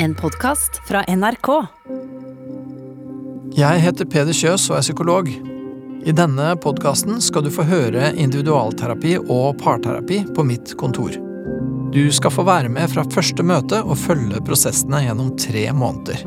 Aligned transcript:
En 0.00 0.14
podkast 0.14 0.80
fra 0.88 1.02
NRK. 1.08 1.48
Jeg 3.58 3.80
heter 3.82 4.06
Peder 4.06 4.36
Kjøs 4.36 4.68
og 4.70 4.76
er 4.78 4.84
psykolog. 4.84 5.30
I 6.06 6.14
denne 6.14 6.52
podkasten 6.62 7.18
skal 7.24 7.42
du 7.42 7.50
få 7.50 7.64
høre 7.66 8.12
individualterapi 8.14 9.16
og 9.24 9.58
parterapi 9.58 10.20
på 10.36 10.44
mitt 10.46 10.76
kontor. 10.78 11.18
Du 11.90 12.04
skal 12.14 12.30
få 12.30 12.46
være 12.46 12.70
med 12.70 12.86
fra 12.92 13.02
første 13.10 13.42
møte 13.42 13.82
og 13.82 13.98
følge 13.98 14.44
prosessene 14.46 15.02
gjennom 15.08 15.34
tre 15.40 15.66
måneder. 15.74 16.22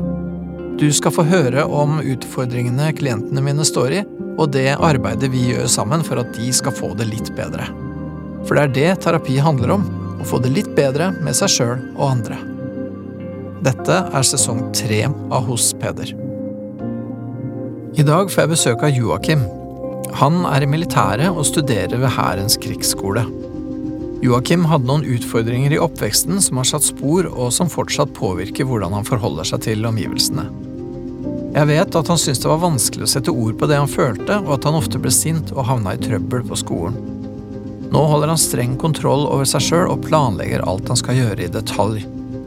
Du 0.76 0.90
skal 0.92 1.16
få 1.16 1.24
høre 1.32 1.64
om 1.64 2.02
utfordringene 2.04 2.92
klientene 3.00 3.40
mine 3.40 3.64
står 3.64 3.98
i, 4.02 4.04
og 4.36 4.52
det 4.52 4.68
arbeidet 4.76 5.32
vi 5.32 5.48
gjør 5.48 5.72
sammen 5.80 6.04
for 6.04 6.20
at 6.20 6.36
de 6.36 6.52
skal 6.52 6.76
få 6.76 6.92
det 7.00 7.08
litt 7.08 7.32
bedre. 7.40 7.72
For 8.44 8.52
det 8.52 8.68
er 8.68 8.78
det 8.78 9.02
terapi 9.08 9.40
handler 9.40 9.78
om, 9.80 9.90
å 10.20 10.28
få 10.28 10.44
det 10.44 10.52
litt 10.52 10.74
bedre 10.76 11.14
med 11.24 11.40
seg 11.40 11.56
sjøl 11.56 11.78
og 11.96 12.08
andre. 12.12 12.51
Dette 13.62 13.94
er 14.10 14.24
sesong 14.26 14.72
tre 14.74 15.04
av 15.06 15.44
Hos 15.46 15.68
Peder. 15.78 16.08
I 17.94 18.02
dag 18.02 18.30
får 18.32 18.40
jeg 18.40 18.50
besøk 18.50 18.80
av 18.82 18.96
Joakim. 18.96 19.44
Han 20.18 20.40
er 20.50 20.64
i 20.64 20.68
militæret 20.70 21.30
og 21.30 21.46
studerer 21.46 21.94
ved 21.94 22.10
Hærens 22.10 22.56
krigsskole. 22.58 23.22
Joakim 24.26 24.64
hadde 24.66 24.88
noen 24.88 25.06
utfordringer 25.14 25.76
i 25.76 25.78
oppveksten 25.78 26.42
som 26.42 26.58
har 26.58 26.66
satt 26.72 26.88
spor, 26.88 27.28
og 27.30 27.52
som 27.54 27.70
fortsatt 27.70 28.10
påvirker 28.16 28.66
hvordan 28.66 28.96
han 28.98 29.06
forholder 29.06 29.46
seg 29.52 29.62
til 29.68 29.86
omgivelsene. 29.86 30.48
Jeg 31.52 31.68
vet 31.70 31.98
at 32.00 32.10
han 32.10 32.18
syntes 32.18 32.42
det 32.42 32.50
var 32.50 32.64
vanskelig 32.64 33.06
å 33.06 33.12
sette 33.12 33.34
ord 33.44 33.54
på 33.60 33.68
det 33.70 33.78
han 33.78 33.90
følte, 33.90 34.40
og 34.42 34.56
at 34.56 34.66
han 34.66 34.80
ofte 34.80 34.98
ble 34.98 35.12
sint 35.14 35.52
og 35.54 35.68
havna 35.68 35.94
i 35.94 36.02
trøbbel 36.02 36.42
på 36.50 36.58
skolen. 36.58 36.98
Nå 37.94 38.02
holder 38.10 38.34
han 38.34 38.42
streng 38.42 38.74
kontroll 38.80 39.28
over 39.28 39.46
seg 39.46 39.62
sjøl 39.68 39.86
og 39.94 40.02
planlegger 40.08 40.66
alt 40.66 40.90
han 40.90 40.98
skal 40.98 41.20
gjøre 41.20 41.46
i 41.46 41.52
detalj. 41.60 42.02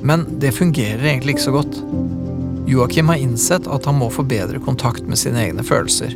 Men 0.06 0.26
det 0.42 0.54
fungerer 0.56 1.02
egentlig 1.02 1.36
ikke 1.36 1.48
så 1.48 1.56
godt. 1.56 1.80
Joakim 2.70 3.10
har 3.10 3.22
innsett 3.22 3.68
at 3.70 3.88
han 3.90 3.98
må 4.00 4.12
få 4.14 4.26
bedre 4.28 4.62
kontakt 4.62 5.06
med 5.10 5.20
sine 5.22 5.42
egne 5.48 5.66
følelser. 5.66 6.14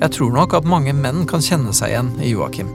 Jeg 0.00 0.12
tror 0.12 0.34
nok 0.34 0.56
at 0.58 0.68
mange 0.68 0.94
menn 0.94 1.24
kan 1.30 1.44
kjenne 1.44 1.72
seg 1.76 1.94
igjen 1.94 2.10
i 2.22 2.32
Joakim. 2.34 2.68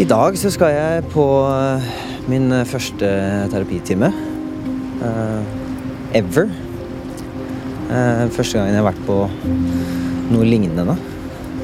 I 0.00 0.08
dag 0.08 0.36
så 0.40 0.50
skal 0.50 0.72
jeg 0.72 1.06
på 1.12 1.26
eh, 1.52 1.88
min 2.32 2.48
første 2.66 3.08
terapitime. 3.52 4.08
Uh, 5.02 5.42
ever. 6.14 6.48
Uh, 7.90 8.28
første 8.32 8.58
gangen 8.58 8.72
jeg 8.72 8.80
har 8.80 8.88
vært 8.88 9.06
på 9.06 9.16
noe 10.32 10.46
lignende. 10.48 10.96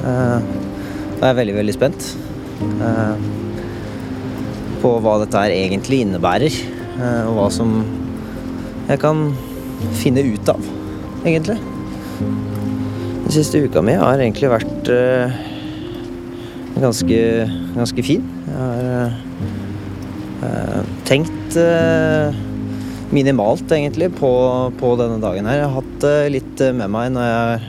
Uh, 0.02 0.42
jeg 1.18 1.32
er 1.32 1.38
veldig, 1.40 1.54
veldig 1.56 1.74
spent 1.74 2.04
eh, 2.62 3.14
på 4.82 4.94
hva 5.02 5.18
dette 5.22 5.40
her 5.40 5.54
egentlig 5.54 6.02
innebærer. 6.04 6.54
eh, 6.98 7.22
og 7.28 7.36
hva 7.38 7.48
som 7.54 7.78
jeg 8.88 9.00
kan 9.02 9.28
finne 10.00 10.24
ut 10.24 10.50
av, 10.50 10.64
egentlig. 11.22 11.58
Den 12.18 13.34
siste 13.34 13.60
uka 13.60 13.82
mi 13.84 13.94
har 13.98 14.18
egentlig 14.18 14.50
vært 14.50 14.90
eh, 14.90 15.38
ganske, 16.80 17.20
ganske 17.76 18.04
fin. 18.06 18.24
Jeg 18.48 18.58
har 18.58 19.16
eh, 20.48 20.92
tenkt 21.08 21.58
minimalt, 23.12 23.70
egentlig, 23.72 24.10
på, 24.18 24.30
på 24.80 24.92
denne 25.00 25.20
dagen 25.22 25.48
her. 25.48 25.62
Jeg 25.62 25.68
har 25.68 25.78
hatt 25.78 25.94
det 26.02 26.16
litt 26.34 26.64
med 26.76 26.92
meg 26.92 27.14
når 27.14 27.24
jeg 27.24 27.38
har 27.38 27.68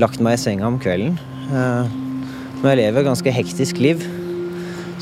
lagt 0.00 0.22
meg 0.24 0.38
i 0.38 0.40
senga 0.40 0.70
om 0.70 0.78
kvelden. 0.80 1.18
men 1.52 2.70
jeg 2.70 2.78
lever 2.78 3.02
et 3.02 3.08
ganske 3.10 3.34
hektisk 3.36 3.82
liv, 3.84 4.00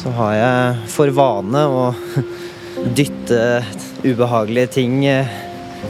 så 0.01 0.11
har 0.17 0.33
jeg 0.33 0.91
for 0.95 1.13
vane 1.13 1.63
å 1.69 1.81
dytte 2.99 3.61
ubehagelige 4.01 4.73
ting 4.79 5.03
eh, 5.05 5.29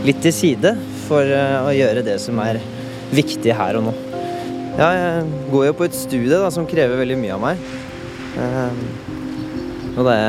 litt 0.07 0.19
til 0.25 0.35
side 0.35 0.73
for 1.07 1.27
eh, 1.27 1.59
å 1.63 1.71
gjøre 1.75 2.03
det 2.07 2.17
som 2.23 2.41
er 2.43 2.59
viktig 3.15 3.55
her 3.55 3.79
og 3.79 3.87
nå. 3.87 3.93
Ja, 4.79 4.89
jeg 4.95 5.29
går 5.53 5.69
jo 5.69 5.77
på 5.79 5.87
et 5.87 5.99
studie 5.99 6.33
da, 6.33 6.49
som 6.51 6.67
krever 6.67 6.99
veldig 6.99 7.19
mye 7.21 7.37
av 7.37 7.45
meg. 7.45 7.63
Eh, 8.41 8.81
og 9.95 10.07
det 10.09 10.21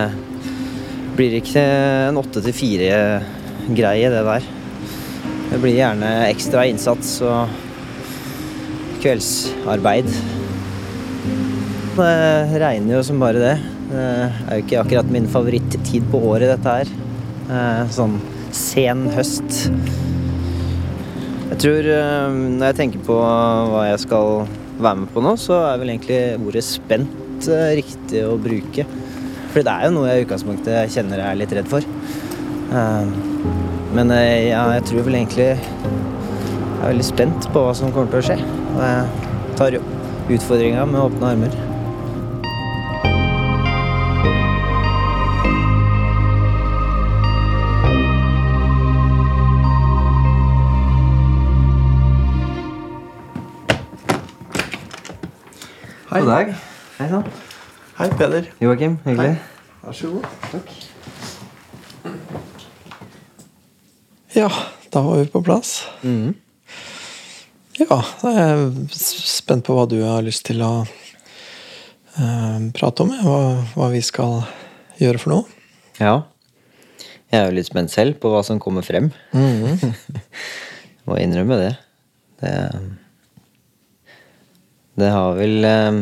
blir 1.18 1.38
ikke 1.40 1.64
en 2.10 2.20
åtte 2.22 2.44
til 2.46 2.58
fire-greie, 2.58 4.12
det 4.14 4.22
der. 4.28 4.52
Det 5.52 5.60
blir 5.62 5.78
gjerne 5.78 6.12
ekstra 6.30 6.68
innsats 6.70 7.18
og 7.26 7.58
kveldsarbeid. 9.02 10.14
Det 11.92 12.60
regner 12.62 12.96
jo 12.96 13.02
som 13.04 13.20
bare 13.22 13.42
det. 13.42 13.56
Det 13.92 14.04
er 14.06 14.56
jo 14.56 14.64
ikke 14.64 14.80
akkurat 14.82 15.10
min 15.12 15.28
favorittid 15.30 16.06
på 16.12 16.22
året, 16.32 16.48
dette 16.54 16.76
her. 16.78 16.92
Eh, 17.52 17.82
Sånn 17.92 18.16
sen 18.56 19.06
høst. 19.12 19.58
Jeg 21.52 21.58
tror 21.60 21.88
eh, 21.92 22.38
Når 22.56 22.66
jeg 22.70 22.78
tenker 22.80 23.04
på 23.08 23.18
hva 23.20 23.84
jeg 23.90 24.00
skal 24.06 24.46
være 24.82 25.02
med 25.04 25.12
på 25.14 25.24
nå, 25.24 25.34
så 25.40 25.58
er 25.68 25.82
vel 25.82 25.92
egentlig 25.94 26.22
ordet 26.40 26.64
spent 26.66 27.50
eh, 27.52 27.74
riktig 27.82 28.24
å 28.28 28.38
bruke. 28.40 28.88
For 29.52 29.60
det 29.68 29.74
er 29.74 29.90
jo 29.90 29.96
noe 29.98 30.08
jeg 30.14 30.22
i 30.22 30.26
utgangspunktet 30.26 30.94
kjenner 30.96 31.20
jeg 31.20 31.28
er 31.28 31.42
litt 31.42 31.56
redd 31.60 31.70
for. 31.72 31.88
Eh, 32.72 33.12
Men 33.92 34.14
eh, 34.16 34.48
ja, 34.54 34.64
jeg 34.78 34.86
tror 34.88 35.04
vel 35.10 35.18
egentlig 35.20 35.50
Jeg 35.52 36.86
er 36.88 36.94
veldig 36.94 37.04
spent 37.06 37.50
på 37.52 37.66
hva 37.66 37.76
som 37.76 37.92
kommer 37.92 38.08
til 38.16 38.24
å 38.24 38.28
skje. 38.32 38.40
Og 38.72 38.80
jeg 38.88 39.52
tar 39.60 39.76
utfordringa 40.32 40.88
med 40.88 41.04
åpne 41.04 41.34
armer. 41.36 41.60
Hei. 56.12 56.20
God 56.20 56.28
dag. 56.28 56.50
Hei 56.98 57.06
sann. 57.08 57.28
Hei, 57.96 58.10
Peder. 58.20 58.48
Joakim, 58.60 58.98
hyggelig. 59.06 59.38
Vær 59.80 59.94
så 59.96 60.10
god. 60.12 60.26
Takk. 60.52 60.72
Ja, 64.36 64.50
da 64.92 65.04
var 65.06 65.22
vi 65.22 65.30
på 65.32 65.40
plass. 65.48 65.70
Mm. 66.04 66.34
Ja, 67.80 68.02
da 68.04 68.34
er 68.34 68.42
jeg 68.42 69.00
spent 69.00 69.64
på 69.70 69.78
hva 69.78 69.86
du 69.88 70.02
har 70.04 70.28
lyst 70.28 70.44
til 70.50 70.60
å 70.68 70.84
uh, 70.84 72.60
prate 72.76 73.08
om. 73.08 73.16
Hva, 73.24 73.40
hva 73.78 73.88
vi 73.96 74.04
skal 74.04 74.42
gjøre 75.00 75.22
for 75.24 75.38
noe. 75.38 75.60
Ja. 76.02 76.18
Jeg 77.32 77.40
er 77.40 77.48
jo 77.48 77.56
litt 77.62 77.72
spent 77.72 77.96
selv 77.96 78.20
på 78.20 78.36
hva 78.36 78.44
som 78.44 78.60
kommer 78.60 78.84
frem. 78.84 79.14
Må 81.08 81.24
innrømme 81.24 81.64
det. 81.64 81.72
Det, 82.44 82.58
det 85.02 85.12
har 85.14 85.38
vel 85.40 85.68
eh, 85.68 86.02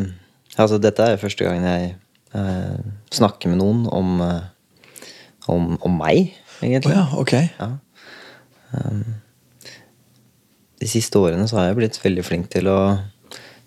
Altså, 0.60 0.80
dette 0.82 1.00
er 1.00 1.14
jo 1.14 1.22
første 1.22 1.46
gang 1.46 1.62
jeg 1.64 1.92
eh, 2.36 2.80
snakker 3.14 3.48
med 3.48 3.60
noen 3.62 3.84
om, 3.88 4.18
eh, 4.20 5.06
om, 5.48 5.70
om 5.80 5.94
meg, 5.96 6.34
egentlig. 6.60 6.92
Oh, 6.92 6.98
ja, 6.98 7.06
ok. 7.22 7.32
Ja. 7.56 7.68
Um, 8.74 9.04
de 10.82 10.90
siste 10.90 11.16
årene 11.22 11.46
så 11.48 11.56
har 11.56 11.70
jeg 11.70 11.78
blitt 11.78 11.96
veldig 12.02 12.26
flink 12.26 12.50
til 12.52 12.68
å 12.68 12.76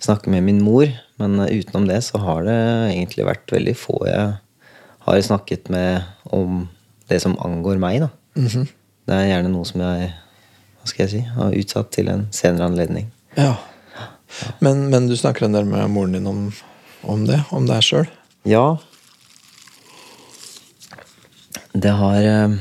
snakke 0.03 0.29
med 0.29 0.45
min 0.45 0.61
mor, 0.61 0.91
men 1.23 1.39
uh, 1.41 1.49
utenom 1.49 1.87
det 1.89 2.03
så 2.05 2.21
har 2.21 2.45
det 2.45 2.59
egentlig 2.91 3.25
vært 3.31 3.55
veldig 3.55 3.73
få 3.79 3.97
jeg 4.11 4.29
har 5.07 5.25
snakket 5.31 5.71
med 5.73 6.03
om 6.35 6.67
det 7.09 7.23
som 7.23 7.39
angår 7.41 7.81
meg, 7.81 8.05
da. 8.05 8.11
Det 9.03 9.17
er 9.17 9.31
gjerne 9.31 9.51
noe 9.51 9.65
som 9.67 9.81
jeg 9.83 10.13
hva 10.83 10.89
skal 10.91 11.05
jeg 11.05 11.11
si, 11.13 11.19
har 11.31 11.55
utsatt 11.55 11.93
til 11.95 12.09
en 12.11 12.25
senere 12.35 12.67
anledning. 12.67 13.07
Ja. 13.39 13.55
Men, 14.59 14.87
men 14.89 15.07
du 15.07 15.15
snakker 15.19 15.45
en 15.47 15.55
del 15.55 15.65
med 15.69 15.89
moren 15.93 16.15
din 16.17 16.27
om, 16.27 16.45
om 17.03 17.25
det? 17.27 17.41
Om 17.53 17.67
deg 17.69 17.83
sjøl? 17.85 18.07
Ja. 18.49 18.77
Det 21.73 21.89
har 21.97 22.21
eh, 22.23 22.55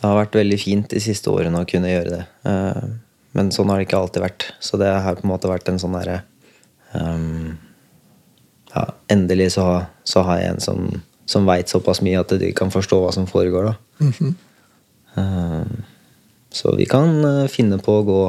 Det 0.00 0.08
har 0.08 0.16
vært 0.18 0.36
veldig 0.40 0.58
fint 0.60 0.88
de 0.90 1.00
siste 1.02 1.30
årene 1.30 1.62
å 1.62 1.68
kunne 1.68 1.90
gjøre 1.92 2.16
det. 2.16 2.22
Eh, 2.48 2.84
Men 3.32 3.48
sånn 3.54 3.70
har 3.72 3.78
det 3.80 3.86
ikke 3.88 4.00
alltid 4.02 4.22
vært. 4.24 4.46
Så 4.60 4.76
det 4.80 4.88
har 4.92 5.16
på 5.16 5.24
en 5.24 5.30
måte 5.32 5.48
vært 5.50 5.68
en 5.72 5.78
sånn 5.80 5.94
derre 5.96 6.18
um, 6.92 7.54
Ja, 8.74 8.86
endelig 9.12 9.52
så, 9.54 9.66
så 10.04 10.24
har 10.26 10.40
jeg 10.42 10.50
en 10.54 10.60
som, 10.64 10.88
som 11.28 11.46
veit 11.48 11.68
såpass 11.72 12.02
mye 12.04 12.20
at 12.20 12.34
de 12.40 12.50
kan 12.56 12.72
forstå 12.72 12.98
hva 13.00 13.12
som 13.16 13.28
foregår, 13.30 13.70
da. 13.72 14.32
Eh, 15.16 15.64
Så 16.52 16.74
vi 16.76 16.84
kan 16.84 17.16
finne 17.48 17.78
på 17.80 17.98
å 18.00 18.04
gå 18.04 18.20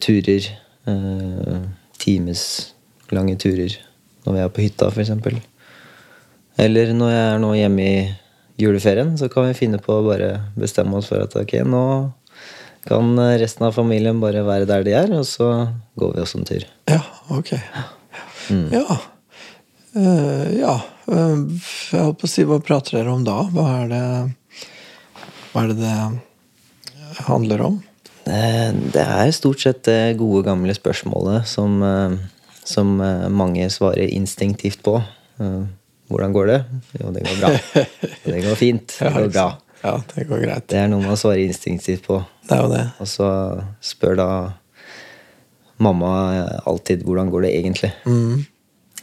turer. 0.00 0.50
eh, 0.88 1.60
timeslange 2.00 3.36
turer 3.40 3.76
når 4.24 4.36
vi 4.36 4.42
er 4.42 4.52
på 4.52 4.64
hytta, 4.64 4.88
f.eks. 4.90 5.12
Eller 6.60 6.92
når 6.96 7.12
jeg 7.12 7.26
er 7.26 7.38
nå 7.40 7.50
hjemme 7.56 7.84
i 7.84 8.00
juleferien, 8.60 9.14
så 9.16 9.30
kan 9.32 9.48
vi 9.48 9.56
finne 9.56 9.80
på 9.80 9.96
å 9.96 10.04
bare 10.04 10.32
bestemme 10.60 10.98
oss 10.98 11.08
for 11.08 11.24
at 11.24 11.36
ok, 11.40 11.54
nå 11.64 11.84
kan 12.84 13.16
resten 13.40 13.66
av 13.68 13.76
familien 13.76 14.20
bare 14.20 14.44
være 14.44 14.68
der 14.68 14.84
de 14.84 14.94
er, 14.96 15.12
og 15.16 15.24
så 15.28 15.48
går 16.00 16.14
vi 16.16 16.24
oss 16.24 16.36
en 16.36 16.46
tur. 16.48 16.64
Ja, 16.88 17.00
ok. 17.32 17.54
Ja. 18.72 19.00
Uh, 19.96 20.46
ja. 20.58 20.76
Uh, 21.10 21.48
jeg 21.92 22.04
holdt 22.04 22.20
på 22.20 22.28
å 22.28 22.30
si, 22.30 22.44
hva 22.48 22.60
prater 22.64 23.00
dere 23.00 23.12
om 23.12 23.24
da? 23.26 23.42
Hva 23.52 23.66
er 23.80 23.90
det 23.90 24.04
Hva 25.50 25.64
er 25.64 25.72
det 25.72 25.80
det 25.80 27.24
handler 27.26 27.64
om? 27.66 27.80
Eh, 28.30 28.70
Det 28.94 29.02
er 29.02 29.32
stort 29.34 29.60
sett 29.64 29.82
det 29.88 30.16
gode, 30.20 30.44
gamle 30.46 30.74
spørsmålet 30.76 31.46
som, 31.50 31.80
eh, 31.82 32.14
som 32.64 32.94
eh, 33.02 33.26
mange 33.28 33.66
svarer 33.72 34.06
instinktivt 34.14 34.82
på. 34.86 34.98
Eh, 35.40 35.62
Hvordan 36.10 36.32
går 36.34 36.46
det? 36.50 36.60
Jo, 37.00 37.10
det 37.14 37.22
går 37.26 37.36
bra. 37.40 37.50
Det 38.30 38.40
går 38.44 38.56
fint. 38.58 38.96
Det 38.98 39.12
går 39.14 39.28
bra. 39.30 39.48
Ja, 39.84 39.92
det 40.14 40.24
går 40.28 40.40
greit. 40.42 40.64
Det 40.68 40.76
er 40.76 40.88
noe 40.90 41.00
man 41.04 41.16
svarer 41.16 41.38
instinktivt 41.44 42.02
på. 42.08 42.18
Det 42.48 42.56
er 42.56 42.64
jo 42.64 42.72
det. 42.72 42.82
Og 43.00 43.06
så 43.08 43.28
spør 43.80 44.16
da 44.18 44.26
mamma 45.80 46.10
alltid 46.68 47.04
hvordan 47.06 47.30
går 47.32 47.46
det 47.46 47.52
egentlig. 47.60 47.92
Mm. 48.04 48.42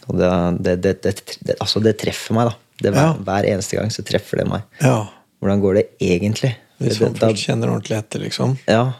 Og 0.07 0.19
det, 0.19 0.75
det, 0.83 0.93
det, 1.01 1.55
altså 1.59 1.81
det 1.83 1.95
treffer 2.03 2.35
meg, 2.37 2.51
da. 2.51 2.55
Det, 2.83 2.91
hver, 2.93 3.07
Ja. 3.07 3.13
hver 3.25 3.47
eneste 3.49 3.79
gang 3.79 3.89
så 3.95 4.03
treffer 4.05 4.43
det 4.43 4.47
meg. 4.51 4.67
Ja. 4.83 5.07
Hvordan 5.41 5.63
går 5.63 5.79
det 5.79 5.85
egentlig? 6.03 6.53
Hvis 6.81 6.99
da- 7.01 7.09
først 7.09 7.45
kjenner 7.47 7.71
ordentlig 7.73 7.97
etter, 7.97 8.21
liksom. 8.21 8.57
Ja. 8.69 8.93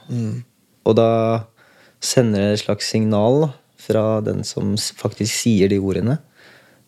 Og 0.87 0.95
da 0.97 1.09
sender 2.01 2.39
det 2.47 2.53
et 2.59 2.63
slags 2.65 2.87
signal 2.89 3.51
fra 3.81 4.19
den 4.25 4.43
som 4.47 4.75
faktisk 4.77 5.31
sier 5.43 5.69
de 5.69 5.77
ordene, 5.79 6.17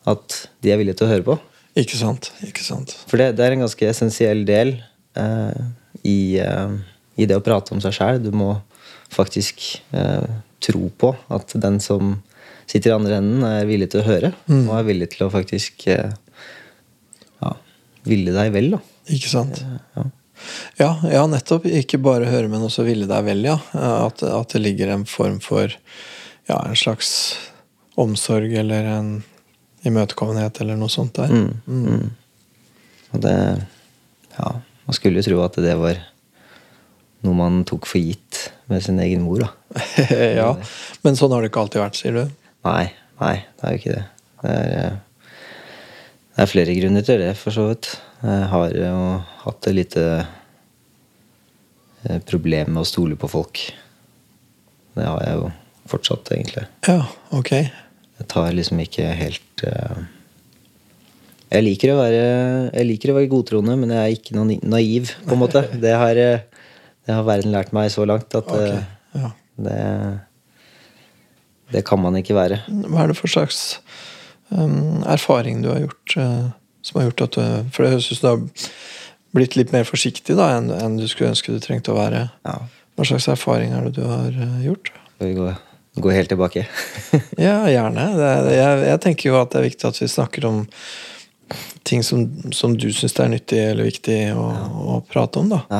at 0.10 0.48
de 0.64 0.72
er 0.74 0.80
villige 0.82 0.98
til 1.00 1.08
å 1.08 1.12
høre 1.14 1.26
på. 1.28 1.36
Ikke 1.78 1.96
sant? 2.00 2.32
Ikke 2.44 2.64
sant? 2.66 2.96
For 3.08 3.18
det, 3.22 3.36
det 3.38 3.46
er 3.46 3.54
en 3.56 3.62
ganske 3.66 3.86
essensiell 3.92 4.42
del 4.48 4.74
eh, 5.16 5.60
i, 6.04 6.40
eh, 6.42 6.74
i 7.22 7.28
det 7.30 7.38
å 7.38 7.44
prate 7.46 7.76
om 7.76 7.82
seg 7.84 7.94
sjæl. 7.96 8.24
Du 8.24 8.32
må 8.36 8.56
faktisk 9.14 9.62
eh, 9.94 10.26
tro 10.60 10.90
på 11.00 11.14
at 11.34 11.54
den 11.62 11.78
som 11.84 12.18
sitter 12.70 12.92
i 12.92 12.96
andre 12.98 13.18
enden, 13.22 13.44
er 13.48 13.66
villig 13.70 13.88
til 13.94 14.02
å 14.04 14.08
høre. 14.10 14.34
Og 14.50 14.74
er 14.78 14.84
villig 14.90 15.08
til 15.16 15.26
å 15.26 15.32
faktisk 15.34 15.88
eh, 15.90 16.12
ja, 17.42 17.54
ville 18.10 18.34
deg 18.36 18.52
vel, 18.54 18.72
da. 18.76 18.82
Ikke 19.10 19.32
sant? 19.32 19.62
Ja. 19.96 20.04
Ja, 20.80 20.94
ja, 21.04 21.26
nettopp. 21.30 21.66
Ikke 21.66 22.00
bare 22.02 22.30
høre, 22.30 22.50
men 22.52 22.64
også 22.66 22.86
ville 22.88 23.10
deg 23.10 23.26
vel, 23.28 23.44
ja. 23.48 23.58
At, 23.74 24.24
at 24.24 24.56
det 24.56 24.64
ligger 24.64 24.94
en 24.94 25.06
form 25.10 25.40
for 25.44 25.74
ja, 26.50 26.58
en 26.58 26.78
slags 26.80 27.12
omsorg 28.00 28.54
eller 28.62 28.88
en 28.88 29.12
imøtekommenhet 29.88 30.62
eller 30.64 30.80
noe 30.80 30.92
sånt 30.92 31.20
der. 31.20 31.34
Mm. 31.68 32.10
Og 33.14 33.26
det 33.26 33.36
Ja, 34.40 34.54
man 34.88 34.96
skulle 34.96 35.20
jo 35.20 35.28
tro 35.28 35.42
at 35.44 35.58
det 35.60 35.76
var 35.76 36.00
noe 37.28 37.36
man 37.36 37.64
tok 37.68 37.88
for 37.90 38.00
gitt 38.00 38.46
med 38.72 38.84
sin 38.86 39.00
egen 39.04 39.26
mor, 39.26 39.44
da. 39.44 39.80
ja, 40.40 40.54
Men 41.04 41.18
sånn 41.20 41.34
har 41.36 41.44
det 41.44 41.52
ikke 41.52 41.66
alltid 41.66 41.84
vært, 41.84 42.00
sier 42.00 42.16
du? 42.16 42.22
Nei, 42.68 42.86
nei, 43.20 43.36
det 43.60 43.66
er 43.66 43.74
jo 43.74 43.82
ikke 43.82 43.96
det. 43.98 44.06
Det 44.40 44.54
er, 44.56 44.76
eh, 44.78 45.34
det 46.36 46.46
er 46.46 46.52
flere 46.54 46.76
grunner 46.78 47.04
til 47.04 47.20
det, 47.20 47.34
for 47.36 47.56
så 47.56 47.66
vidt. 47.72 47.90
Jeg 48.20 48.48
har 48.52 48.74
jo 48.76 48.96
hatt 49.46 49.68
et 49.70 49.76
lite 49.78 50.04
eh, 52.04 52.20
problem 52.28 52.74
med 52.76 52.84
å 52.84 52.88
stole 52.90 53.16
på 53.20 53.30
folk. 53.32 53.62
Det 54.98 55.06
har 55.08 55.22
jeg 55.24 55.38
jo 55.40 55.52
fortsatt, 55.90 56.32
egentlig. 56.36 56.66
Ja, 56.88 57.06
ok. 57.36 57.52
Jeg 58.20 58.28
tar 58.34 58.50
liksom 58.56 58.82
ikke 58.84 59.06
helt 59.16 59.64
eh, 59.64 60.02
jeg, 61.50 61.64
liker 61.66 61.94
å 61.96 62.00
være, 62.02 62.24
jeg 62.76 62.90
liker 62.92 63.14
å 63.14 63.18
være 63.22 63.32
godtroende, 63.32 63.78
men 63.80 63.94
jeg 63.96 64.02
er 64.04 64.18
ikke 64.18 64.36
noe 64.38 64.60
naiv, 64.70 65.14
på 65.26 65.38
en 65.38 65.42
måte. 65.46 65.64
Det 65.86 65.96
har, 65.98 66.20
eh, 66.20 66.44
det 67.08 67.16
har 67.16 67.24
verden 67.26 67.56
lært 67.56 67.72
meg 67.74 67.88
så 67.94 68.04
langt 68.06 68.36
at 68.38 68.52
ok. 68.52 68.58
eh, 68.68 68.96
Ja. 69.18 69.32
det, 69.58 69.78
det 71.74 71.82
kan 71.88 71.98
man 72.04 72.14
ikke 72.20 72.36
være. 72.38 72.60
Hva 72.70 73.06
er 73.06 73.10
det 73.10 73.18
for 73.18 73.32
slags 73.32 73.80
um, 74.54 75.00
erfaring 75.10 75.64
du 75.64 75.72
har 75.72 75.80
gjort 75.88 76.14
eh, 76.22 76.44
som 76.86 77.00
har 77.00 77.10
gjort 77.10 77.26
at 77.28 77.38
du 77.38 77.72
For 77.76 77.84
det 77.84 77.94
høres 77.96 78.12
ut 78.12 78.20
som 78.20 78.26
du 78.26 78.30
har 78.30 78.70
blitt 79.36 79.56
litt 79.60 79.74
mer 79.76 79.86
forsiktig 79.86 80.36
da 80.40 80.52
enn, 80.58 80.72
enn 80.74 80.98
du 80.98 81.06
skulle 81.10 81.34
ønske 81.34 81.54
du 81.54 81.60
trengte 81.62 81.94
å 81.94 81.98
være. 82.00 82.28
Ja. 82.48 82.56
Hva 82.98 83.06
slags 83.08 83.28
erfaring 83.32 83.74
er 83.76 83.86
det 83.88 84.00
du 84.00 84.06
har 84.08 84.34
eh, 84.34 84.56
gjort? 84.66 84.90
Skal 85.16 85.30
vi 85.30 85.36
gå, 85.38 85.52
gå 86.04 86.16
helt 86.16 86.32
tilbake? 86.34 86.66
Ja, 87.48 87.62
gjerne. 87.70 88.08
Det 88.18 88.58
jeg, 88.58 88.82
jeg 88.90 89.02
tenker 89.06 89.30
jo 89.30 89.38
at 89.40 89.54
det 89.54 89.62
er 89.62 89.68
viktig 89.70 89.88
at 89.92 90.02
vi 90.02 90.10
snakker 90.12 90.50
om 90.50 90.64
ting 91.88 92.04
som, 92.06 92.26
som 92.54 92.76
du 92.78 92.90
syns 92.94 93.16
er 93.20 93.32
nyttig 93.32 93.62
eller 93.72 93.88
viktig 93.88 94.18
å, 94.38 94.50
å 94.96 94.98
prate 95.10 95.42
om, 95.42 95.50
da. 95.54 95.64
Ja, 95.72 95.80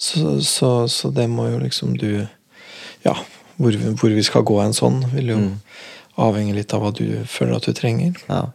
Så, 0.00 0.38
så, 0.46 0.70
så 0.88 1.10
det 1.12 1.26
må 1.28 1.48
jo 1.50 1.58
liksom 1.60 1.96
du 2.00 2.26
Ja, 3.04 3.16
hvor, 3.60 3.76
hvor 4.00 4.12
vi 4.12 4.22
skal 4.24 4.44
gå 4.48 4.56
en 4.62 4.76
sånn, 4.76 5.02
vil 5.12 5.34
jo 5.34 5.40
avhenge 6.20 6.54
litt 6.56 6.72
av 6.76 6.84
hva 6.84 6.92
du 6.96 7.22
føler 7.28 7.56
at 7.56 7.68
du 7.68 7.76
trenger. 7.76 8.16
ja. 8.28 8.46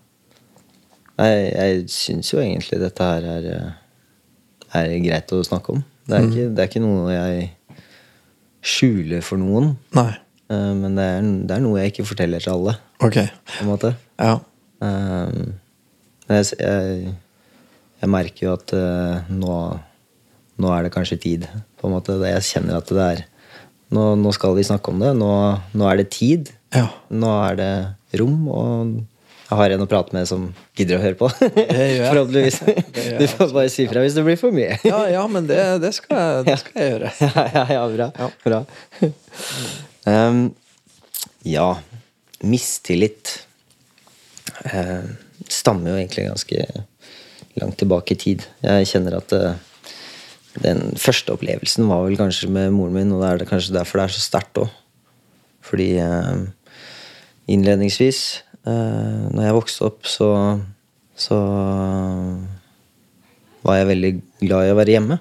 Nei, 1.17 1.31
jeg 1.56 1.85
syns 1.94 2.31
jo 2.33 2.41
egentlig 2.44 2.79
dette 2.81 3.06
her 3.07 3.23
er, 3.38 3.45
eh, 3.56 4.79
er 4.81 4.95
greit 5.06 5.31
å 5.31 5.44
snakke 5.47 5.75
om. 5.77 5.83
Det 6.06 6.17
er, 6.17 6.25
ikke, 6.27 6.47
det 6.56 6.63
er 6.65 6.69
ikke 6.69 6.81
noe 6.83 7.13
jeg 7.15 7.45
skjuler 8.65 9.23
for 9.25 9.39
noen. 9.41 9.75
Nei. 9.95 10.12
eh, 10.51 10.73
Men 10.75 10.97
det 11.00 11.06
er, 11.13 11.21
det 11.47 11.56
er 11.57 11.63
noe 11.63 11.79
jeg 11.81 11.94
ikke 11.94 12.07
forteller 12.12 12.44
til 12.44 12.53
alle, 12.57 12.75
Ok. 13.01 13.19
på 13.56 13.62
en 13.63 13.69
måte. 13.69 13.94
Ja. 14.19 14.35
Um, 14.83 15.53
jeg, 16.29 16.45
jeg, 16.59 17.13
jeg 18.01 18.09
merker 18.11 18.47
jo 18.50 18.53
at 18.57 18.73
uh, 18.75 19.23
nå, 19.31 19.56
nå 20.61 20.71
er 20.75 20.83
det 20.88 20.94
kanskje 20.94 21.19
tid. 21.21 21.47
på 21.79 21.88
en 21.88 21.95
måte. 21.95 22.18
Jeg 22.27 22.44
kjenner 22.51 22.81
at 22.81 22.91
det 22.91 23.07
er 23.13 23.25
Nå, 23.95 24.01
nå 24.18 24.31
skal 24.33 24.56
vi 24.57 24.63
snakke 24.65 24.89
om 24.89 24.97
det. 25.00 25.11
Nå, 25.15 25.27
nå 25.77 25.85
er 25.88 26.00
det 26.00 26.07
tid. 26.11 26.47
Ja. 26.73 26.88
Nå 27.13 27.29
er 27.45 27.56
det 27.59 27.68
rom, 28.19 28.47
og 28.50 28.95
jeg 29.45 29.57
har 29.59 29.74
en 29.75 29.83
å 29.83 29.86
prate 29.89 30.15
med 30.15 30.25
som 30.25 30.45
gidder 30.77 30.97
å 30.97 31.03
høre 31.03 31.18
på. 31.19 31.27
Forhåpentligvis. 31.38 32.56
Det 32.65 33.03
gjør 33.06 33.19
Du 33.21 33.25
får 33.30 33.51
bare 33.53 33.69
si 33.69 33.86
fra 33.89 34.01
hvis 34.01 34.15
det 34.18 34.24
blir 34.25 34.39
for 34.42 34.56
mye. 34.56 34.80
Ja, 34.88 35.03
ja, 35.12 35.25
men 35.30 35.45
det, 35.50 35.59
det, 35.83 35.92
skal 35.94 36.18
jeg, 36.18 36.45
det 36.47 36.56
skal 36.63 36.81
jeg 36.81 36.94
gjøre. 36.95 37.12
ja, 37.21 37.44
ja, 37.53 37.65
ja, 37.75 37.83
bra. 37.94 38.30
bra. 38.42 38.62
um, 40.09 40.42
ja, 41.45 41.68
mistillit 42.42 43.36
uh, 44.65 45.06
stammer 45.45 45.94
jo 45.94 46.00
egentlig 46.00 46.25
ganske 46.31 46.65
langt 47.62 47.77
tilbake 47.83 48.18
i 48.18 48.21
tid. 48.25 48.47
Jeg 48.65 48.89
kjenner 48.95 49.19
at 49.19 49.38
uh, 49.38 49.53
den 50.65 50.95
første 50.97 51.38
opplevelsen 51.38 51.86
var 51.92 52.01
vel 52.07 52.18
kanskje 52.18 52.50
med 52.50 52.74
moren 52.74 52.97
min, 52.97 53.13
og 53.13 53.21
det 53.21 53.30
er 53.30 53.44
det 53.44 53.51
kanskje 53.53 53.77
derfor 53.77 54.01
det 54.01 54.09
er 54.09 54.18
så 54.18 54.25
sterkt 54.25 54.63
òg. 54.65 54.74
Fordi 55.69 55.92
uh, 56.01 56.50
innledningsvis, 57.45 58.24
eh, 58.65 59.21
når 59.31 59.44
jeg 59.47 59.57
vokste 59.57 59.85
opp, 59.89 60.06
så, 60.09 60.29
så 61.15 61.38
var 63.65 63.79
jeg 63.79 63.89
veldig 63.91 64.12
glad 64.44 64.67
i 64.67 64.73
å 64.73 64.77
være 64.79 64.95
hjemme. 64.97 65.19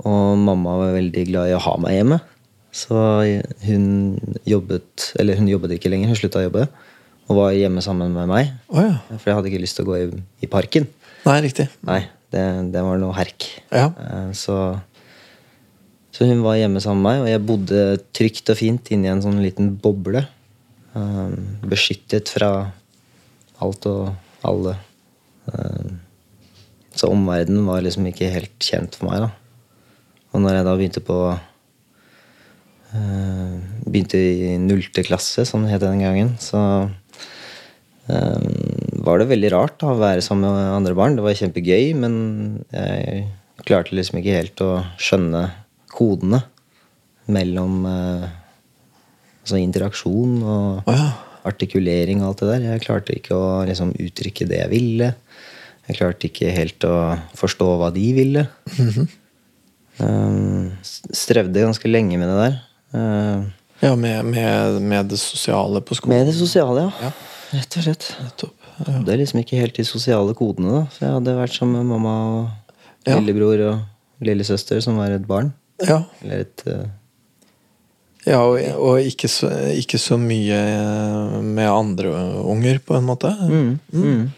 Og 0.00 0.36
mamma 0.40 0.76
var 0.80 0.94
veldig 0.96 1.24
glad 1.28 1.50
i 1.50 1.56
å 1.56 1.62
ha 1.64 1.74
meg 1.82 1.96
hjemme. 1.98 2.20
Så 2.70 2.94
hun 3.66 3.86
jobbet 4.46 5.08
Eller 5.18 5.34
hun 5.40 5.48
jobbet 5.50 5.72
ikke 5.74 5.90
lenger, 5.90 6.12
hun 6.12 6.18
slutta 6.20 6.38
å 6.38 6.44
jobbe. 6.46 6.68
Og 7.30 7.38
var 7.38 7.54
hjemme 7.56 7.82
sammen 7.82 8.12
med 8.14 8.30
meg. 8.30 8.52
Oh, 8.70 8.80
ja. 8.82 9.00
For 9.16 9.30
jeg 9.30 9.38
hadde 9.38 9.50
ikke 9.50 9.62
lyst 9.64 9.78
til 9.78 9.86
å 9.86 9.90
gå 9.90 9.98
i, 9.98 10.06
i 10.46 10.48
parken. 10.50 10.86
Nei, 11.26 11.36
riktig. 11.44 11.66
Nei, 11.86 12.00
det, 12.34 12.44
det 12.74 12.82
var 12.86 12.98
noe 13.02 13.14
herk. 13.18 13.46
Ja. 13.74 13.90
Eh, 13.98 14.30
Så, 14.38 14.56
så 16.14 16.26
hun 16.30 16.42
var 16.46 16.58
hjemme 16.58 16.82
sammen 16.82 17.02
med 17.04 17.10
meg, 17.10 17.22
og 17.22 17.30
jeg 17.30 17.44
bodde 17.46 17.82
trygt 18.16 18.50
og 18.50 18.58
fint 18.58 18.90
inni 18.94 19.10
en 19.12 19.22
sånn 19.22 19.38
liten 19.44 19.74
boble. 19.82 20.24
Eh, 20.96 21.30
Beskyttet 21.70 22.28
fra 22.32 22.50
alt 23.60 23.86
og 23.90 24.14
alle. 24.46 24.76
Eh, 25.50 25.90
Så 26.96 27.06
omverdenen 27.12 27.66
var 27.68 27.82
liksom 27.84 28.06
ikke 28.10 28.30
helt 28.34 28.58
kjent 28.58 28.96
for 28.98 29.06
meg. 29.10 29.20
da. 29.20 29.30
Og 30.34 30.40
når 30.42 30.56
jeg 30.56 30.64
da 30.66 30.76
begynte 30.76 31.02
på 31.06 31.18
eh, 32.94 33.54
Begynte 33.86 34.18
i 34.18 34.56
nullte 34.58 35.04
klasse, 35.06 35.46
som 35.46 35.62
det 35.64 35.72
het 35.74 35.82
den 35.84 36.02
gangen, 36.02 36.34
så 36.42 36.90
eh, 38.10 38.48
var 39.00 39.18
det 39.22 39.30
veldig 39.30 39.52
rart 39.54 39.78
da, 39.80 39.92
å 39.94 40.00
være 40.00 40.22
sammen 40.22 40.50
med 40.50 40.74
andre 40.76 40.94
barn. 40.98 41.16
Det 41.16 41.24
var 41.24 41.38
kjempegøy, 41.38 41.94
men 41.98 42.14
jeg 42.74 43.28
klarte 43.66 43.94
liksom 43.96 44.20
ikke 44.20 44.36
helt 44.36 44.60
å 44.64 44.70
skjønne 45.00 45.42
kodene 45.90 46.42
mellom 47.30 47.84
eh, 49.50 49.58
altså 49.58 49.60
interaksjon 49.66 50.36
og 50.42 50.86
oh, 50.86 50.94
ja. 50.94 51.08
artikulering 51.48 52.22
og 52.22 52.28
alt 52.30 52.42
det 52.44 52.48
der. 52.52 52.66
Jeg 52.74 52.84
klarte 52.86 53.16
ikke 53.16 53.34
å 53.34 53.64
liksom, 53.66 53.92
uttrykke 53.98 54.46
det 54.50 54.60
jeg 54.62 54.70
ville. 54.70 55.14
Jeg 55.88 55.98
klarte 55.98 56.28
ikke 56.30 56.52
helt 56.54 56.84
å 56.86 56.94
forstå 57.34 57.66
hva 57.80 57.88
de 57.94 58.06
ville. 58.14 58.46
Um, 60.00 60.70
strevde 61.12 61.60
ganske 61.66 61.90
lenge 61.90 62.16
med 62.20 62.30
det 62.30 62.36
der. 62.44 62.60
Uh, 62.94 63.48
Ja, 63.80 63.94
med, 63.96 64.24
med, 64.28 64.76
med 64.84 65.06
det 65.08 65.16
sosiale 65.18 65.80
på 65.80 65.96
skolen. 65.96 66.18
med 66.18 66.26
det 66.28 66.34
sosiale, 66.36 66.82
ja. 66.84 67.08
Ja. 67.08 67.10
Rett 67.56 67.76
og 67.80 67.84
slett. 67.86 68.08
Nettopp. 68.20 68.66
Det 68.86 69.12
er 69.12 69.18
liksom 69.20 69.40
ikke 69.40 69.56
helt 69.60 69.76
de 69.76 69.84
sosiale 69.88 70.34
kodene. 70.36 70.70
da 70.70 70.82
Så 70.92 71.02
jeg 71.06 71.14
hadde 71.16 71.34
vært 71.38 71.56
med 71.66 71.86
mamma 71.88 72.12
og 72.28 72.50
Ja. 73.08 73.16
lillebror 73.18 73.60
og 73.70 73.80
lillesøster, 74.20 74.80
som 74.84 74.96
var 75.00 75.10
et 75.10 75.26
barn. 75.26 75.52
Ja, 75.80 76.02
Eller 76.22 76.44
et 76.44 76.62
uh, 76.68 76.84
ja 78.30 78.40
og, 78.46 78.58
og 78.78 79.04
ikke, 79.04 79.28
så, 79.30 79.50
ikke 79.74 79.98
så 80.00 80.18
mye 80.20 80.56
eh, 80.56 81.36
med 81.42 81.68
andre 81.68 82.12
unger, 82.46 82.80
på 82.86 82.96
en 82.98 83.08
måte. 83.08 83.32
mm, 83.40 83.72
mm. 83.92 84.28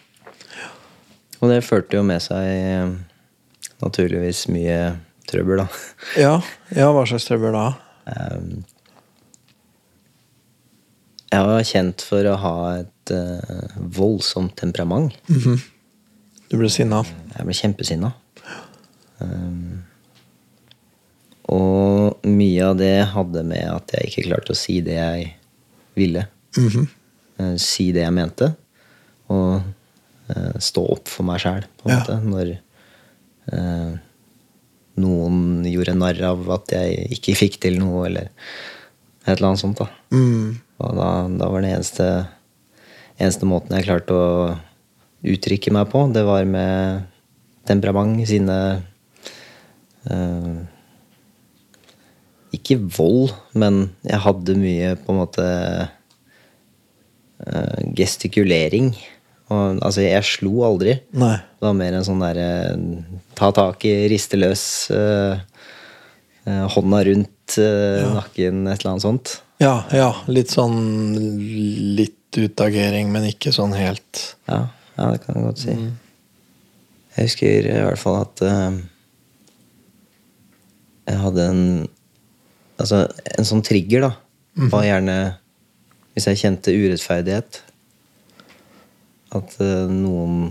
Og 1.43 1.51
det 1.51 1.65
førte 1.67 1.99
jo 1.99 2.05
med 2.07 2.23
seg 2.23 2.47
eh, 2.47 2.91
naturligvis 3.83 4.47
mye 4.55 4.79
trøbbel, 5.31 5.65
da. 5.65 5.67
Ja, 6.25 6.37
ja 6.77 6.93
hva 6.95 7.03
slags 7.09 7.27
trøbbel 7.27 7.57
da? 7.57 7.67
Um, 8.07 8.63
jeg 11.33 11.49
var 11.49 11.65
kjent 11.65 12.05
for 12.05 12.29
å 12.29 12.35
ha 12.43 12.57
et 12.83 13.13
uh, 13.17 13.77
voldsomt 13.97 14.53
temperament. 14.61 15.15
Du 16.53 16.59
ble 16.61 16.69
sinna? 16.71 17.01
Jeg 17.33 17.49
ble 17.49 17.57
kjempesinna. 17.57 18.11
Um, 19.23 19.81
og 21.53 22.25
mye 22.29 22.65
av 22.71 22.79
det 22.81 22.95
hadde 23.13 23.43
med 23.45 23.67
at 23.69 23.93
jeg 23.97 24.09
ikke 24.11 24.25
klarte 24.31 24.55
å 24.55 24.59
si 24.59 24.79
det 24.85 24.97
jeg 24.99 25.29
ville. 25.99 26.27
Eh, 27.39 27.55
si 27.61 27.91
det 27.93 28.05
jeg 28.07 28.15
mente. 28.17 28.49
Og 29.33 29.61
eh, 30.33 30.55
stå 30.63 30.85
opp 30.97 31.11
for 31.13 31.27
meg 31.29 31.43
sjæl, 31.45 31.67
på 31.81 31.89
en 31.89 31.95
Ja. 31.95 32.01
måte. 32.01 32.19
Når 32.25 32.53
eh, 33.53 33.93
noen 35.03 35.39
gjorde 35.69 35.95
narr 35.97 36.21
av 36.33 36.49
at 36.57 36.73
jeg 36.77 37.09
ikke 37.19 37.37
fikk 37.39 37.61
til 37.65 37.79
noe, 37.81 38.07
eller 38.11 38.29
et 39.27 39.37
eller 39.37 39.53
annet 39.53 39.63
sånt. 39.63 39.79
da. 39.81 39.89
Mm. 40.13 40.59
Og 40.83 40.97
da, 40.99 41.09
da 41.41 41.49
var 41.53 41.63
det 41.65 41.73
eneste, 41.77 42.09
eneste 43.19 43.47
måten 43.49 43.77
jeg 43.79 43.87
klarte 43.87 44.17
å 44.17 44.29
uttrykke 45.23 45.73
meg 45.75 45.89
på, 45.93 46.05
det 46.13 46.25
var 46.27 46.45
med 46.51 47.05
temperament, 47.69 48.19
sinne 48.27 48.57
eh, 50.11 50.55
Ikke 52.53 52.77
vold, 52.97 53.33
men 53.57 53.87
jeg 54.05 54.21
hadde 54.27 54.59
mye 54.61 54.93
på 55.01 55.13
en 55.13 55.21
måte 55.23 55.47
uh, 57.47 57.79
gestikulering. 57.97 58.93
Og, 59.53 59.81
altså, 59.81 60.05
jeg 60.05 60.29
slo 60.29 60.63
aldri. 60.69 60.99
Nei. 61.17 61.37
Det 61.57 61.69
var 61.69 61.79
mer 61.79 61.97
en 61.97 62.07
sånn 62.07 62.23
derre 62.23 62.51
ta 63.39 63.49
tak 63.57 63.87
i, 63.89 63.95
riste 64.13 64.37
løs, 64.41 64.65
uh, 64.93 65.35
hånda 66.43 67.01
rundt 67.07 67.57
ja. 67.57 68.09
nakken, 68.17 68.67
et 68.67 68.81
eller 68.81 68.91
annet 68.93 69.05
sånt. 69.05 69.35
Ja, 69.63 69.77
ja. 69.95 70.11
Litt 70.33 70.51
sånn 70.51 70.79
litt 71.97 72.35
utagering, 72.41 73.13
men 73.15 73.29
ikke 73.29 73.53
sånn 73.55 73.75
helt 73.77 74.37
Ja, 74.49 74.65
ja 74.97 75.11
det 75.13 75.21
kan 75.23 75.37
jeg 75.37 75.45
godt 75.47 75.61
si. 75.63 75.77
Jeg 77.13 77.29
husker 77.29 77.69
i 77.69 77.77
hvert 77.85 78.01
fall 78.01 78.17
at 78.25 78.43
jeg 81.13 81.19
hadde 81.23 81.47
en 81.53 81.65
Altså, 82.83 83.05
en 83.39 83.47
sånn 83.47 83.63
trigger, 83.65 84.09
da, 84.09 84.13
var 84.73 84.85
gjerne 84.85 85.15
hvis 86.13 86.27
jeg 86.29 86.41
kjente 86.43 86.75
urettferdighet. 86.75 87.61
At 89.33 89.55
uh, 89.63 89.87
noen 89.89 90.51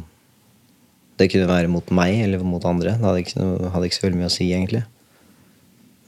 Det 1.19 1.27
kunne 1.29 1.45
være 1.51 1.69
mot 1.69 1.85
meg 1.93 2.15
eller 2.23 2.41
mot 2.41 2.63
andre. 2.65 2.95
Det 2.97 3.05
hadde 3.05 3.21
ikke, 3.21 3.49
hadde 3.75 3.85
ikke 3.89 3.97
så 3.99 4.05
veldig 4.07 4.21
mye 4.23 4.29
å 4.31 4.33
si, 4.33 4.47
egentlig. 4.55 4.81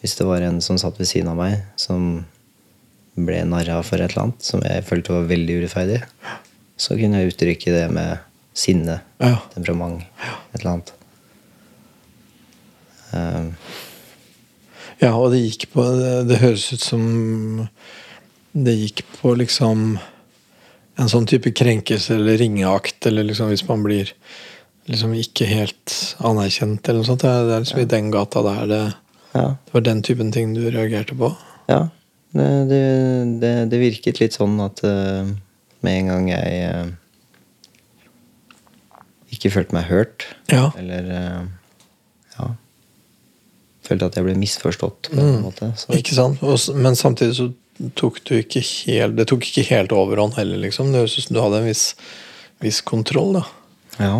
Hvis 0.01 0.15
det 0.17 0.25
var 0.25 0.41
en 0.41 0.57
som 0.65 0.79
satt 0.81 0.97
ved 0.97 1.05
siden 1.11 1.29
av 1.29 1.37
meg, 1.37 1.59
som 1.77 2.23
ble 3.13 3.43
narra 3.45 3.77
for 3.85 4.01
et 4.01 4.09
eller 4.09 4.23
annet 4.23 4.41
som 4.47 4.63
jeg 4.65 4.87
følte 4.87 5.13
var 5.13 5.27
veldig 5.29 5.59
urettferdig, 5.61 5.99
så 6.81 6.97
kunne 6.97 7.21
jeg 7.21 7.35
uttrykke 7.35 7.75
det 7.75 7.85
med 7.93 8.23
sinne, 8.57 9.01
Ja. 9.21 9.35
temperament, 9.53 10.01
et 10.49 10.63
eller 10.63 10.71
annet. 10.71 10.93
Eh, 13.13 13.45
Ja, 15.01 15.13
og 15.15 15.31
det 15.33 15.41
gikk 15.43 15.69
på 15.73 15.85
Det, 15.97 16.13
det 16.29 16.41
høres 16.43 16.67
ut 16.73 16.83
som 16.83 17.03
det 18.53 18.75
gikk 18.77 19.01
på 19.17 19.33
liksom 19.39 19.95
en 21.01 21.09
sånn 21.09 21.25
type 21.25 21.49
krenkelse 21.57 22.13
eller 22.19 22.37
ringeakt, 22.37 23.07
eller 23.09 23.25
liksom 23.25 23.49
hvis 23.49 23.65
man 23.65 23.81
blir 23.85 24.11
liksom 24.91 25.15
ikke 25.17 25.47
helt 25.49 25.95
anerkjent 26.21 26.85
eller 26.85 27.01
noe 27.01 27.07
sånt. 27.07 27.23
Det 27.23 27.31
er, 27.31 27.47
det 27.49 27.59
liksom 27.63 27.81
i 27.81 27.89
den 27.95 28.11
gata 28.13 28.43
der 28.45 28.67
det, 28.69 28.83
ja. 29.31 29.47
det 29.55 29.73
var 29.73 29.85
den 29.87 30.03
typen 30.05 30.29
ting 30.35 30.53
du 30.53 30.67
reagerte 30.67 31.17
på. 31.17 31.31
Ja, 31.71 31.87
det, 32.37 32.49
det, 33.41 33.53
det, 33.71 33.81
virket 33.81 34.21
litt 34.21 34.37
sånn 34.37 34.59
at 34.61 34.83
uh, 34.85 35.25
med 35.85 35.97
en 35.97 36.13
gang 36.13 36.29
jeg 36.29 36.69
uh, 36.69 36.93
ikke 39.33 39.53
følte 39.55 39.79
meg 39.79 39.89
hørt, 39.89 40.29
Ja. 40.53 40.69
eller 40.77 41.09
ja 41.09 41.43
Følte 43.83 44.07
at 44.07 44.15
jeg 44.15 44.23
ble 44.27 44.35
misforstått 44.39 45.09
på 45.11 45.19
en 45.19 45.41
måte. 45.43 45.71
Så, 45.79 45.91
Ikke 45.97 46.15
sant? 46.15 46.39
Og, 46.45 46.55
men 46.79 46.95
samtidig 46.95 47.35
så 47.39 47.49
tok 47.99 48.19
du 48.29 48.35
ikke 48.37 48.61
helt 48.63 49.17
Det 49.17 49.25
tok 49.31 49.43
ikke 49.49 49.63
helt 49.71 49.91
overhånd 49.95 50.37
heller, 50.37 50.61
liksom. 50.61 50.91
Det 50.93 51.01
høres 51.03 51.17
ut 51.17 51.25
som 51.27 51.35
du 51.35 51.41
hadde 51.43 51.59
en 51.63 51.67
viss, 51.67 51.85
viss 52.63 52.79
kontroll, 52.85 53.39
da. 53.41 53.45
ja. 53.99 54.15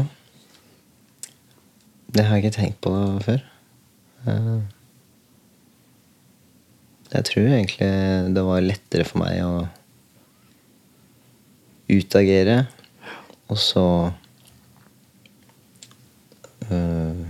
Det 2.14 2.28
har 2.28 2.38
jeg 2.38 2.44
ikke 2.46 2.58
tenkt 2.60 2.82
på 2.86 2.92
før. 3.26 3.40
Eh, 4.30 4.58
Jeg 7.14 7.26
tror 7.30 7.48
egentlig 7.48 7.88
det 8.36 8.44
var 8.46 8.62
lettere 8.66 9.06
for 9.06 9.22
meg 9.24 9.40
å 9.46 9.64
utagere, 11.94 12.60
og 13.50 13.58
så 13.62 13.86
øh, 16.72 17.24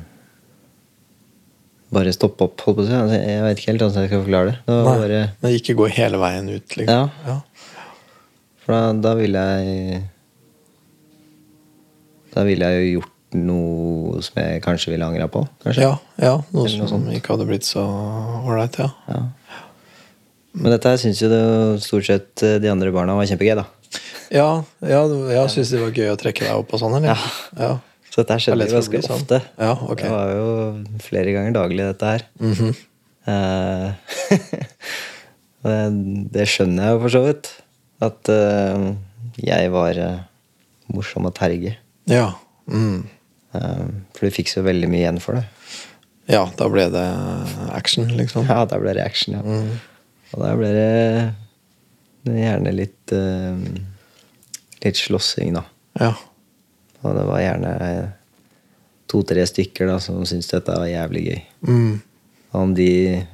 bare 1.96 2.14
stoppe 2.16 2.48
opp, 2.48 2.62
holdt 2.66 2.80
på 2.80 2.84
å 2.84 2.88
si. 2.88 2.96
Altså, 2.98 3.20
jeg 3.20 3.44
vet 3.46 3.60
ikke 3.62 3.72
helt 3.72 3.84
hvordan 3.84 4.02
jeg 4.04 4.12
skal 4.12 4.24
forklare 4.26 4.50
det. 4.52 4.56
Det 4.68 4.78
Nei, 4.78 4.96
bare, 5.04 5.22
Men 5.44 5.58
ikke 5.60 5.76
gå 5.80 5.90
hele 5.98 6.20
veien 6.22 6.50
ut, 6.52 6.78
liksom. 6.80 7.12
Ja. 7.30 7.38
for 8.64 8.76
da, 8.76 8.82
da 9.04 9.14
ville 9.20 9.44
jeg 9.54 10.02
Da 12.34 12.46
ville 12.48 12.70
jeg 12.72 12.86
jo 12.86 13.00
gjort 13.00 13.38
noe 13.38 14.22
som 14.26 14.40
jeg 14.42 14.62
kanskje 14.66 14.94
ville 14.94 15.06
angra 15.06 15.28
på. 15.32 15.44
Kanskje. 15.66 15.86
Ja, 15.86 15.94
ja, 16.22 16.34
noe 16.54 16.66
noe 16.66 16.72
som 16.72 16.90
sånt. 16.90 17.14
ikke 17.14 17.34
hadde 17.34 17.48
blitt 17.50 17.66
så 17.68 17.84
ålreit, 18.44 18.78
ja. 18.82 18.90
Ja. 19.10 19.24
Men 20.54 20.76
dette 20.76 20.92
her 20.92 21.00
syns 21.02 21.22
jo 21.22 21.30
det, 21.32 21.42
stort 21.82 22.06
sett 22.06 22.44
eh, 22.46 22.60
de 22.62 22.70
andre 22.70 22.92
barna 22.94 23.16
var 23.18 23.26
kjempegøy, 23.30 23.56
da. 23.58 23.66
Ja, 24.34 24.50
ja, 24.86 25.02
jeg 25.34 25.50
syns 25.54 25.74
det 25.74 25.82
var 25.82 25.98
gøy 25.98 26.12
å 26.14 26.20
trekke 26.20 26.46
deg 26.46 26.62
opp 26.62 26.74
og 26.74 26.82
sånn, 26.82 26.98
eller? 27.00 27.26
Ja. 27.58 27.72
Så 28.14 28.22
dette 28.22 28.36
Det 28.38 28.44
skjedde 28.46 28.66
jo 28.68 28.76
ganske 28.78 29.00
sånn. 29.02 29.22
ofte. 29.24 29.40
Ja, 29.58 29.72
okay. 29.90 30.06
Det 30.06 30.12
var 30.14 30.28
jo 30.38 30.50
flere 31.02 31.32
ganger 31.34 31.56
daglig, 31.56 31.86
dette 31.88 32.12
her. 32.12 32.26
Mm 32.38 32.52
-hmm. 32.54 32.76
uh, 33.26 33.90
det, 35.64 35.80
det 36.36 36.46
skjønner 36.46 36.84
jeg 36.84 36.94
jo 36.94 37.00
for 37.02 37.10
så 37.16 37.22
vidt. 37.26 37.50
At 38.06 38.30
uh, 38.30 38.94
jeg 39.42 39.72
var 39.74 39.98
uh, 39.98 40.20
morsom 40.94 41.26
å 41.26 41.34
terge. 41.34 41.74
Ja. 42.06 42.36
Mm. 42.70 43.10
Eh, 43.54 43.88
for 44.14 44.26
du 44.26 44.32
fikk 44.34 44.50
så 44.50 44.62
veldig 44.62 44.90
mye 44.90 45.00
igjen 45.00 45.20
for 45.22 45.34
det. 45.36 45.46
ja, 46.28 46.52
da 46.58 46.68
ble 46.70 46.90
det 46.90 47.06
action, 47.72 48.08
liksom. 48.18 48.46
Ja, 48.46 48.66
da 48.66 48.78
ble 48.78 48.94
det 48.94 49.04
action, 49.04 49.34
ja. 49.36 49.42
Mm. 49.42 49.80
Og 50.34 50.42
da 50.42 50.56
ble 50.56 50.70
det 52.24 52.38
gjerne 52.40 52.72
litt 52.72 53.14
Litt 54.84 54.98
slåssing, 55.00 55.54
da. 55.54 55.64
Ja. 56.00 56.14
Og 57.04 57.16
det 57.18 57.28
var 57.28 57.44
gjerne 57.44 57.76
to-tre 59.12 59.46
stykker 59.48 59.92
da 59.92 60.00
som 60.02 60.24
syntes 60.26 60.50
dette 60.52 60.74
var 60.74 60.90
jævlig 60.90 61.24
gøy. 61.28 61.40
Mm. 61.68 61.94
Om 62.54 62.74
de 62.78 62.92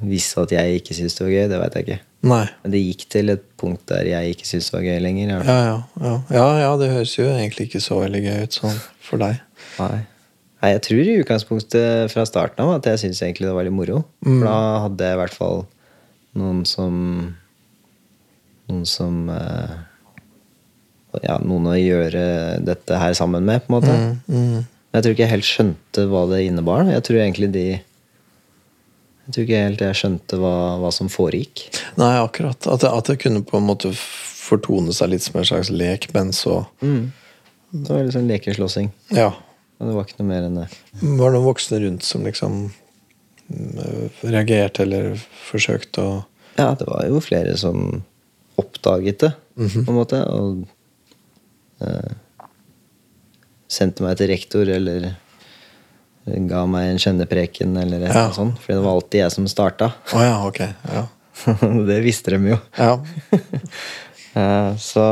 visste 0.10 0.46
at 0.46 0.54
jeg 0.56 0.80
ikke 0.80 0.96
syntes 0.96 1.18
det 1.18 1.26
var 1.26 1.34
gøy, 1.34 1.48
det 1.52 1.60
vet 1.64 1.76
jeg 1.76 1.88
ikke. 1.88 2.00
Nei. 2.30 2.46
Men 2.64 2.74
det 2.74 2.84
gikk 2.84 3.04
til 3.16 3.32
et 3.32 3.44
punkt 3.60 3.84
der 3.92 4.08
jeg 4.08 4.36
ikke 4.36 4.48
syntes 4.48 4.70
det 4.72 4.78
var 4.78 4.88
gøy 4.88 5.02
lenger. 5.04 5.34
Ja, 5.36 5.58
ja, 5.70 5.76
ja. 6.04 6.14
ja, 6.36 6.48
ja, 6.66 6.72
det 6.82 6.94
høres 6.94 7.18
jo 7.18 7.28
egentlig 7.30 7.70
ikke 7.70 7.84
så 7.84 8.00
veldig 8.02 8.24
gøy 8.26 8.48
ut 8.48 8.58
sånn 8.60 8.80
for 9.04 9.22
deg. 9.22 9.44
Nei. 9.80 10.00
Nei, 10.60 10.74
jeg 10.74 10.82
tror 10.84 11.08
i 11.08 11.20
utgangspunktet 11.22 12.12
fra 12.12 12.26
starten 12.28 12.66
av 12.66 12.74
at 12.80 12.88
jeg 12.90 13.06
syntes 13.06 13.22
egentlig 13.24 13.48
det 13.48 13.56
var 13.56 13.68
litt 13.68 13.76
moro. 13.76 14.02
For 14.26 14.44
da 14.44 14.58
hadde 14.86 15.08
jeg 15.08 15.16
i 15.16 15.22
hvert 15.22 15.38
fall 15.38 15.62
noen 16.40 16.66
som 16.68 16.98
Noen 18.70 18.84
som 18.86 19.24
eh, 19.34 19.78
Ja, 21.24 21.40
noen 21.42 21.68
å 21.72 21.78
gjøre 21.78 22.24
dette 22.62 23.00
her 23.02 23.16
sammen 23.18 23.48
med, 23.48 23.64
på 23.66 23.74
en 23.74 23.78
måte. 23.80 23.94
Mm, 23.96 24.12
mm. 24.30 24.68
Jeg 24.94 25.06
tror 25.06 25.14
ikke 25.14 25.24
jeg 25.26 25.34
helt 25.34 25.48
skjønte 25.48 26.06
hva 26.10 26.24
det 26.32 26.44
innebar. 26.48 26.88
Jeg 26.90 27.06
tror 27.06 27.22
egentlig 27.22 27.52
de 27.54 27.68
Jeg 27.70 29.34
tror 29.34 29.46
ikke 29.46 29.62
helt 29.62 29.84
jeg 29.86 29.98
skjønte 30.00 30.40
hva, 30.42 30.54
hva 30.82 30.90
som 30.94 31.10
foregikk. 31.14 31.68
Nei, 32.02 32.16
akkurat. 32.18 32.66
At 32.66 32.82
det, 32.82 32.90
at 32.90 33.12
det 33.12 33.20
kunne 33.22 33.44
på 33.46 33.60
en 33.60 33.68
måte 33.68 33.92
fortone 33.94 34.94
seg 34.96 35.12
litt 35.12 35.26
som 35.26 35.38
en 35.38 35.46
slags 35.46 35.70
lek, 35.70 36.10
men 36.16 36.34
så 36.34 36.64
Det 36.82 37.86
var 37.86 38.02
litt 38.02 38.18
sånn 38.18 38.30
lekeslåssing. 38.30 38.90
Ja. 39.14 39.30
Men 39.78 39.92
det 39.92 39.96
var 39.96 40.08
ikke 40.08 40.18
noe 40.24 40.30
mer 40.32 40.48
enn 40.48 40.58
det. 40.58 40.66
Var 41.00 41.30
det 41.30 41.38
noen 41.38 41.46
voksne 41.46 41.82
rundt 41.86 42.08
som 42.08 42.26
liksom 42.26 42.58
mm, 43.48 44.10
reagerte 44.26 44.84
eller 44.88 45.14
forsøkte 45.50 46.04
å 46.04 46.18
Ja, 46.58 46.74
det 46.76 46.90
var 46.90 47.06
jo 47.08 47.22
flere 47.24 47.54
som 47.58 48.02
oppdaget 48.60 49.22
det, 49.24 49.30
på 49.56 49.86
en 49.86 49.96
måte. 49.96 50.20
Og 50.28 50.66
sendte 53.70 54.02
meg 54.06 54.18
til 54.20 54.32
rektor, 54.32 54.70
eller 54.74 55.12
ga 56.50 56.64
meg 56.70 56.92
en 56.92 57.00
kjennepreken, 57.02 57.78
eller 57.82 58.02
noe 58.04 58.10
Ja. 58.14 58.26
sånt. 58.36 58.58
For 58.62 58.74
det 58.74 58.82
var 58.84 58.98
alltid 58.98 59.22
jeg 59.24 59.32
som 59.32 59.48
starta. 59.50 59.92
Oh, 60.14 60.22
ja, 60.22 60.36
ok. 60.46 60.60
Ja. 60.94 61.06
det 61.90 62.02
visste 62.04 62.36
de 62.36 62.56
jo. 62.56 62.60
ja. 62.78 62.98
Eh, 64.38 64.76
så 64.78 65.04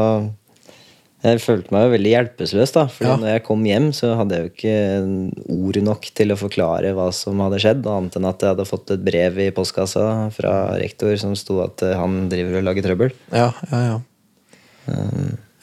Jeg 1.26 1.40
følte 1.42 1.74
meg 1.74 1.88
jo 1.88 1.94
veldig 1.96 2.12
hjelpeløs, 2.12 2.72
da. 2.76 2.84
Ja. 3.02 3.16
når 3.18 3.32
jeg 3.32 3.44
kom 3.48 3.64
hjem, 3.66 3.88
så 3.98 4.12
hadde 4.16 4.38
jeg 4.38 4.44
jo 4.46 4.52
ikke 4.54 5.56
ord 5.58 5.80
nok 5.88 6.06
til 6.14 6.32
å 6.32 6.38
forklare 6.38 6.92
hva 6.94 7.08
som 7.12 7.42
hadde 7.42 7.58
skjedd, 7.64 7.82
annet 7.90 8.14
enn 8.20 8.28
at 8.30 8.46
jeg 8.46 8.54
hadde 8.54 8.68
fått 8.70 8.94
et 8.94 9.02
brev 9.04 9.40
i 9.42 9.50
postkassa 9.58 10.06
fra 10.38 10.54
rektor 10.78 11.18
som 11.18 11.34
sto 11.36 11.58
at 11.66 11.82
eh, 11.82 11.98
han 11.98 12.30
driver 12.30 12.60
og 12.62 12.68
lager 12.70 12.86
trøbbel. 12.86 13.12
Ja, 13.34 13.50
ja, 13.74 13.82
ja. 13.90 13.98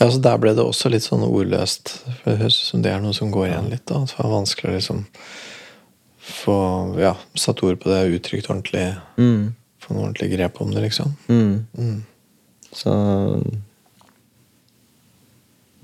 Ja, 0.05 0.11
så 0.13 0.21
Der 0.23 0.39
ble 0.43 0.53
det 0.55 0.65
også 0.65 0.91
litt 0.93 1.05
sånn 1.07 1.25
ordløst. 1.25 1.97
For 2.21 2.31
Det 2.35 2.39
høres 2.45 2.61
ut 2.61 2.69
som 2.69 2.83
det 2.85 2.93
er 2.93 3.01
noe 3.05 3.17
som 3.17 3.33
går 3.33 3.49
igjen 3.51 3.71
litt. 3.73 3.85
da, 3.89 4.03
Så 4.05 4.19
det 4.21 4.25
er 4.29 4.33
vanskelig 4.37 4.71
å 4.71 4.77
liksom 4.79 5.05
få 6.25 6.57
ja, 7.01 7.15
satt 7.37 7.61
ord 7.67 7.81
på 7.83 7.91
det, 7.93 8.03
uttrykt 8.17 8.49
ordentlig, 8.49 8.87
Mm. 9.21 9.55
få 9.81 9.93
noe 9.95 10.07
ordentlig 10.09 10.31
grep 10.37 10.61
om 10.61 10.71
det, 10.73 10.83
liksom. 10.87 11.17
Mm. 11.29 11.67
Mm. 11.77 12.03
Så 12.73 12.91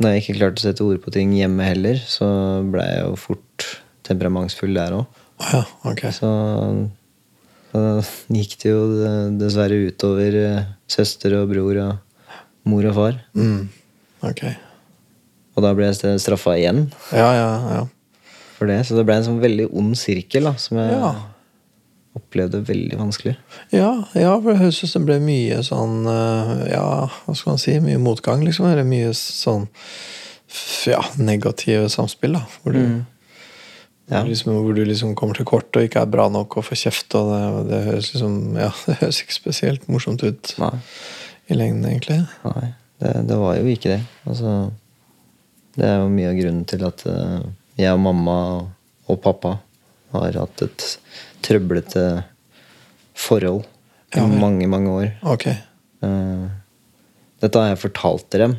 Når 0.00 0.14
jeg 0.14 0.22
ikke 0.22 0.38
klarte 0.38 0.62
å 0.62 0.64
sette 0.64 0.84
ord 0.86 1.02
på 1.04 1.12
ting 1.12 1.32
hjemme 1.36 1.60
heller, 1.66 1.98
så 2.08 2.26
ble 2.72 2.86
jeg 2.86 3.02
jo 3.04 3.16
fort 3.20 3.66
temperamentsfull 4.08 4.72
der 4.74 4.94
òg. 4.96 5.06
Ja, 5.52 5.64
okay. 5.84 6.10
Så 6.10 6.30
da 7.72 7.82
gikk 8.32 8.56
det 8.62 8.70
jo 8.72 8.80
dessverre 9.38 9.76
utover 9.90 10.38
eh, 10.40 10.64
søster 10.90 11.36
og 11.42 11.50
bror 11.52 11.76
og 11.84 11.98
mor 12.64 12.88
og 12.88 12.94
far. 12.96 13.20
Mm. 13.36 13.68
Ok. 14.26 14.44
Og 15.56 15.64
da 15.64 15.72
ble 15.74 15.88
jeg 15.90 16.20
straffa 16.22 16.54
igjen 16.58 16.86
Ja, 17.12 17.30
ja, 17.34 17.50
ja. 17.74 17.82
for 18.58 18.66
det. 18.70 18.82
Så 18.86 18.96
det 18.96 19.04
ble 19.08 19.16
en 19.20 19.24
sånn 19.26 19.40
veldig 19.42 19.68
ond 19.76 19.96
sirkel 19.98 20.44
da, 20.48 20.54
som 20.60 20.78
jeg 20.78 20.92
Ja. 20.98 21.14
opplevde 22.16 22.60
veldig 22.66 22.96
vanskelig. 22.98 23.36
Ja, 23.72 24.04
ja, 24.18 24.32
for 24.40 24.50
det 24.52 24.60
høres 24.60 24.82
ut 24.84 24.90
som 24.90 25.06
det 25.06 25.20
ble 25.20 25.26
mye 25.26 25.60
sånn 25.62 26.06
eh, 26.10 26.72
Ja, 26.72 27.06
hva 27.26 27.36
skal 27.36 27.52
man 27.54 27.58
si? 27.62 27.78
Mye 27.80 27.98
motgang, 28.02 28.42
liksom. 28.44 28.66
Eller 28.70 28.84
mye 28.84 29.12
sånn 29.14 29.68
ja, 30.90 31.00
negative 31.18 31.88
samspill, 31.88 32.32
da. 32.34 32.44
Hvor 32.62 32.72
du, 32.74 33.04
Ja. 34.10 34.24
liksom, 34.26 34.50
hvor 34.64 34.74
du 34.74 34.84
liksom 34.84 35.14
kommer 35.14 35.34
til 35.38 35.44
kort 35.46 35.70
og 35.76 35.82
ikke 35.86 36.00
er 36.02 36.06
bra 36.10 36.28
nok 36.28 36.56
og 36.58 36.64
får 36.66 36.80
kjeft. 36.82 37.14
Og 37.14 37.30
det, 37.30 37.70
det 37.70 37.84
høres 37.86 38.12
liksom 38.12 38.56
Ja, 38.58 38.70
det 38.86 38.98
høres 39.00 39.22
ikke 39.22 39.32
spesielt 39.38 39.86
morsomt 39.88 40.22
ut 40.26 40.54
Nei, 40.58 40.74
i 41.48 41.54
lengden, 41.54 41.86
egentlig. 41.92 42.26
nei 42.44 42.74
det, 43.00 43.14
det 43.28 43.36
var 43.40 43.56
jo 43.58 43.66
ikke 43.72 43.94
det. 43.94 44.00
Altså, 44.28 44.54
det 45.76 45.86
er 45.88 45.98
jo 46.02 46.12
mye 46.12 46.30
av 46.30 46.38
grunnen 46.38 46.66
til 46.68 46.84
at 46.86 47.04
eh, 47.08 47.40
jeg 47.80 47.96
og 47.96 48.02
mamma 48.04 48.36
og 49.10 49.20
pappa 49.24 49.56
har 50.14 50.36
hatt 50.42 50.64
et 50.66 50.86
trøblete 51.46 52.04
forhold 53.18 53.64
i 54.10 54.18
Ja 54.18 54.26
mange, 54.26 54.66
mange 54.70 54.90
år. 54.90 55.10
Ok. 55.22 55.46
Eh, 55.50 56.46
dette 57.40 57.62
har 57.62 57.72
jeg 57.72 57.82
fortalt 57.86 58.26
til 58.32 58.44
dem, 58.44 58.56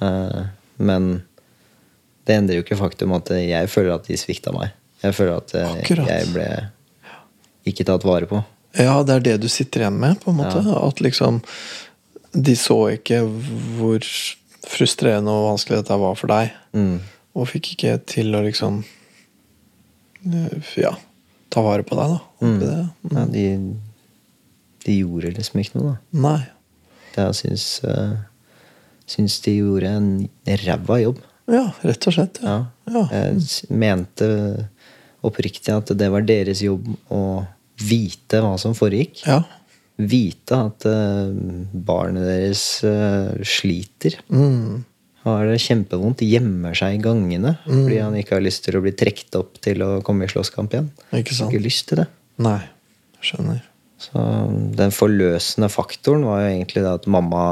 eh, 0.00 0.42
men 0.78 1.10
det 2.26 2.36
endrer 2.38 2.60
jo 2.60 2.64
ikke 2.64 2.78
faktum 2.80 3.14
at 3.18 3.30
jeg 3.36 3.70
føler 3.70 3.98
at 3.98 4.08
de 4.08 4.18
svikta 4.18 4.54
meg. 4.54 4.72
Jeg 5.02 5.14
føler 5.14 5.36
at 5.42 5.52
Akkurat. 5.60 6.08
jeg 6.08 6.30
ble 6.32 6.46
ikke 7.68 7.84
tatt 7.86 8.06
vare 8.06 8.28
på. 8.30 8.40
Ja, 8.76 9.00
det 9.06 9.14
er 9.18 9.24
det 9.24 9.36
du 9.44 9.48
sitter 9.52 9.84
igjen 9.84 9.98
med, 10.00 10.18
på 10.22 10.32
en 10.32 10.38
måte. 10.40 10.62
At 10.80 11.00
liksom 11.04 11.42
De 12.32 12.56
så 12.58 12.78
ikke 12.96 13.22
hvor 13.78 14.06
frustrerende 14.66 15.32
og 15.32 15.50
vanskelig 15.52 15.80
dette 15.82 15.98
var 16.00 16.16
for 16.18 16.32
deg. 16.32 16.54
Mm. 16.76 16.98
Og 17.36 17.48
fikk 17.50 17.74
ikke 17.74 17.96
til 18.08 18.36
å 18.36 18.42
liksom 18.44 18.80
eh, 20.26 20.70
Ja, 20.80 20.94
ta 21.52 21.64
vare 21.64 21.86
på 21.86 21.98
deg, 21.98 22.16
da. 22.16 22.46
Mm. 22.46 22.56
Det. 22.62 22.76
Ja, 23.12 23.26
de, 23.32 23.46
de 24.86 24.98
gjorde 25.00 25.34
liksom 25.36 25.62
ikke 25.62 25.80
noe, 25.80 25.94
da. 25.94 26.22
Nei. 26.26 26.38
Jeg 27.16 27.36
syns, 27.38 27.66
uh, 27.86 28.16
syns 29.08 29.38
de 29.46 29.56
gjorde 29.60 29.92
en 29.96 30.10
ræva 30.66 31.00
jobb. 31.00 31.22
Ja, 31.48 31.70
rett 31.86 32.08
og 32.10 32.16
slett. 32.16 32.40
Ja. 32.44 32.58
Ja. 32.90 33.04
Ja. 33.10 33.22
Jeg 33.30 33.76
mente 33.78 34.26
oppriktig 35.26 35.72
at 35.72 35.90
det 35.98 36.08
var 36.12 36.26
deres 36.26 36.60
jobb 36.62 36.90
å 37.12 37.22
vite 37.86 38.40
hva 38.44 38.56
som 38.60 38.76
foregikk. 38.76 39.22
ja. 39.26 39.42
Vite 39.96 40.58
at 40.68 40.84
eh, 40.84 41.30
barnet 41.72 42.26
deres 42.28 42.64
eh, 42.84 43.32
sliter. 43.48 44.18
Mm. 44.28 44.84
Har 45.26 45.46
det 45.48 45.58
kjempevondt, 45.64 46.22
gjemmer 46.22 46.76
seg 46.76 46.98
i 46.98 47.02
gangene 47.02 47.56
Mm. 47.66 47.80
fordi 47.82 47.96
han 47.98 48.14
ikke 48.14 48.36
har 48.36 48.44
lyst 48.44 48.64
til 48.64 48.76
å 48.78 48.82
bli 48.84 48.92
trukket 48.92 49.34
opp 49.40 49.56
til 49.64 49.82
å 49.82 50.02
komme 50.06 50.26
i 50.26 50.30
slåsskamp 50.30 50.74
igjen. 50.76 50.90
Ikke 51.16 51.34
sant? 51.34 51.50
ikke 51.50 51.64
lyst 51.64 51.88
til 51.88 52.02
det. 52.04 52.06
Nei. 52.38 52.60
Skjønner. 53.24 53.64
Så 53.98 54.20
den 54.76 54.92
forløsende 54.92 55.70
faktoren 55.72 56.26
var 56.28 56.44
jo 56.44 56.52
egentlig 56.52 56.84
det 56.84 56.92
at 56.92 57.08
mamma 57.10 57.42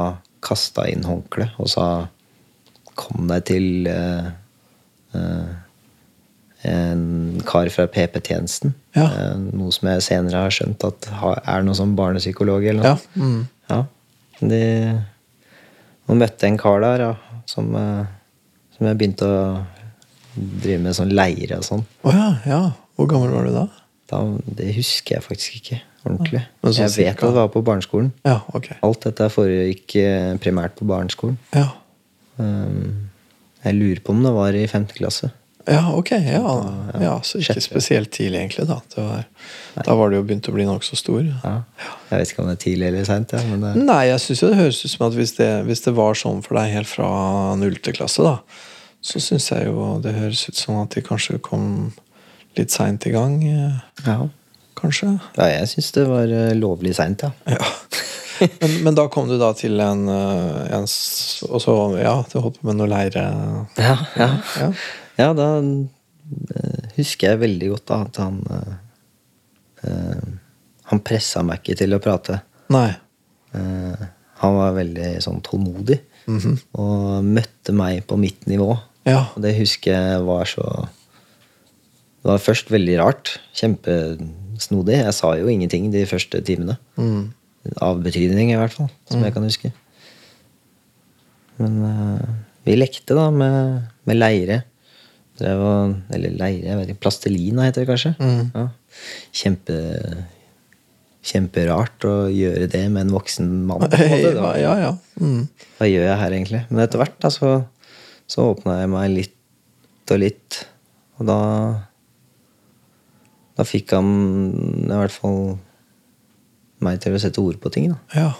kasta 0.45 0.85
inn 0.87 1.03
håndkleet 1.03 1.57
og 1.57 1.67
sa 1.71 2.07
'kom 2.95 3.27
deg 3.27 3.43
til 3.49 3.87
eh, 3.87 4.29
eh, 5.17 5.53
en 6.65 7.41
kar 7.45 7.69
fra 7.73 7.87
PP-tjenesten'. 7.91 8.73
Ja. 8.95 9.05
Eh, 9.05 9.35
noe 9.55 9.73
som 9.75 9.89
jeg 9.91 10.05
senere 10.05 10.45
har 10.45 10.53
skjønt 10.53 10.83
at 10.87 11.09
er 11.45 11.65
noe 11.65 11.77
som 11.77 11.95
barnepsykolog 11.97 12.65
eller 12.65 12.83
noe. 12.83 12.95
Ja. 12.95 13.21
Mm. 13.21 13.47
Ja. 13.69 13.79
De, 14.39 14.61
og 16.09 16.19
møtte 16.19 16.47
en 16.47 16.59
kar 16.59 16.83
der 16.83 17.03
ja, 17.07 17.13
som, 17.49 17.71
eh, 17.75 18.05
som 18.75 18.89
jeg 18.89 18.99
begynte 18.99 19.29
å 19.29 19.39
drive 20.35 20.81
med 20.83 20.97
sånn 20.97 21.13
leire 21.15 21.59
og 21.61 21.67
sånn. 21.67 21.85
Oh, 22.03 22.13
ja, 22.13 22.29
ja. 22.49 22.61
Hvor 22.95 23.09
gammel 23.11 23.33
var 23.35 23.47
du 23.47 23.55
da? 23.55 23.65
Da, 24.11 24.21
det 24.59 24.75
husker 24.75 25.17
jeg 25.17 25.25
faktisk 25.25 25.59
ikke 25.59 25.79
ordentlig. 26.05 26.43
Sånn 26.61 26.75
jeg 26.77 26.91
vet 26.91 26.97
cirka? 26.99 27.15
at 27.15 27.25
det 27.25 27.39
var 27.39 27.49
på 27.53 27.63
barneskolen. 27.65 28.11
Ja, 28.27 28.37
ok. 28.55 28.69
Alt 28.85 29.07
dette 29.07 29.31
foregikk 29.33 29.97
eh, 30.01 30.35
primært 30.41 30.77
på 30.77 30.87
barneskolen. 30.89 31.39
Ja. 31.55 31.71
Um, 32.37 33.09
jeg 33.63 33.77
lurer 33.79 34.01
på 34.03 34.13
om 34.13 34.21
det 34.25 34.33
var 34.35 34.57
i 34.57 34.67
femte 34.69 34.97
klasse. 34.97 35.31
Ja, 35.65 35.93
ok. 35.97 36.11
Ja, 36.11 36.51
ja 37.01 37.13
så 37.25 37.39
ikke 37.41 37.61
spesielt 37.63 38.11
tidlig, 38.13 38.39
egentlig. 38.43 38.67
Da 38.69 38.79
det 38.93 39.01
var, 39.03 39.23
Da 39.87 39.95
var 39.97 40.11
det 40.11 40.19
jo 40.19 40.25
begynt 40.27 40.49
å 40.49 40.53
bli 40.53 40.67
nokså 40.67 40.97
stor. 40.99 41.23
Ja. 41.25 41.55
Jeg 42.11 42.19
vet 42.21 42.31
ikke 42.33 42.43
om 42.43 42.51
det 42.51 42.55
er 42.57 42.63
tidlig 42.65 42.87
eller 42.91 43.07
seint. 43.07 43.33
Ja, 43.33 43.41
det, 43.63 43.73
Nei, 43.81 44.03
jeg 44.11 44.21
syns 44.23 44.45
det 44.45 44.53
høres 44.61 44.83
ut 44.85 44.93
som 44.93 45.07
at 45.07 45.17
hvis 45.17 45.35
det, 45.39 45.49
hvis 45.65 45.83
det 45.87 45.95
var 45.97 46.17
sånn 46.19 46.43
for 46.45 46.59
deg 46.59 46.73
helt 46.75 46.91
fra 46.91 47.09
nullte 47.59 47.95
klasse, 47.97 48.25
da, 48.25 48.37
så 49.05 49.21
syns 49.21 49.51
jeg 49.51 49.69
jo 49.69 49.95
det 50.05 50.15
høres 50.17 50.45
ut 50.49 50.59
som 50.59 50.81
at 50.83 50.97
de 50.97 51.05
kanskje 51.05 51.41
kom 51.45 51.93
litt 52.57 52.73
seint 52.73 53.05
i 53.09 53.13
gang. 53.15 53.41
eh, 53.43 53.79
ja. 54.05 54.19
Kanskje. 54.75 55.13
ja, 55.37 55.45
jeg 55.49 55.69
syns 55.71 55.91
det 55.95 56.03
var 56.09 56.29
eh, 56.29 56.51
lovlig 56.57 56.93
seint, 56.97 57.25
ja. 57.25 57.31
Ja. 57.49 57.63
Men, 58.59 58.73
men 58.83 58.95
da 58.97 59.05
kom 59.07 59.29
du 59.29 59.37
da 59.39 59.53
til 59.55 59.79
en, 59.79 60.09
eh, 60.11 60.73
en 60.75 60.83
Og 60.83 61.61
så, 61.63 61.75
ja, 62.01 62.17
du 62.27 62.39
holdt 62.43 62.59
på 62.59 62.67
med 62.67 62.81
noe 62.81 62.89
leire 62.91 63.23
Ja, 63.79 63.95
ja. 64.19 64.27
Ja. 64.59 64.71
Ja 65.17 65.29
da 65.37 65.47
eh, 65.61 66.89
husker 66.97 67.31
jeg 67.33 67.41
veldig 67.43 67.69
godt 67.75 67.85
da, 67.91 68.01
at 68.07 68.17
han 68.23 68.41
eh, 68.51 70.33
Han 70.91 71.01
pressa 71.05 71.41
meg 71.45 71.61
ikke 71.63 71.75
til 71.79 71.93
å 71.95 71.99
prate. 72.01 72.39
Nei. 72.73 72.89
Uh, 73.55 73.95
han 74.41 74.55
var 74.57 74.73
veldig 74.75 75.15
sånn 75.23 75.41
tålmodig 75.45 75.99
Mhm. 76.27 76.55
og 76.81 77.23
møtte 77.23 77.73
meg 77.73 78.03
på 78.09 78.17
mitt 78.17 78.47
nivå. 78.49 78.71
Ja. 79.05 79.27
Og 79.35 79.41
det 79.43 79.51
husker 79.59 79.93
jeg 79.93 80.23
var 80.25 80.45
så 80.49 80.65
Det 82.25 82.31
var 82.31 82.39
først 82.41 82.71
veldig 82.73 82.95
rart. 82.97 83.35
Kjempesnodig. 83.53 84.95
Jeg 85.03 85.13
sa 85.13 85.35
jo 85.37 85.45
ingenting 85.47 85.91
de 85.93 86.05
første 86.09 86.41
timene. 86.41 86.77
Mm. 86.97 87.27
Av 87.85 88.01
betydning, 88.01 88.49
i 88.51 88.55
hvert 88.57 88.73
fall. 88.73 88.89
Som 89.09 89.21
jeg 89.21 89.33
kan 89.35 89.43
huske. 89.45 89.71
Men 91.61 91.75
uh, 91.85 92.25
vi 92.65 92.75
lekte 92.79 93.13
da 93.17 93.27
med, 93.29 93.85
med 94.09 94.17
leire. 94.17 94.63
Drev 95.39 95.61
og, 95.65 95.95
eller 96.15 96.35
leire, 96.39 96.69
jeg 96.69 96.79
vet 96.79 96.91
ikke. 96.93 97.03
Plastelina 97.03 97.65
heter 97.67 97.83
det 97.83 97.89
kanskje. 97.91 98.13
Mm. 98.19 98.49
Ja. 98.55 98.67
Kjempe 99.35 99.79
Kjemperart 101.25 102.05
å 102.05 102.13
gjøre 102.29 102.67
det 102.69 102.83
med 102.93 103.07
en 103.07 103.15
voksen 103.15 103.47
mann. 103.65 103.87
Ja, 103.97 104.51
ja. 104.61 104.73
ja. 104.77 104.91
Mm. 105.17 105.47
hva 105.79 105.87
gjør 105.89 106.05
jeg 106.05 106.19
her 106.21 106.35
egentlig? 106.37 106.61
Men 106.69 106.83
etter 106.83 107.01
hvert 107.01 107.17
da, 107.23 107.31
så, 107.33 107.55
så 108.29 108.51
åpna 108.51 108.77
jeg 108.83 108.91
meg 108.93 109.09
litt 109.09 110.13
og 110.13 110.21
litt. 110.21 110.59
Og 111.17 111.25
da 111.25 111.39
Da 113.57 113.63
fikk 113.65 113.95
han 113.95 114.09
i 114.85 114.99
hvert 114.99 115.15
fall 115.15 115.55
meg 116.85 116.99
til 117.01 117.15
å 117.15 117.21
sette 117.23 117.41
ord 117.41 117.57
på 117.63 117.71
ting. 117.73 117.89
da. 117.93 117.97
ja. 118.13 118.33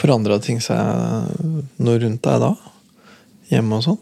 Forandra 0.00 0.38
ting 0.42 0.60
seg 0.62 0.78
noe 1.82 2.00
rundt 2.00 2.22
deg 2.24 2.40
da? 2.42 2.52
Hjemme 3.50 3.78
og 3.78 3.84
sånn? 3.86 4.00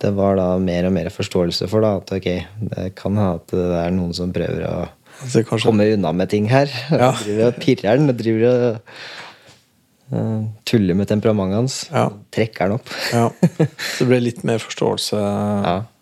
Det 0.00 0.10
var 0.16 0.38
da 0.38 0.46
mer 0.62 0.88
og 0.88 0.94
mer 0.96 1.10
forståelse 1.12 1.68
for 1.68 1.84
da, 1.84 1.96
at 2.00 2.12
ok, 2.16 2.28
det 2.72 2.86
kan 2.98 3.18
ha 3.20 3.34
at 3.36 3.52
det 3.52 3.68
er 3.82 3.92
noen 3.94 4.16
som 4.16 4.32
prøver 4.34 4.64
å 4.68 4.74
Altså, 5.20 5.42
kanskje, 5.44 5.68
komme 5.68 5.84
unna 5.92 6.14
med 6.16 6.30
ting 6.32 6.46
her. 6.48 6.70
Ja. 6.88 7.10
driver 7.26 7.50
og 7.50 7.58
pirrer 7.60 7.98
den 7.98 8.08
og 8.08 8.16
driver 8.16 8.46
og 8.48 10.14
uh, 10.14 10.46
tuller 10.64 10.96
med 10.96 11.10
temperamentet 11.10 11.58
hans. 11.58 11.78
Ja. 11.92 12.06
Trekker 12.32 12.70
den 12.70 12.78
opp. 12.78 12.94
ja. 13.12 13.26
Så 13.92 14.06
det 14.06 14.08
ble 14.08 14.22
litt 14.24 14.40
mer 14.48 14.62
forståelse 14.62 15.20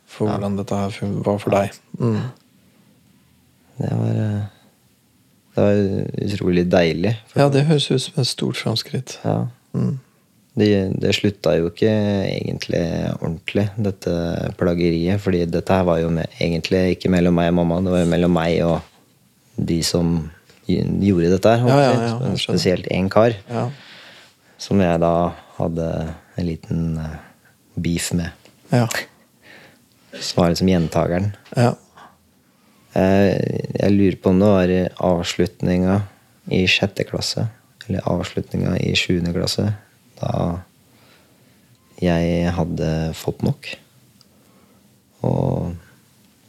for 0.08 0.30
hvordan 0.30 0.58
dette 0.60 0.78
her 0.78 1.18
var 1.26 1.42
for 1.42 1.56
deg. 1.56 1.74
Mm. 1.98 2.20
Det 3.78 3.90
var, 3.94 4.14
eh, 4.22 4.46
det 5.54 5.64
var 5.66 5.82
utrolig 6.26 6.64
deilig. 6.70 7.14
Ja, 7.38 7.48
det 7.48 7.66
høres 7.68 7.90
ut 7.90 8.02
som 8.02 8.22
et 8.22 8.30
stort 8.30 8.58
framskritt. 8.58 9.18
Ja. 9.24 9.46
Mm. 9.74 9.98
Det, 10.58 10.68
det 11.00 11.12
slutta 11.16 11.54
jo 11.58 11.68
ikke 11.70 11.90
egentlig 11.90 12.82
ordentlig, 13.18 13.66
dette 13.88 14.14
plageriet. 14.58 15.20
fordi 15.22 15.44
dette 15.50 15.74
her 15.78 15.84
var 15.88 16.00
jo 16.02 16.10
med, 16.10 16.26
egentlig 16.40 16.96
ikke 16.96 17.10
mellom 17.14 17.34
meg 17.38 17.52
og 17.52 17.58
mamma, 17.60 17.80
det 17.84 17.94
var 17.94 18.02
jo 18.04 18.10
mellom 18.12 18.34
meg 18.38 18.58
og 18.66 18.80
de 19.58 19.80
som 19.86 20.16
gjorde 20.68 21.30
dette 21.32 21.52
her. 21.56 21.68
Ja, 21.68 21.78
ja, 21.86 22.08
ja. 22.28 22.32
Spesielt 22.36 22.86
én 22.92 23.08
kar, 23.10 23.34
Ja. 23.48 23.68
som 24.58 24.80
jeg 24.82 25.00
da 25.00 25.12
hadde 25.58 25.88
en 26.38 26.46
liten 26.46 26.98
eh, 26.98 27.16
beef 27.78 28.12
med. 28.12 28.30
Ja. 28.72 28.86
Som 30.18 30.42
var 30.42 30.50
liksom 30.54 30.68
gjentakeren. 30.70 31.32
ja. 31.56 31.74
Jeg, 32.98 33.68
jeg 33.78 33.92
lurer 33.94 34.16
på 34.18 34.30
om 34.32 34.38
det 34.40 34.46
var 34.48 34.70
avslutninga 35.12 35.98
i 36.56 36.62
sjette 36.66 37.04
klasse, 37.06 37.44
eller 37.86 38.02
avslutninga 38.08 38.72
i 38.80 38.94
sjuende 38.98 39.30
klasse, 39.36 39.66
da 40.18 40.32
jeg 42.02 42.50
hadde 42.54 42.90
fått 43.18 43.42
nok. 43.46 43.70
Og 45.26 45.74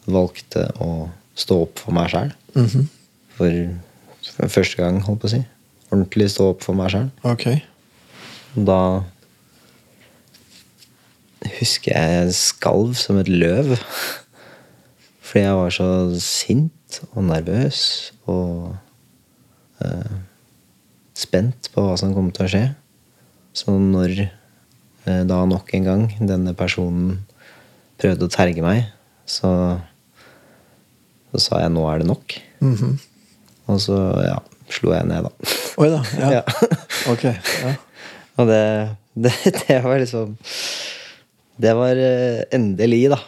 valgte 0.10 0.67
å 0.82 1.10
stå 1.38 1.63
opp 1.65 1.82
for 1.82 1.95
meg 1.95 2.12
sjæl. 2.13 2.34
Mm 2.55 2.88
For, 3.39 3.69
for 4.36 4.51
første 4.51 4.82
gang, 4.82 4.97
holdt 5.05 5.21
på 5.21 5.29
å 5.29 5.32
si. 5.32 5.39
Ordentlig 5.93 6.25
stå 6.34 6.49
opp 6.51 6.65
for 6.65 6.75
meg 6.75 6.91
sjæl. 6.91 7.08
Okay. 7.23 7.62
Da 8.53 9.05
husker 11.60 11.95
jeg 11.95 12.17
jeg 12.17 12.36
skalv 12.36 12.97
som 12.99 13.19
et 13.21 13.32
løv. 13.32 13.77
Fordi 15.21 15.45
jeg 15.45 15.55
var 15.55 15.69
så 15.69 15.89
sint 16.19 16.99
og 17.13 17.23
nervøs 17.29 18.12
og 18.25 18.75
eh, 19.86 20.15
spent 21.13 21.69
på 21.73 21.84
hva 21.86 21.97
som 22.01 22.15
kom 22.15 22.32
til 22.34 22.47
å 22.47 22.51
skje. 22.51 22.63
Så 23.60 23.76
når 23.76 24.13
eh, 24.24 25.24
da 25.28 25.39
nok 25.50 25.74
en 25.76 25.88
gang 25.88 26.04
denne 26.19 26.54
personen 26.58 27.17
prøvde 28.00 28.28
å 28.30 28.32
terge 28.32 28.63
meg, 28.63 28.86
så, 29.28 29.50
så 31.34 31.41
sa 31.45 31.60
jeg 31.65 31.74
'nå 31.76 31.84
er 31.91 32.02
det 32.04 32.08
nok'. 32.10 32.38
Mhm. 32.63 32.93
Og 33.69 33.78
så 33.84 33.98
ja, 34.26 34.38
slo 34.72 34.93
jeg 34.95 35.06
ned, 35.10 35.28
da. 35.28 35.32
Oi 35.78 35.89
da. 35.93 36.00
Ja. 36.17 36.30
Ja. 36.39 36.43
Ok. 37.12 37.24
Ja. 37.28 37.74
Og 38.39 38.48
det, 38.50 38.63
det, 39.13 39.34
det 39.67 39.78
var 39.84 40.00
liksom 40.02 40.38
Det 41.60 41.74
var 41.76 42.00
eh, 42.00 42.41
endelig, 42.56 43.10
da. 43.12 43.19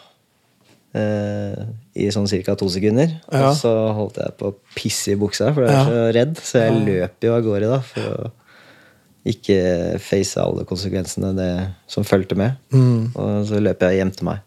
Eh, 0.95 1.61
I 1.99 2.07
sånn 2.15 2.27
ca. 2.31 2.55
to 2.55 2.69
sekunder. 2.71 3.11
Og 3.27 3.55
så 3.59 3.71
holdt 3.95 4.17
jeg 4.23 4.33
på 4.39 4.49
å 4.51 4.55
pisse 4.75 5.11
i 5.13 5.19
buksa, 5.19 5.51
for 5.53 5.67
jeg 5.67 5.75
var 5.75 5.89
så 5.91 6.03
redd. 6.15 6.37
Så 6.39 6.63
jeg 6.63 6.79
løp 6.87 7.27
jo 7.27 7.35
av 7.35 7.43
gårde 7.45 7.69
da, 7.73 7.81
for 7.83 8.01
å 8.07 8.31
ikke 9.27 9.99
face 10.01 10.39
alle 10.41 10.65
konsekvensene 10.65 11.33
det 11.37 11.51
som 11.91 12.05
fulgte 12.07 12.37
med. 12.39 12.57
Mm. 12.73 13.11
Og 13.13 13.43
så 13.49 13.61
løp 13.61 13.83
jeg 13.83 13.95
og 13.95 14.01
gjemte 14.01 14.27
meg. 14.27 14.41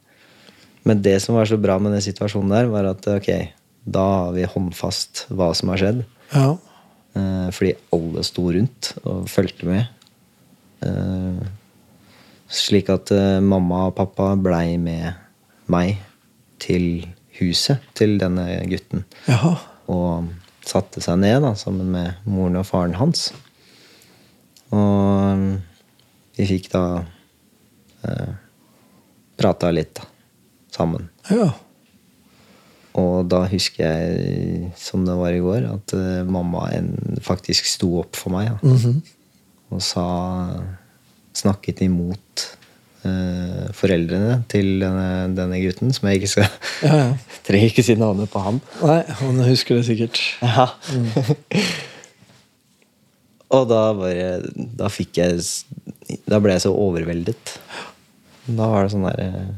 Men 0.85 1.01
det 1.05 1.17
som 1.25 1.39
var 1.39 1.49
så 1.49 1.59
bra 1.61 1.79
med 1.81 1.95
den 1.95 2.05
situasjonen 2.05 2.53
der, 2.53 2.71
var 2.73 2.91
at 2.91 3.07
ok, 3.09 3.31
da 3.85 4.05
har 4.05 4.33
vi 4.37 4.47
håndfast 4.49 5.27
hva 5.33 5.53
som 5.57 5.71
har 5.73 5.81
skjedd. 5.81 6.03
Ja. 6.35 6.49
Eh, 7.15 7.49
fordi 7.55 7.75
alle 7.95 8.25
sto 8.27 8.49
rundt 8.53 8.95
og 9.05 9.29
fulgte 9.31 9.69
med. 9.69 9.87
Eh, 10.85 11.45
slik 12.51 12.91
at 12.93 13.13
eh, 13.15 13.39
mamma 13.45 13.87
og 13.89 13.97
pappa 13.99 14.33
blei 14.37 14.75
med 14.83 15.15
meg 15.73 16.01
til 16.63 17.07
huset 17.39 17.85
til 17.97 18.19
denne 18.21 18.47
gutten. 18.69 19.07
Ja. 19.31 19.55
Og 19.91 20.29
satte 20.65 21.03
seg 21.05 21.21
ned 21.21 21.43
da, 21.45 21.55
sammen 21.59 21.93
med 21.95 22.29
moren 22.29 22.61
og 22.61 22.69
faren 22.69 22.97
hans. 22.99 23.31
Og 24.75 25.45
vi 26.35 26.47
fikk 26.49 26.71
da 26.73 26.85
eh, 28.07 28.33
prata 29.39 29.71
litt 29.75 29.95
da, 29.99 30.09
sammen. 30.75 31.09
Ja. 31.31 31.53
Og 32.99 33.27
da 33.27 33.45
husker 33.51 33.87
jeg, 33.87 34.71
som 34.79 35.07
det 35.07 35.17
var 35.19 35.35
i 35.35 35.43
går, 35.43 35.67
at 35.71 35.95
eh, 35.99 36.23
mamma 36.27 36.69
en, 36.77 36.95
faktisk 37.25 37.67
sto 37.71 37.97
opp 38.05 38.19
for 38.19 38.35
meg. 38.35 38.55
Mm 38.63 38.77
-hmm. 38.77 39.01
og 39.71 39.83
sa 39.83 40.07
Snakket 41.35 41.81
imot 41.83 42.59
eh, 43.05 43.73
foreldrene 43.73 44.45
til 44.49 44.81
denne, 44.81 45.35
denne 45.35 45.59
gutten, 45.59 45.93
som 45.93 46.09
jeg 46.09 46.15
ikke 46.15 46.29
skal 46.29 46.47
Ja, 46.83 46.97
ja. 46.97 47.17
Trenger 47.47 47.67
ikke 47.67 47.83
si 47.83 47.95
navnet 47.95 48.31
på 48.31 48.39
han. 48.39 48.61
Nei, 48.83 49.03
han 49.09 49.41
husker 49.45 49.75
det 49.75 49.85
sikkert. 49.85 50.21
Ja. 50.43 50.67
og 53.61 53.69
da 53.71 53.83
bare 53.97 54.29
Da 54.79 54.89
fikk 54.93 55.19
jeg 55.21 55.41
Da 56.29 56.41
ble 56.43 56.57
jeg 56.57 56.65
så 56.67 56.73
overveldet. 56.75 57.55
Da 58.47 58.67
var 58.69 58.85
det 58.85 58.93
sånn 58.95 59.07
der 59.09 59.21
eh, 59.25 59.53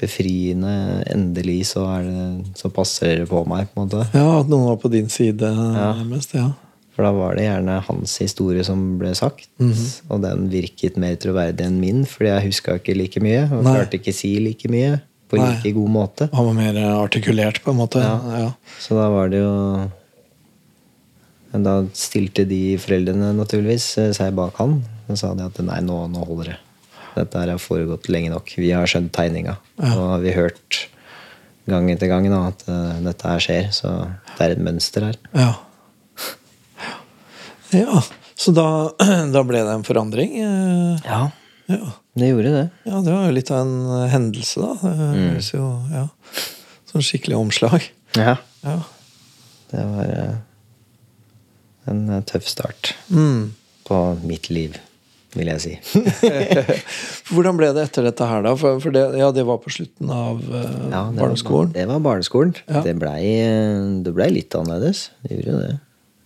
befriende. 0.00 0.72
Endelig 1.12 1.70
så, 1.72 1.84
det, 2.04 2.56
så 2.58 2.70
passer 2.72 3.22
det 3.22 3.28
på 3.30 3.42
meg, 3.48 3.68
på 3.72 3.80
en 3.80 3.86
måte. 3.88 4.06
Ja, 4.16 4.40
At 4.40 4.50
noen 4.50 4.68
var 4.70 4.80
på 4.82 4.90
din 4.92 5.08
side, 5.12 5.48
nærmest. 5.76 6.34
Ja. 6.36 6.50
For 6.96 7.06
da 7.06 7.12
var 7.16 7.36
det 7.38 7.46
gjerne 7.46 7.78
hans 7.86 8.16
historie 8.20 8.64
som 8.66 8.80
ble 9.00 9.12
sagt. 9.16 9.48
Og 10.10 10.20
den 10.24 10.48
virket 10.52 10.98
mer 11.00 11.14
troverdig 11.20 11.64
enn 11.68 11.78
min, 11.80 12.02
fordi 12.08 12.32
jeg 12.32 12.48
huska 12.50 12.76
ikke 12.80 12.96
like 12.98 13.22
mye. 13.24 13.46
Og 13.48 13.62
Nei. 13.64 13.76
klarte 13.78 14.00
ikke 14.00 14.12
si 14.16 14.34
like 14.42 14.68
mye 14.72 14.98
på 15.30 15.38
Nei. 15.38 15.46
like 15.54 15.72
god 15.76 15.92
måte. 15.94 16.28
Han 16.34 16.48
var 16.50 16.56
mer 16.58 16.80
artikulert, 16.98 17.62
på 17.64 17.72
en 17.72 17.80
måte. 17.80 18.02
Ja. 18.04 18.18
Ja. 18.44 18.50
Så 18.82 18.98
da 18.98 19.06
var 19.12 19.30
det 19.32 19.40
jo 19.44 19.54
Men 21.52 21.64
da 21.66 21.72
stilte 21.98 22.44
de 22.46 22.76
foreldrene 22.78 23.32
naturligvis 23.34 23.86
eh, 23.98 24.10
seg 24.16 24.34
bak 24.38 24.58
han. 24.62 24.78
Og 25.10 25.18
sa 25.18 25.32
de 25.34 25.42
at 25.48 25.58
nei, 25.66 25.80
nå, 25.82 25.96
nå 26.12 26.22
holder 26.28 26.52
det. 26.52 26.58
Dette 27.16 27.40
her 27.42 27.50
har 27.50 27.58
foregått 27.58 28.06
lenge 28.12 28.30
nok. 28.30 28.52
Vi 28.60 28.70
har 28.70 28.86
skjønt 28.86 29.10
tegninga. 29.16 29.56
Ja. 29.82 29.90
Og 29.96 30.04
har 30.14 30.20
vi 30.22 30.34
hørt 30.36 30.84
gang 31.70 31.90
etter 31.90 32.06
gang 32.10 32.28
nå, 32.30 32.38
at 32.52 32.62
uh, 32.70 33.00
dette 33.02 33.26
her 33.32 33.42
skjer. 33.42 33.66
Så 33.74 33.90
det 34.36 34.46
er 34.46 34.54
et 34.54 34.62
mønster 34.62 35.08
her. 35.08 35.18
Ja. 35.34 35.50
ja. 37.74 38.02
Så 38.38 38.54
da, 38.56 38.66
da 39.34 39.42
ble 39.46 39.64
det 39.66 39.74
en 39.74 39.84
forandring? 39.86 40.38
eh, 40.40 41.02
Ja, 41.04 41.30
Ja. 41.70 41.92
det 42.18 42.30
gjorde 42.30 42.50
det. 42.54 42.64
ja, 42.86 43.00
det 43.04 43.12
var 43.14 43.26
jo 43.28 43.34
litt 43.36 43.50
av 43.54 43.60
en 43.66 44.08
hendelse, 44.10 44.62
da. 44.62 44.94
Mm. 45.14 45.36
jo 45.54 45.66
ja. 45.92 46.06
Sånn 46.90 47.04
skikkelig 47.06 47.36
omslag. 47.38 47.84
Ja. 48.18 48.36
Ja. 48.66 48.78
Det 49.70 49.84
var 49.86 50.14
en 51.90 52.06
eh, 52.08 52.22
tøff 52.28 52.48
start 52.48 52.94
Mm. 53.10 53.52
på 53.88 53.98
mitt 54.26 54.48
liv, 54.50 54.76
vil 55.34 55.50
jeg 55.52 55.62
si. 55.62 55.74
Hvordan 57.32 57.58
ble 57.58 57.70
det 57.76 57.84
etter 57.88 58.06
dette 58.06 58.26
her, 58.26 58.42
da? 58.46 58.54
For, 58.58 58.80
for 58.82 58.94
det, 58.94 59.04
ja, 59.18 59.30
det 59.34 59.44
var 59.46 59.60
på 59.62 59.72
slutten 59.74 60.10
av 60.14 60.40
uh, 60.42 60.64
Ja, 60.90 61.04
det 61.10 61.20
barneskolen. 61.20 61.70
Var, 61.72 61.76
det 61.78 61.86
var 61.90 62.02
barneskolen. 62.06 62.56
Ja. 62.66 62.82
Det 62.86 62.96
blei 62.98 63.22
ble 64.10 64.28
litt 64.34 64.56
annerledes. 64.58 65.08
Det 65.22 65.36
gjorde 65.36 65.54
jo 65.54 65.62
det. 65.66 65.76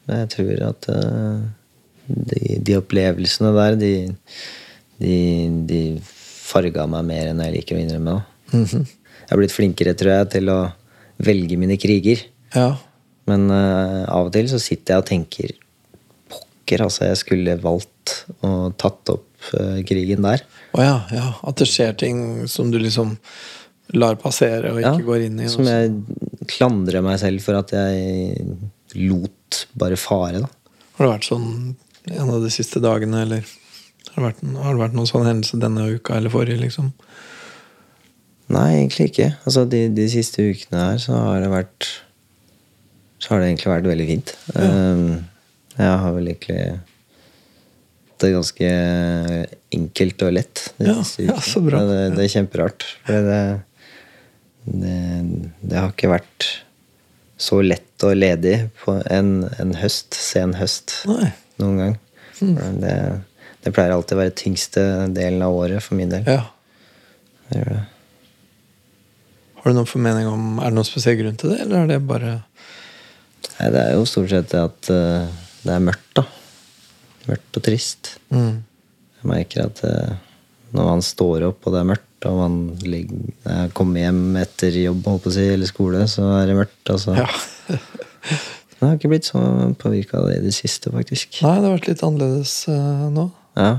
Men 0.08 0.24
jeg 0.24 0.32
tror 0.36 0.64
at 0.70 0.88
uh, 0.92 1.44
de, 2.06 2.42
de 2.64 2.78
opplevelsene 2.80 3.52
der, 3.56 3.78
de, 3.80 3.92
de, 5.00 5.18
de 5.68 5.82
farga 6.04 6.86
meg 6.90 7.06
mer 7.08 7.32
enn 7.32 7.44
jeg 7.46 7.56
liker 7.58 7.78
å 7.78 7.84
innrømme. 7.84 8.18
Mm 8.52 8.64
-hmm. 8.64 8.84
Jeg 9.24 9.30
har 9.30 9.40
blitt 9.40 9.56
flinkere, 9.56 9.94
tror 9.96 10.12
jeg, 10.12 10.30
til 10.36 10.50
å 10.52 10.58
velge 11.24 11.56
mine 11.56 11.76
kriger. 11.80 12.20
Ja. 12.54 12.76
Men 13.30 13.48
uh, 13.50 14.04
av 14.12 14.28
og 14.28 14.34
til 14.34 14.48
så 14.50 14.60
sitter 14.62 14.94
jeg 14.96 15.02
og 15.02 15.08
tenker 15.08 15.54
Pokker, 16.32 16.84
altså, 16.84 17.06
jeg 17.10 17.20
skulle 17.20 17.56
valgt 17.62 18.16
og 18.44 18.74
tatt 18.80 19.12
opp 19.14 19.50
uh, 19.56 19.80
krigen 19.88 20.24
der. 20.26 20.44
Å 20.76 20.84
ja, 20.84 20.96
ja. 21.14 21.26
At 21.46 21.60
det 21.60 21.68
skjer 21.70 21.96
ting 22.00 22.18
som 22.50 22.72
du 22.72 22.80
liksom 22.80 23.16
lar 23.94 24.16
passere 24.20 24.72
og 24.72 24.80
ikke 24.80 24.94
Ja, 25.00 25.08
går 25.08 25.26
inn 25.26 25.42
i. 25.44 25.48
Som 25.52 25.68
jeg 25.68 25.92
klandrer 26.50 27.04
meg 27.04 27.18
selv 27.22 27.44
for 27.44 27.60
at 27.60 27.72
jeg 27.74 28.56
lot 28.96 29.64
bare 29.78 29.98
fare, 30.00 30.44
da. 30.44 30.50
Har 30.98 31.06
det 31.06 31.12
vært 31.16 31.28
sånn 31.28 31.48
en 32.12 32.30
av 32.30 32.42
de 32.44 32.50
siste 32.52 32.82
dagene, 32.84 33.24
eller 33.24 33.44
har 34.14 34.18
det 34.18 34.26
vært, 34.26 34.42
har 34.60 34.76
det 34.76 34.82
vært 34.82 34.96
noen 34.98 35.08
sånn 35.10 35.28
hendelse 35.28 35.60
denne 35.60 35.86
uka 35.96 36.18
eller 36.18 36.32
forrige, 36.32 36.60
liksom? 36.60 36.92
Nei, 38.52 38.68
egentlig 38.76 39.08
ikke. 39.10 39.30
Altså, 39.48 39.64
de, 39.68 39.86
de 39.96 40.04
siste 40.12 40.44
ukene 40.44 40.82
her 40.90 41.00
så 41.02 41.16
har 41.16 41.40
det 41.42 41.52
vært 41.52 41.88
Så 43.24 43.32
har 43.32 43.40
det 43.40 43.52
egentlig 43.54 43.70
vært 43.72 43.86
veldig 43.88 44.06
fint. 44.10 44.34
Ja. 44.52 44.66
jeg 45.78 46.00
har 46.04 46.12
vel 46.12 46.28
egentlig 46.28 46.58
det 46.60 46.74
det 48.24 48.32
ganske 48.34 48.68
enkelt 49.74 50.24
og 50.24 50.34
lett 50.36 50.64
Ja, 50.78 50.96
ja, 51.18 51.38
så 51.42 51.62
bra. 51.64 51.82
Det, 51.88 52.00
det 52.16 52.26
er 52.26 52.32
kjemperart. 52.36 52.86
For 53.04 53.26
det, 53.28 53.40
det, 54.64 54.98
det 55.60 55.80
har 55.80 55.92
ikke 55.92 56.12
vært 56.12 56.48
så 57.40 57.58
lett 57.64 58.06
og 58.06 58.14
ledig 58.16 58.56
på 58.84 58.96
en, 59.10 59.32
en 59.60 59.74
høst, 59.76 60.14
sen 60.14 60.54
høst, 60.58 61.00
Nei. 61.10 61.32
noen 61.60 61.80
gang. 61.80 61.96
Mm. 62.40 62.54
Det, 62.82 62.94
det 63.64 63.72
pleier 63.74 63.94
alltid 63.94 64.16
å 64.16 64.22
være 64.22 64.36
tyngste 64.38 64.84
delen 65.16 65.42
av 65.44 65.56
året 65.56 65.84
for 65.84 65.98
min 65.98 66.12
del. 66.12 66.28
Ja. 66.28 66.44
Har 69.60 69.72
du 69.72 69.76
noen 69.76 69.88
formening 69.88 70.26
om 70.26 70.56
Er 70.58 70.72
det 70.72 70.78
noen 70.78 70.86
spesiell 70.88 71.18
grunn 71.18 71.36
til 71.38 71.52
det, 71.52 71.58
eller 71.66 71.82
er 71.82 71.90
det 71.92 71.98
bare 72.08 72.38
Nei, 73.58 73.70
det 73.74 73.82
er 73.82 73.96
jo 73.96 74.06
stort 74.08 74.32
sett 74.32 74.50
det 74.52 74.62
at 74.62 74.90
eh, 74.92 75.42
det 75.64 75.74
er 75.74 75.84
mørkt, 75.84 76.10
da. 76.18 76.26
Mørkt 77.30 77.60
og 77.60 77.66
trist. 77.66 78.16
mm. 78.34 78.54
Jeg 79.24 79.30
merker 79.30 79.62
at 79.70 79.78
eh, 79.88 80.16
når 80.74 80.88
man 80.90 81.04
står 81.06 81.46
opp, 81.46 81.62
og 81.64 81.72
det 81.72 81.80
er 81.80 81.88
mørkt, 81.94 82.26
og 82.28 82.40
man 82.40 82.58
ligger, 82.82 83.22
når 83.46 83.70
kommer 83.76 84.02
hjem 84.02 84.36
etter 84.40 84.74
jobb 84.82 85.06
si, 85.32 85.46
eller 85.54 85.70
skole, 85.70 86.02
så 86.10 86.26
er 86.40 86.50
det 86.50 86.58
mørkt. 86.58 86.92
Altså. 86.92 87.14
Ja. 87.16 87.28
Jeg 88.74 88.90
har 88.90 88.98
ikke 88.98 89.08
blitt 89.14 89.28
så 89.30 89.40
påvirka 89.80 90.18
av 90.18 90.28
det 90.28 90.40
i 90.40 90.44
det 90.44 90.52
siste, 90.52 90.90
faktisk. 90.92 91.38
Nei, 91.44 91.54
det 91.56 91.68
har 91.70 91.76
vært 91.78 91.86
litt 91.88 92.02
annerledes 92.04 92.54
uh, 92.68 93.06
nå. 93.14 93.28
Ja. 93.56 93.70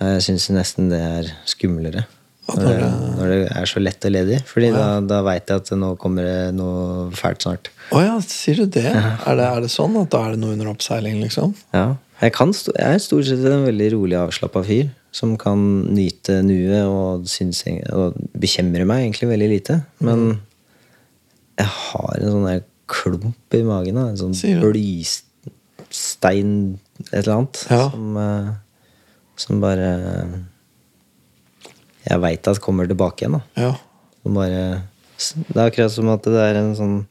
Jeg 0.00 0.22
syns 0.24 0.46
nesten 0.54 0.88
det 0.92 1.00
er 1.04 1.28
skumlere. 1.48 2.06
Når 2.44 2.60
det, 2.60 2.88
når 3.18 3.28
det- 3.32 3.52
er 3.56 3.64
så 3.70 3.80
lett 3.80 4.04
og 4.04 4.12
ledig. 4.12 4.38
Fordi 4.44 4.66
ja. 4.68 4.76
da, 4.76 5.00
da 5.00 5.22
veit 5.24 5.48
jeg 5.48 5.56
at 5.62 5.70
nå 5.80 5.94
kommer 5.98 6.22
det 6.28 6.54
noe 6.54 7.10
fælt 7.16 7.40
snart. 7.46 7.70
Å 7.90 8.02
ja, 8.04 8.18
sier 8.20 8.56
du 8.60 8.66
det? 8.66 8.84
Er, 8.92 9.36
det? 9.38 9.46
er 9.48 9.60
det 9.64 9.70
sånn 9.72 9.96
at 10.02 10.10
da 10.12 10.20
er 10.26 10.30
det 10.34 10.40
noe 10.42 10.52
under 10.52 10.68
oppseiling, 10.74 11.20
liksom? 11.24 11.54
Ja. 11.72 11.96
Jeg, 12.20 12.32
kan 12.36 12.52
stå, 12.54 12.72
jeg 12.78 12.94
er 12.94 12.98
stort 13.02 13.24
sett 13.30 13.44
en 13.48 13.64
veldig 13.66 13.88
rolig, 13.96 14.16
avslappa 14.20 14.62
fyr. 14.66 14.90
Som 15.14 15.36
kan 15.38 15.58
nyte 15.94 16.40
nuet 16.42 16.84
og, 16.84 17.24
og 17.94 18.14
bekymre 18.34 18.84
meg 18.88 19.04
egentlig 19.06 19.28
veldig 19.30 19.48
lite. 19.54 19.80
Men 20.00 20.18
Mm. 20.34 20.38
jeg 21.58 21.66
har 21.70 22.14
en 22.18 22.32
sånn 22.34 22.46
der 22.50 22.62
klump 22.90 23.54
i 23.54 23.62
magen. 23.62 23.94
Da. 23.94 24.08
En 24.10 24.16
sånn 24.20 24.34
blystein 24.60 26.50
et 27.12 27.22
eller 27.24 27.34
annet. 27.38 27.66
Ja. 27.70 27.90
Som, 27.90 28.16
eh, 28.16 28.48
som 29.36 29.60
bare 29.62 29.90
Jeg 32.08 32.20
veit 32.20 32.48
at 32.50 32.60
kommer 32.60 32.86
tilbake 32.90 33.24
igjen. 33.24 33.38
da 33.56 33.62
Ja. 33.62 33.74
bare 34.24 34.82
Det 35.16 35.56
er 35.56 35.70
akkurat 35.70 35.90
som 35.94 36.08
at 36.12 36.22
det 36.22 36.40
er 36.42 36.56
en 36.60 36.74
sånn 36.76 37.06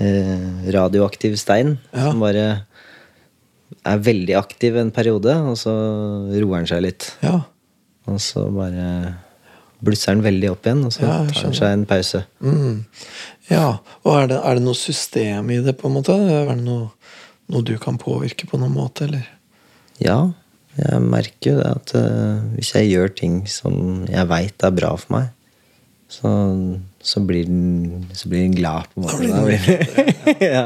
eh, 0.00 0.70
radioaktiv 0.72 1.36
stein 1.38 1.78
Ja. 1.94 2.10
som 2.10 2.20
bare 2.20 2.66
er 3.84 3.98
veldig 3.98 4.36
aktiv 4.36 4.76
en 4.76 4.90
periode, 4.90 5.32
og 5.34 5.56
så 5.56 5.72
roer 6.28 6.58
den 6.58 6.66
seg 6.66 6.82
litt. 6.82 7.16
ja. 7.22 7.40
Og 8.06 8.18
så 8.18 8.50
bare 8.52 9.14
blusser 9.82 10.14
den 10.14 10.22
veldig 10.24 10.50
opp 10.50 10.62
igjen, 10.66 10.84
og 10.84 10.92
så 10.92 11.00
tar 11.06 11.42
den 11.46 11.54
seg 11.54 11.72
en 11.72 11.86
pause. 11.86 12.24
Mm. 12.42 12.84
ja. 13.50 13.78
Og 14.04 14.16
er 14.22 14.26
det, 14.28 14.40
er 14.44 14.54
det 14.58 14.62
noe 14.64 14.74
system 14.74 15.50
i 15.50 15.60
det, 15.62 15.76
på 15.78 15.86
en 15.88 15.94
måte? 15.94 16.10
Er 16.18 16.46
det 16.54 16.64
noe, 16.64 16.90
noe 17.48 17.62
du 17.62 17.76
kan 17.78 17.98
påvirke 17.98 18.46
på 18.50 18.58
noen 18.58 18.74
måte, 18.74 19.06
eller? 19.06 19.26
Ja, 20.02 20.32
jeg 20.78 21.02
merker 21.04 21.50
jo 21.52 21.58
det 21.60 21.68
at 21.68 21.92
eh, 21.98 22.42
hvis 22.56 22.72
jeg 22.76 22.90
gjør 22.92 23.12
ting 23.18 23.42
som 23.50 24.06
jeg 24.08 24.28
veit 24.30 24.64
er 24.64 24.72
bra 24.74 24.94
for 24.96 25.16
meg, 25.18 25.30
så, 26.12 26.28
så, 27.00 27.22
blir, 27.24 27.46
den, 27.48 28.06
så 28.12 28.28
blir 28.28 28.42
den 28.44 28.56
glad, 28.56 28.88
på 28.92 29.00
en 29.00 29.06
måte. 29.06 29.18
blir 29.20 29.60
den 29.64 29.84
Da 30.26 30.34
ja. 30.44 30.64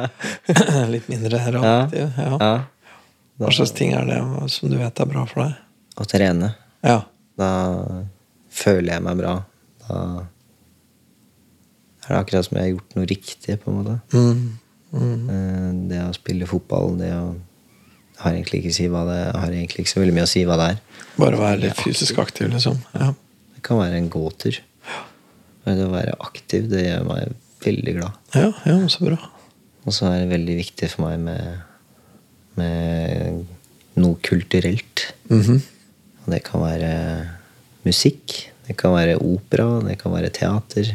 Litt 0.91 1.07
mindre 1.11 1.39
reaktiv. 1.55 2.17
Ja. 2.19 2.33
ja. 2.41 2.55
Hva 3.37 3.53
slags 3.53 3.75
ting 3.77 3.93
er 3.95 4.07
det 4.09 4.21
som 4.55 4.71
du 4.73 4.79
vet 4.81 5.03
er 5.03 5.11
bra 5.11 5.27
for 5.31 5.45
deg? 5.45 5.59
Å 5.97 6.07
trene. 6.09 6.55
Ja. 6.87 7.01
Da 7.39 7.51
føler 8.53 8.97
jeg 8.97 9.05
meg 9.07 9.21
bra. 9.21 9.35
Da 9.87 9.99
er 12.07 12.15
det 12.15 12.21
akkurat 12.23 12.47
som 12.47 12.57
jeg 12.59 12.65
har 12.65 12.73
gjort 12.77 12.97
noe 12.97 13.09
riktig, 13.11 13.59
på 13.63 13.71
en 13.73 13.79
måte. 13.81 13.97
Mm. 14.15 14.43
Mm. 14.97 15.31
Eh, 15.31 15.71
Det 15.91 16.03
å 16.07 16.15
spille 16.17 16.49
fotball, 16.49 16.95
det 17.01 17.13
å 17.15 17.35
har 18.23 18.33
egentlig 18.33 18.63
ikke, 18.63 18.75
si 18.77 18.89
hva 18.93 19.05
det, 19.09 19.21
har 19.37 19.53
egentlig 19.53 19.85
ikke 19.85 19.93
så 19.93 20.03
veldig 20.03 20.17
mye 20.17 20.27
å 20.27 20.31
si 20.31 20.45
hva 20.49 20.57
det 20.61 20.69
er. 20.73 20.81
Bare 21.17 21.41
være 21.41 21.63
litt 21.67 21.81
fysisk 21.81 22.19
aktiv, 22.23 22.49
liksom. 22.53 22.79
Ja. 22.97 23.13
Det 23.57 23.65
kan 23.67 23.81
være 23.81 24.01
en 24.01 24.11
gåtur. 24.13 24.61
Men 25.67 25.81
det 25.81 25.87
å 25.89 25.95
være 25.95 26.17
aktiv, 26.25 26.69
det 26.71 26.85
gjør 26.87 27.07
meg 27.09 27.35
veldig 27.65 27.97
glad. 27.99 28.19
Ja, 28.37 28.51
ja, 28.69 28.77
så 28.93 29.07
bra. 29.09 29.19
Og 29.87 29.95
så 29.95 30.09
er 30.11 30.23
det 30.23 30.33
veldig 30.33 30.59
viktig 30.59 30.91
for 30.93 31.07
meg 31.07 31.23
med, 31.27 31.65
med 32.59 33.43
noe 34.01 34.21
kulturelt. 34.27 35.09
Mhm. 35.31 35.65
Og 36.27 36.33
det 36.35 36.43
kan 36.47 36.63
være 36.65 36.93
musikk, 37.87 38.49
det 38.67 38.75
kan 38.81 38.97
være 38.97 39.21
opera, 39.23 39.69
det 39.87 39.95
kan 40.01 40.15
være 40.15 40.33
teater. 40.35 40.89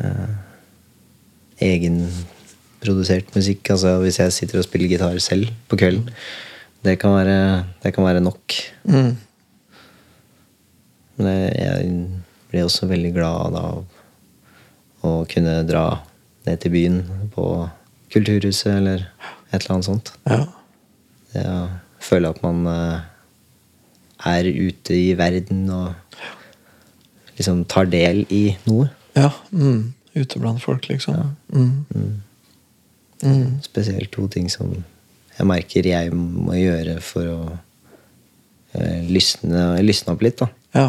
Eh, 0.00 0.30
egenprodusert 2.80 3.34
musikk. 3.36 3.70
Altså 3.70 3.98
hvis 4.00 4.18
jeg 4.18 4.32
sitter 4.32 4.58
og 4.58 4.64
spiller 4.64 4.88
gitar 4.88 5.18
selv 5.20 5.48
på 5.68 5.76
kvelden. 5.76 6.08
Det 6.84 6.98
kan 6.98 7.10
være, 7.12 7.64
det 7.82 7.94
kan 7.94 8.04
være 8.04 8.20
nok. 8.20 8.52
Mm. 8.84 9.16
Men 11.16 11.26
jeg, 11.26 11.52
jeg 11.58 12.08
blir 12.50 12.64
også 12.64 12.86
veldig 12.86 13.12
glad 13.12 13.54
av 13.54 13.84
å 15.04 15.24
kunne 15.28 15.60
dra 15.68 16.00
ned 16.46 16.56
til 16.60 16.72
byen 16.72 17.02
på 17.34 17.68
Kulturhuset 18.10 18.72
eller 18.74 19.04
et 19.52 19.60
eller 19.60 19.74
annet 19.74 19.86
sånt. 19.86 20.12
Ja. 20.26 20.46
Det 21.32 21.44
å 21.46 21.68
føle 22.02 22.32
at 22.32 22.40
man 22.42 22.64
eh, 22.66 23.04
er 24.26 24.48
ute 24.48 24.96
i 24.96 25.12
verden 25.14 25.68
og 25.70 25.92
liksom 27.36 27.64
tar 27.70 27.86
del 27.92 28.24
i 28.30 28.56
noe. 28.66 28.88
ja. 29.14 29.30
Mm. 29.52 29.94
Ute 30.10 30.40
blant 30.42 30.58
folk, 30.58 30.88
liksom. 30.90 31.36
Mm. 31.54 31.84
Mm. 33.22 33.58
Spesielt 33.64 34.10
to 34.14 34.26
ting 34.32 34.48
som 34.52 34.70
jeg 35.36 35.46
merker 35.48 35.86
jeg 35.88 36.12
må 36.16 36.54
gjøre 36.56 36.98
for 37.04 37.28
å 37.28 37.38
eh, 38.76 39.02
lysne, 39.08 39.80
lysne 39.84 40.14
opp 40.14 40.24
litt. 40.24 40.40
da. 40.40 40.48
Ja. 40.76 40.88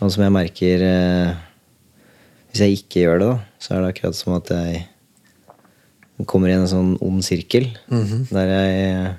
Og 0.00 0.12
som 0.12 0.22
jeg 0.24 0.32
merker 0.32 0.84
eh, 0.86 1.34
Hvis 2.50 2.62
jeg 2.64 2.78
ikke 2.80 3.02
gjør 3.04 3.18
det, 3.20 3.28
da, 3.30 3.38
så 3.62 3.74
er 3.76 3.82
det 3.84 3.90
akkurat 3.94 4.16
som 4.18 4.32
at 4.38 4.48
jeg 4.50 4.86
kommer 6.28 6.50
i 6.50 6.56
en 6.58 6.66
sånn 6.68 6.94
ond 7.00 7.22
sirkel. 7.24 7.70
Mhm. 7.88 8.24
Der 8.32 8.50
jeg 8.52 9.10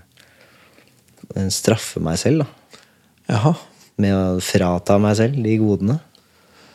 eh, 1.38 1.47
straffer 1.54 2.04
meg 2.04 2.19
selv 2.21 2.43
da, 2.43 2.49
Jaha. 3.32 3.54
med 4.01 4.13
å 4.17 4.41
frata 4.43 4.97
meg 5.01 5.15
selv 5.21 5.39
de 5.41 5.56
godene. 5.62 5.99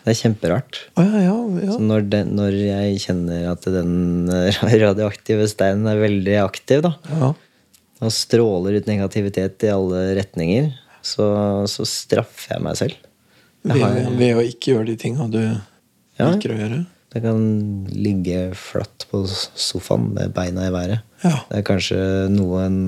Det 0.07 0.13
er 0.15 0.19
kjemperart. 0.21 0.79
Oh, 0.95 1.03
ja, 1.03 1.25
ja. 1.27 1.35
ja. 1.67 1.73
Så 1.75 1.83
når, 1.83 2.05
den, 2.13 2.29
når 2.39 2.55
jeg 2.55 3.01
kjenner 3.03 3.49
at 3.51 3.65
den 3.75 4.31
eh, 4.31 4.61
radioaktive 4.87 5.49
steinen 5.51 5.89
er 5.91 5.99
veldig 5.99 6.37
aktiv, 6.45 6.85
da, 6.87 6.93
ja. 7.11 7.33
og 8.07 8.13
stråler 8.15 8.79
ut 8.79 8.87
negativitet 8.87 9.67
i 9.67 9.73
alle 9.75 10.05
retninger, 10.21 10.71
så, 11.03 11.27
så 11.71 11.83
straffer 11.91 12.55
jeg 12.57 12.63
meg 12.69 12.79
selv. 12.79 12.95
Jeg 13.67 13.75
Ved, 13.75 13.83
har- 13.83 14.15
ved 14.23 14.39
å 14.39 14.47
ikke 14.47 14.77
gjøre 14.77 14.87
de 14.93 14.97
tinga 15.03 15.27
du 15.33 15.41
Ja. 15.43 16.31
liker 16.31 16.55
å 16.55 16.61
gjøre. 16.63 16.81
Jeg 17.17 17.23
kan 17.25 17.43
ligge 17.91 18.41
flatt 18.59 19.07
på 19.11 19.25
sofaen 19.27 20.11
med 20.15 20.33
beina 20.37 20.67
i 20.69 20.73
været. 20.75 21.03
Ja. 21.25 21.39
Det 21.51 21.61
er 21.63 21.67
kanskje 21.67 21.99
noe 22.31 22.63
en, 22.69 22.79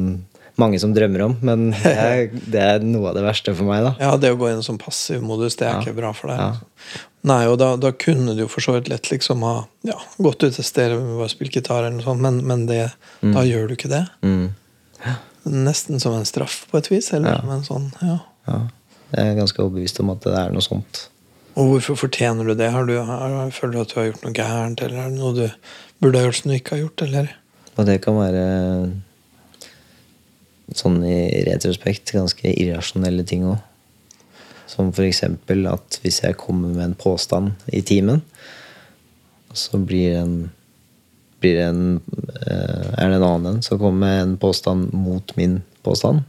mange 0.59 0.79
som 0.83 0.91
drømmer 0.95 1.23
om, 1.25 1.37
men 1.47 1.69
det 1.85 1.93
er, 1.95 2.23
det 2.51 2.63
er 2.65 2.83
noe 2.85 3.11
av 3.13 3.17
det 3.19 3.23
verste 3.27 3.55
for 3.57 3.69
meg. 3.71 3.85
da. 3.87 3.93
ja, 4.03 4.11
det 4.21 4.33
å 4.35 4.39
gå 4.41 4.51
inn 4.51 4.61
i 4.63 4.67
sånn 4.67 4.81
passivmodus, 4.83 5.57
det 5.61 5.69
er 5.69 5.77
Ja. 5.77 5.81
ikke 5.87 5.97
bra 6.01 6.11
for 6.17 6.33
deg. 6.35 6.43
Ja. 6.43 7.05
Nei, 7.27 7.41
og 7.51 7.57
da, 7.59 7.73
da 7.77 7.91
kunne 7.99 8.35
du 8.37 8.45
jo 8.45 8.49
for 8.51 8.63
så 8.63 8.77
vidt 8.77 8.89
lett 8.93 9.09
liksom 9.11 9.43
ha 9.43 9.55
ja, 9.83 9.97
gått 10.23 10.45
ut 10.45 10.55
et 10.55 10.65
sted 10.67 10.93
og 10.95 11.25
spilt 11.33 11.57
gitar, 11.59 11.83
eller 11.83 11.97
noe 11.99 12.07
sånt, 12.07 12.23
men, 12.23 12.39
men 12.47 12.67
det, 12.69 12.85
da 13.25 13.43
gjør 13.45 13.67
du 13.69 13.75
ikke 13.75 13.91
det. 13.91 14.05
Mm. 14.23 14.53
Nesten 15.49 15.99
som 16.03 16.15
en 16.15 16.27
straff, 16.29 16.61
på 16.71 16.79
et 16.79 16.91
vis. 16.93 17.11
Eller 17.17 17.39
Ja. 17.39 17.43
men 17.49 17.65
sånn, 17.67 17.91
ja. 18.05 18.21
Ja. 18.47 18.61
Jeg 19.17 19.33
er 19.33 19.39
ganske 19.41 19.63
overbevist 19.65 19.99
om 20.05 20.11
at 20.13 20.23
det 20.27 20.35
er 20.37 20.53
noe 20.55 20.63
sånt. 20.65 21.09
Og 21.59 21.73
hvorfor 21.73 21.97
fortjener 22.05 22.47
du 22.47 22.55
det? 22.55 22.71
Har 22.71 22.87
du, 22.87 22.95
har, 23.03 23.51
føler 23.51 23.73
du 23.75 23.81
at 23.83 23.93
du 23.93 23.99
har 23.99 24.09
gjort 24.13 24.25
noe 24.27 24.37
gærent, 24.37 24.83
eller 24.85 24.99
er 25.03 25.11
det 25.11 25.19
noe 25.19 25.35
du 25.35 25.47
burde 26.05 26.21
ha 26.21 26.29
gjort 26.29 26.39
som 26.43 26.53
du 26.53 26.57
ikke 26.59 26.77
har 26.77 26.83
gjort? 26.85 27.03
eller? 27.09 27.33
Og 27.79 27.87
det 27.89 27.99
kan 28.05 28.19
være 28.19 28.45
sånn 30.77 31.01
i 31.09 31.19
retrospekt 31.49 32.13
ganske 32.15 32.53
irrasjonelle 32.53 33.25
ting 33.27 33.47
òg. 33.49 33.59
Som 34.69 34.93
eksempel 34.93 35.67
at 35.71 35.99
hvis 36.03 36.23
jeg 36.25 36.37
kommer 36.41 36.75
med 36.75 36.85
en 36.91 36.99
påstand 36.99 37.69
i 37.73 37.81
timen, 37.83 38.23
så 39.57 39.81
blir 39.81 40.19
en 40.21 40.39
blir 41.41 41.61
en, 41.63 42.01
eh, 42.47 42.89
er 42.99 43.11
det 43.11 43.19
en 43.19 43.23
annen 43.23 43.47
en 43.55 43.63
som 43.63 43.79
kommer 43.79 44.07
med 44.07 44.23
en 44.23 44.35
påstand 44.43 44.93
mot 44.93 45.37
min 45.37 45.61
påstand. 45.87 46.25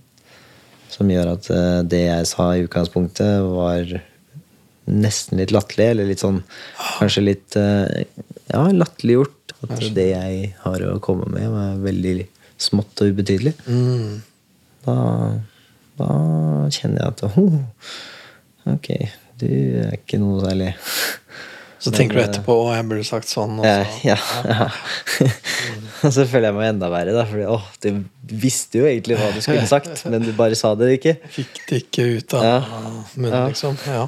Som 0.90 1.10
gjør 1.10 1.34
at 1.36 1.50
eh, 1.54 1.82
det 1.90 2.04
jeg 2.06 2.30
sa 2.30 2.52
i 2.54 2.66
utgangspunktet, 2.68 3.42
var 3.46 3.96
nesten 4.90 5.42
litt 5.42 5.54
latterlig. 5.54 5.90
Eller 5.94 6.10
litt 6.10 6.24
sånn 6.24 6.42
kanskje 7.00 7.26
litt 7.26 7.58
eh, 7.60 8.06
ja, 8.54 8.64
latterliggjort. 8.70 9.56
At 9.66 9.90
det 9.96 10.10
jeg 10.14 10.54
har 10.64 10.86
å 10.88 11.00
komme 11.04 11.28
med, 11.34 11.50
var 11.52 11.82
veldig 11.84 12.16
smått 12.60 13.02
og 13.04 13.14
ubetydelig. 13.14 13.56
Mm. 13.68 14.22
Da, 14.86 14.96
da 16.00 16.14
kjenner 16.72 17.02
jeg 17.02 17.12
at 17.12 17.26
oh, 17.28 17.58
Ok, 18.68 18.90
du 19.40 19.48
er 19.86 19.94
ikke 19.96 20.20
noe 20.20 20.42
særlig 20.44 20.74
Så 21.80 21.94
tenker 21.96 22.18
du 22.20 22.24
etterpå 22.26 22.52
å, 22.60 22.74
jeg 22.76 22.84
burde 22.90 23.06
sagt 23.08 23.30
sånn. 23.32 23.60
Og 23.62 23.64
så. 23.64 23.86
ja, 24.04 24.18
ja. 24.50 24.68
Og 26.04 26.12
så 26.16 26.26
føler 26.28 26.50
jeg 26.50 26.56
meg 26.58 26.68
enda 26.74 26.90
verre, 26.92 27.14
da. 27.16 27.24
Fordi 27.28 27.46
åh, 27.48 27.64
du 27.84 28.04
visste 28.44 28.82
jo 28.82 28.86
egentlig 28.88 29.16
hva 29.20 29.30
du 29.36 29.40
skulle 29.44 29.64
sagt, 29.68 30.04
men 30.12 30.24
du 30.24 30.32
bare 30.36 30.56
sa 30.60 30.74
det 30.80 30.90
ikke. 30.98 31.14
Fikk 31.38 31.62
det 31.70 31.80
ikke 31.86 32.06
ut 32.18 32.36
av 32.40 32.44
Ja. 32.48 32.58
munnen, 33.16 33.48
liksom. 33.54 33.80
Ja. 33.88 34.06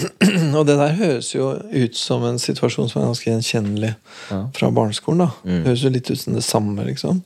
og 0.56 0.62
det 0.68 0.76
der 0.80 0.94
høres 1.00 1.32
jo 1.34 1.50
ut 1.72 1.96
som 1.98 2.22
en 2.28 2.38
situasjon 2.40 2.88
som 2.92 3.00
er 3.02 3.08
ganske 3.10 3.28
gjenkjennelig 3.32 3.94
fra 4.28 4.70
barneskolen. 4.72 5.24
da 5.26 5.30
Mm. 5.50 5.64
Høres 5.66 5.82
jo 5.84 5.92
litt 5.96 6.08
ut 6.12 6.20
som 6.20 6.36
det 6.36 6.44
samme, 6.46 6.84
liksom. 6.88 7.24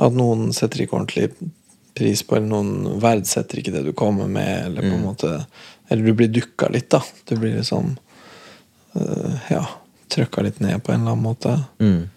At 0.00 0.16
noen 0.16 0.50
setter 0.56 0.82
ikke 0.86 0.96
ordentlig 0.98 1.30
pris 1.94 2.22
på, 2.26 2.36
eller 2.36 2.50
noen 2.50 3.00
verdsetter 3.02 3.60
ikke 3.60 3.74
det 3.74 3.84
du 3.88 3.92
kommer 3.96 4.28
med, 4.30 4.66
eller 4.66 4.86
på 4.86 4.94
en 4.94 5.04
måte 5.04 5.32
Eller 5.90 6.06
du 6.06 6.14
blir 6.14 6.28
dukka 6.30 6.68
litt, 6.70 6.90
da. 6.90 7.02
Du 7.26 7.36
blir 7.36 7.56
liksom 7.56 7.96
uh, 8.94 9.50
Ja, 9.50 9.64
trøkka 10.10 10.44
litt 10.46 10.60
ned 10.62 10.82
på 10.84 10.92
en 10.92 11.02
eller 11.02 11.16
annen 11.16 11.24
måte. 11.24 11.56
Mm. 11.82 12.10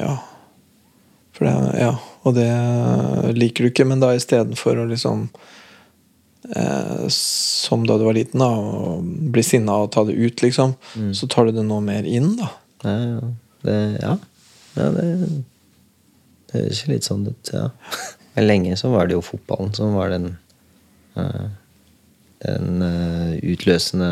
Ja. 0.00 0.16
For 1.36 1.44
det, 1.44 1.54
ja. 1.80 1.92
Og 2.26 2.34
det 2.34 2.48
liker 3.36 3.64
du 3.66 3.70
ikke, 3.70 3.86
men 3.88 4.00
da 4.02 4.14
istedenfor 4.16 4.80
å 4.82 4.86
liksom 4.90 5.26
eh, 6.56 7.04
Som 7.12 7.84
da 7.86 7.98
du 8.00 8.06
var 8.08 8.16
liten, 8.16 8.42
da, 8.42 8.48
og 8.50 9.04
bli 9.34 9.44
sinna 9.46 9.82
og 9.84 9.92
ta 9.94 10.06
det 10.08 10.16
ut, 10.16 10.42
liksom, 10.42 10.74
så 11.14 11.28
tar 11.30 11.48
du 11.48 11.58
det 11.58 11.66
nå 11.66 11.80
mer 11.84 12.08
inn, 12.08 12.32
da. 12.40 12.50
Ja, 12.86 12.96
ja. 12.96 13.28
Det, 13.66 13.76
ja. 14.00 14.16
ja 14.76 14.88
det, 14.94 15.04
det 16.52 16.60
høres 16.62 16.82
litt 16.88 17.06
sånn 17.08 17.26
ut, 17.28 17.50
ja. 17.52 17.68
Men 18.36 18.46
lenge 18.46 18.76
så 18.78 18.90
var 18.92 19.08
det 19.08 19.16
jo 19.16 19.22
fotballen 19.24 19.72
som 19.76 19.94
var 19.96 20.10
den 20.12 20.26
eh, 21.16 21.46
Den 22.44 22.82
eh, 22.84 23.32
utløsende 23.54 24.10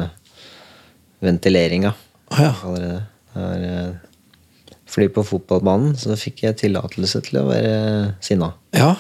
ventileringa 1.25 1.93
Å 2.33 2.41
ja. 2.41 2.53
allerede. 2.65 3.03
Det 3.35 3.71
eh, 3.71 3.95
fordi 4.95 5.09
på 5.11 5.25
fotballbanen 5.27 5.97
så 5.99 6.15
fikk 6.15 6.45
jeg 6.45 6.55
tillatelse 6.61 7.19
til 7.27 7.41
å 7.41 7.49
være 7.49 7.75
sinna. 8.25 8.53
ja. 8.77 8.95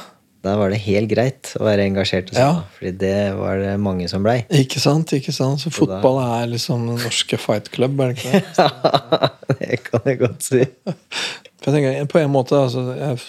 Der 0.45 0.59
var 0.61 0.69
det 0.69 0.77
helt 0.85 1.09
greit 1.09 1.55
å 1.57 1.63
være 1.65 1.87
engasjert 1.89 2.29
og 2.29 2.35
sinna. 2.37 2.49
Ja. 2.59 2.73
Fordi 2.77 2.91
det 3.01 3.13
var 3.39 3.57
det 3.63 3.71
mange 3.81 4.05
som 4.13 4.21
blei. 4.27 4.43
Ikke 4.53 4.77
sant? 4.83 5.15
ikke 5.17 5.33
sant? 5.33 5.63
Så 5.63 5.71
Så 5.73 5.87
da- 5.89 6.03
fotball 6.03 6.19
er 6.21 6.51
liksom 6.51 6.83
den 6.91 6.99
norske 7.01 7.39
fight 7.41 7.71
club, 7.73 7.97
er 8.05 8.13
det 8.13 8.19
ikke 8.19 8.43
det? 8.43 9.55
det 9.63 9.79
kan 9.87 10.05
jeg 10.11 10.19
godt 10.21 10.45
si. 10.45 10.61
Tenker, 11.73 12.05
på 12.07 12.19
en 12.21 12.33
måte, 12.33 12.59
altså, 12.61 12.83
jeg 12.99 13.21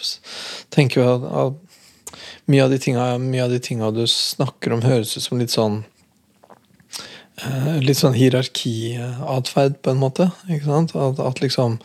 tenker 0.75 1.01
jo 1.01 1.11
at, 1.13 1.27
at 1.41 2.17
mye, 2.51 2.63
av 2.65 2.73
de 2.73 2.79
tinga, 2.81 3.05
mye 3.21 3.43
av 3.45 3.53
de 3.53 3.59
tinga 3.63 3.91
du 3.95 4.03
snakker 4.09 4.75
om, 4.75 4.83
høres 4.85 5.15
ut 5.15 5.23
som 5.23 5.39
litt 5.39 5.53
sånn 5.53 5.83
eh, 7.41 7.77
Litt 7.83 8.01
sånn 8.01 8.17
hierarkiatferd, 8.17 9.79
på 9.81 9.93
en 9.93 10.01
måte. 10.01 10.29
Ikke 10.49 10.67
sant? 10.67 10.95
At, 10.99 11.21
at 11.23 11.41
liksom 11.43 11.79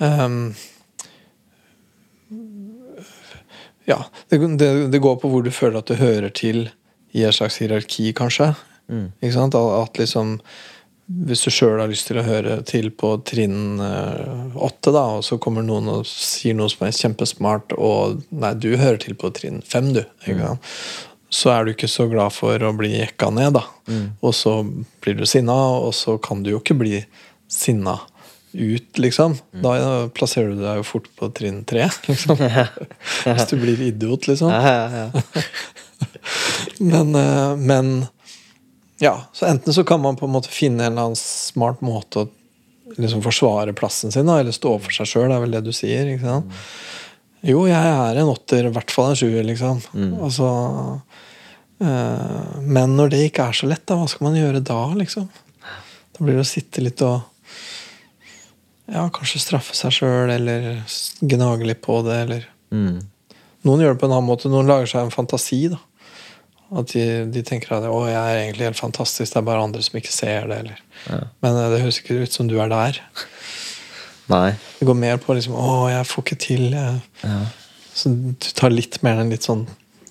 ehm, 0.00 0.54
Ja. 3.86 4.00
Det, 4.28 4.40
det, 4.58 4.70
det 4.90 5.02
går 5.02 5.20
på 5.22 5.30
hvor 5.30 5.44
du 5.46 5.52
føler 5.54 5.78
at 5.78 5.92
du 5.92 6.00
hører 6.00 6.32
til 6.34 6.64
i 7.16 7.22
et 7.24 7.36
slags 7.36 7.60
hierarki, 7.62 8.10
kanskje. 8.16 8.50
Ikke 9.22 9.36
sant? 9.36 9.54
At, 9.54 9.86
at 9.86 10.00
liksom 10.00 10.40
hvis 11.06 11.44
du 11.46 11.52
sjøl 11.54 11.78
har 11.78 11.90
lyst 11.90 12.08
til 12.08 12.18
å 12.18 12.24
høre 12.26 12.56
til 12.66 12.88
på 12.98 13.12
trinn 13.26 13.78
eh, 13.82 14.56
åtte, 14.58 14.90
da, 14.90 15.04
og 15.18 15.22
så 15.26 15.38
kommer 15.42 15.62
noen 15.62 15.86
og 15.92 16.08
sier 16.10 16.56
noe 16.58 16.70
som 16.72 16.86
er 16.86 16.96
kjempesmart, 16.96 17.76
og 17.78 18.24
nei, 18.34 18.52
du 18.58 18.72
hører 18.74 18.98
til 19.04 19.14
på 19.18 19.30
trinn 19.36 19.60
fem, 19.62 19.92
du. 19.94 20.02
Sant? 20.24 20.74
Så 21.36 21.50
er 21.52 21.66
du 21.66 21.72
ikke 21.72 21.90
så 21.90 22.06
glad 22.10 22.34
for 22.34 22.62
å 22.62 22.72
bli 22.74 22.92
jekka 22.96 23.30
ned, 23.34 23.58
da. 23.58 23.64
Og 24.22 24.34
så 24.34 24.58
blir 25.02 25.18
du 25.18 25.26
sinna, 25.28 25.54
og 25.78 25.94
så 25.94 26.16
kan 26.22 26.42
du 26.42 26.52
jo 26.52 26.60
ikke 26.62 26.78
bli 26.78 27.00
sinna 27.50 27.98
ut, 28.56 28.98
liksom. 28.98 29.36
Da 29.62 29.78
eh, 29.78 30.04
plasserer 30.16 30.54
du 30.54 30.62
deg 30.64 30.80
jo 30.80 30.90
fort 30.90 31.10
på 31.18 31.30
trinn 31.36 31.62
tre, 31.68 31.86
liksom. 32.08 32.40
Hvis 33.26 33.50
du 33.52 33.58
blir 33.62 33.78
idiot, 33.92 34.26
liksom. 34.30 34.50
Men, 36.78 37.14
eh, 37.14 37.56
men 37.56 38.06
ja, 39.02 39.14
så 39.32 39.46
enten 39.50 39.72
så 39.76 39.84
kan 39.84 40.00
man 40.00 40.16
på 40.16 40.24
en 40.26 40.32
måte 40.32 40.48
finne 40.52 40.86
en 40.86 40.92
eller 40.92 41.10
annen 41.10 41.18
smart 41.20 41.82
måte 41.84 42.24
å 42.24 42.28
liksom 42.96 43.20
forsvare 43.24 43.74
plassen 43.76 44.12
sin, 44.14 44.26
da, 44.28 44.38
eller 44.40 44.54
stå 44.56 44.76
for 44.80 44.94
seg 44.94 45.06
sjøl, 45.10 45.32
er 45.34 45.42
vel 45.42 45.50
det 45.56 45.64
du 45.66 45.72
sier. 45.76 46.06
ikke 46.14 46.24
sant? 46.24 46.52
Jo, 47.46 47.66
jeg 47.68 47.76
er 47.92 48.16
en 48.22 48.30
åtter, 48.32 48.66
i 48.66 48.72
hvert 48.72 48.90
fall 48.94 49.10
en 49.12 49.18
sjuer, 49.18 49.42
liksom. 49.46 49.82
Altså, 50.24 50.46
øh, 51.84 52.62
men 52.62 52.96
når 52.96 53.10
det 53.12 53.20
ikke 53.28 53.48
er 53.50 53.58
så 53.58 53.68
lett, 53.70 53.84
da, 53.86 53.98
hva 54.00 54.08
skal 54.10 54.28
man 54.30 54.38
gjøre 54.38 54.62
da, 54.64 54.80
liksom? 54.96 55.28
Da 56.16 56.24
blir 56.24 56.38
det 56.38 56.46
å 56.46 56.48
sitte 56.48 56.80
litt 56.84 57.02
og 57.04 57.20
ja, 58.86 59.04
kanskje 59.12 59.42
straffe 59.42 59.74
seg 59.76 59.92
sjøl, 59.98 60.30
eller 60.30 60.68
gnage 61.26 61.66
litt 61.68 61.82
på 61.84 62.00
det, 62.06 62.20
eller 62.26 62.48
Mm. 62.72 62.98
noen 63.64 63.80
gjør 63.82 63.92
det 63.94 64.00
på 64.00 64.06
en 64.08 64.12
annen 64.16 64.26
måte. 64.26 64.48
Noen 64.50 64.66
lager 64.66 64.86
seg 64.90 65.04
en 65.04 65.10
fantasi. 65.14 65.68
da. 65.70 65.78
At 66.76 66.92
de, 66.92 67.04
de 67.32 67.42
tenker 67.46 67.72
at 67.76 67.86
å, 67.88 68.02
jeg 68.10 68.18
er 68.20 68.42
egentlig 68.42 68.66
helt 68.68 68.80
fantastisk, 68.80 69.32
det 69.32 69.40
er 69.40 69.46
bare 69.46 69.64
andre 69.64 69.84
som 69.84 69.96
ikke 69.96 70.12
ser 70.12 70.50
det. 70.50 70.58
Eller. 70.64 70.82
Ja. 71.06 71.20
Men 71.44 71.60
eh, 71.60 71.70
det 71.72 71.80
høres 71.84 72.00
ikke 72.02 72.18
ut 72.22 72.36
som 72.36 72.50
du 72.50 72.58
er 72.60 72.72
der. 72.72 73.00
Nei. 74.32 74.50
Det 74.80 74.88
går 74.88 74.98
mer 74.98 75.20
på 75.22 75.36
liksom 75.38 75.54
å, 75.56 75.86
jeg 75.92 76.08
får 76.10 76.24
ikke 76.26 76.38
til. 76.42 76.64
Ja. 76.74 77.40
Så 77.96 78.12
du 78.12 78.48
tar 78.58 78.74
litt 78.74 78.98
mer 79.06 79.22
en 79.22 79.32
litt 79.32 79.46
sånn 79.46 79.64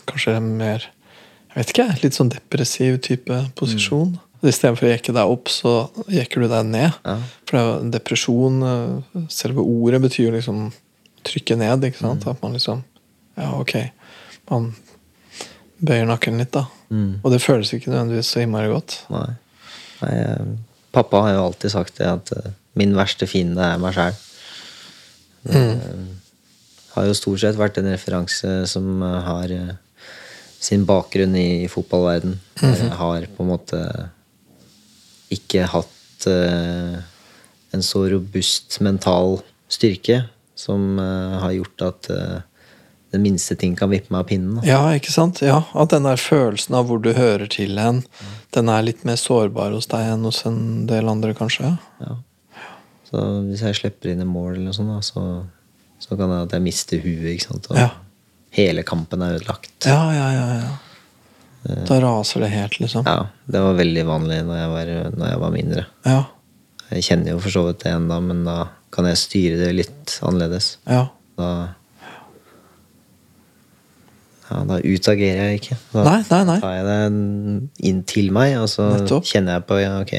Kanskje 0.05 0.35
mer 0.41 0.83
Jeg 0.85 1.55
vet 1.55 1.71
ikke, 1.73 1.85
litt 2.03 2.13
sånn 2.17 2.29
depressiv 2.29 2.99
type 3.05 3.37
posisjon. 3.57 4.15
Istedenfor 4.45 4.85
å 4.85 4.91
jekke 4.91 5.13
deg 5.17 5.31
opp, 5.33 5.49
så 5.49 5.71
jekker 6.13 6.43
du 6.43 6.49
deg 6.51 6.67
ned. 6.69 6.97
Ja. 7.05 7.15
For 7.49 7.85
depresjon 7.93 8.59
eh, 8.69 9.21
Selve 9.33 9.65
ordet 9.65 10.01
betyr 10.05 10.27
jo 10.27 10.35
liksom 10.35 10.67
trykke 11.25 11.57
ned. 11.57 11.87
ikke 11.89 12.03
sant? 12.03 12.27
At 12.29 12.41
man 12.45 12.57
liksom 12.57 12.83
Ja, 13.35 13.51
ok. 13.57 13.73
Man 14.51 14.69
bøyer 15.79 16.07
nakken 16.09 16.39
litt, 16.39 16.53
da. 16.55 16.65
Mm. 16.89 17.21
Og 17.23 17.31
det 17.33 17.41
føles 17.43 17.73
ikke 17.75 17.91
nødvendigvis 17.91 18.31
så 18.35 18.43
innmari 18.43 18.71
godt. 18.71 18.99
Nei. 19.13 19.29
Nei 20.03 20.13
eh, 20.21 20.45
pappa 20.95 21.25
har 21.25 21.35
jo 21.35 21.47
alltid 21.49 21.73
sagt 21.73 21.97
det 21.99 22.11
at 22.11 22.31
eh, 22.35 22.53
min 22.79 22.95
verste 22.97 23.27
fiende 23.27 23.63
er 23.63 23.81
meg 23.81 23.95
sjæl. 23.95 24.21
Har 26.95 27.09
jo 27.09 27.15
stort 27.17 27.41
sett 27.43 27.57
vært 27.59 27.79
en 27.81 27.91
referanse 27.91 28.53
som 28.71 29.03
eh, 29.03 29.17
har 29.27 29.55
eh, 29.55 29.73
sin 30.65 30.85
bakgrunn 30.87 31.35
i 31.37 31.67
fotballverden. 31.71 32.39
Jeg 32.63 32.93
har 32.97 33.27
på 33.35 33.43
en 33.43 33.51
måte 33.51 33.81
ikke 35.33 35.67
hatt 35.69 36.27
eh, 36.29 36.97
en 37.75 37.83
så 37.83 38.05
robust 38.11 38.79
mental 38.85 39.39
styrke 39.71 40.23
som 40.57 40.99
eh, 41.01 41.37
har 41.43 41.55
gjort 41.57 41.85
at 41.89 42.09
eh, 42.13 42.37
den 43.15 43.23
minste 43.25 43.55
ting 43.59 43.73
kan 43.79 43.89
vippe 43.91 44.11
meg 44.13 44.21
av 44.25 44.29
pinnen. 44.29 44.61
Ja, 44.67 44.83
ikke 44.97 45.11
sant? 45.13 45.41
Ja, 45.45 45.63
At 45.73 45.89
den 45.95 46.05
der 46.07 46.19
følelsen 46.21 46.75
av 46.77 46.87
hvor 46.89 47.01
du 47.01 47.11
hører 47.17 47.47
til 47.51 47.77
hen, 47.81 48.03
den 48.55 48.69
er 48.71 48.85
litt 48.85 49.03
mer 49.07 49.17
sårbar 49.19 49.73
hos 49.75 49.87
deg 49.91 50.11
enn 50.13 50.27
hos 50.27 50.43
en 50.49 50.85
del 50.89 51.09
andre, 51.11 51.33
kanskje? 51.37 51.73
Ja. 52.03 52.17
Så 53.09 53.21
hvis 53.49 53.61
jeg 53.63 53.77
slipper 53.79 54.11
inn 54.11 54.23
et 54.23 54.27
mål, 54.29 54.55
eller 54.57 54.69
noe 54.71 54.75
sånt, 54.75 54.91
da, 54.91 55.01
så, 55.05 55.25
så 56.03 56.17
kan 56.19 56.31
det 56.33 56.39
at 56.47 56.55
jeg 56.57 56.65
mister 56.65 57.01
huet. 57.03 57.27
ikke 57.35 57.47
sant? 57.49 57.69
Og 57.71 57.77
Ja. 57.79 57.89
hele 58.55 58.83
kampen 58.87 59.21
er 59.25 59.37
ødelagt. 59.39 59.71
Ja, 59.85 60.01
ja, 60.15 60.27
ja. 60.33 60.47
ja. 60.61 60.73
Da 61.89 61.97
raser 62.03 62.43
det 62.45 62.51
helt, 62.53 62.79
liksom. 62.79 63.05
Ja, 63.09 63.27
Det 63.49 63.61
var 63.61 63.73
veldig 63.77 64.03
vanlig 64.05 64.39
når 64.45 64.59
jeg 64.59 64.69
var, 64.75 64.91
når 65.17 65.29
jeg 65.31 65.39
var 65.41 65.51
mindre. 65.55 65.85
Ja. 66.05 66.19
Jeg 66.91 67.03
kjenner 67.07 67.31
jo 67.33 67.39
for 67.41 67.49
så 67.55 67.63
vidt 67.67 67.79
det 67.83 67.93
ennå, 67.95 68.19
men 68.21 68.43
da 68.45 68.57
kan 68.93 69.07
jeg 69.09 69.17
styre 69.17 69.57
det 69.63 69.71
litt 69.75 70.19
annerledes. 70.23 70.75
ja. 70.87 71.07
Da 71.35 71.47
ja, 74.51 74.63
da 74.69 74.79
utagerer 74.83 75.49
jeg 75.51 75.61
ikke. 75.61 75.77
Da 75.93 76.03
Nei, 76.05 76.19
nei, 76.29 76.41
nei. 76.51 76.59
tar 76.61 76.75
jeg 76.77 76.85
det 76.89 77.87
inn 77.91 78.03
til 78.09 78.31
meg, 78.35 78.57
og 78.61 78.67
så 78.69 78.89
Nettopp. 78.95 79.25
kjenner 79.29 79.57
jeg 79.59 79.67
på 79.69 79.79
ja, 79.81 79.93
ok, 80.01 80.15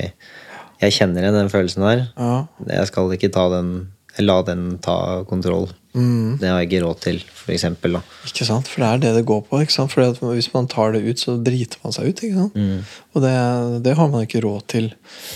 jeg 0.82 0.92
kjenner 0.98 1.22
igjen 1.26 1.38
den 1.42 1.52
følelsen 1.52 1.84
der. 1.86 2.06
ja. 2.18 2.32
Jeg 2.68 2.88
skal 2.90 3.12
ikke 3.16 3.30
ta 3.34 3.48
den 3.54 3.74
la 4.18 4.38
den 4.40 4.78
ta 4.80 5.22
kontroll. 5.28 5.66
Mm. 5.92 6.38
Det 6.40 6.48
har 6.48 6.62
jeg 6.62 6.70
ikke 6.70 6.78
råd 6.86 7.00
til, 7.04 7.18
for 7.36 7.52
eksempel. 7.52 7.98
Da. 7.98 8.00
Ikke 8.24 8.46
sant? 8.48 8.68
For 8.72 8.80
det 8.80 8.88
er 8.88 9.02
det 9.02 9.10
det 9.18 9.24
går 9.28 9.42
på. 9.44 9.58
ikke 9.60 9.74
sant? 9.74 9.92
For 9.92 10.08
Hvis 10.32 10.48
man 10.54 10.66
tar 10.72 10.92
det 10.96 11.02
ut, 11.04 11.20
så 11.20 11.34
driter 11.44 11.76
man 11.84 11.92
seg 11.92 12.08
ut. 12.08 12.22
ikke 12.24 12.38
sant? 12.38 12.56
Og 13.12 13.20
det, 13.26 13.34
det 13.84 13.92
har 13.98 14.08
man 14.08 14.24
ikke 14.24 14.40
råd 14.40 14.64
til. 14.72 14.88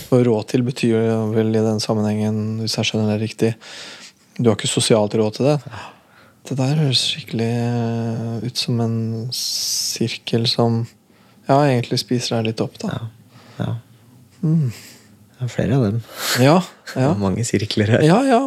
Og 0.09 0.25
råd 0.25 0.47
til 0.49 0.65
betyr 0.65 0.97
vel 1.35 1.53
i 1.53 1.61
den 1.61 1.77
sammenhengen, 1.79 2.41
hvis 2.63 2.77
jeg 2.79 2.89
skjønner 2.89 3.13
det 3.13 3.21
riktig 3.29 3.51
Du 4.41 4.49
har 4.49 4.57
ikke 4.57 4.71
sosialt 4.73 5.13
råd 5.13 5.37
til 5.37 5.45
det. 5.51 5.57
Det 6.49 6.57
der 6.57 6.79
høres 6.79 7.03
skikkelig 7.11 7.49
eh, 7.53 8.45
ut 8.47 8.57
som 8.57 8.81
en 8.81 8.97
sirkel 9.35 10.47
som 10.49 10.81
ja, 11.47 11.57
egentlig 11.67 11.99
spiser 12.01 12.39
deg 12.39 12.51
litt 12.51 12.63
opp, 12.63 12.77
da. 12.81 12.99
Ja. 13.59 13.71
Det 14.41 15.45
er 15.45 15.51
flere 15.51 15.77
av 15.77 15.87
dem. 15.87 15.99
Ja, 16.41 16.57
ja. 17.03 17.11
mange 17.19 17.45
sirkler 17.47 17.95
her. 17.95 18.05
Ja, 18.05 18.21
ja. 18.25 18.43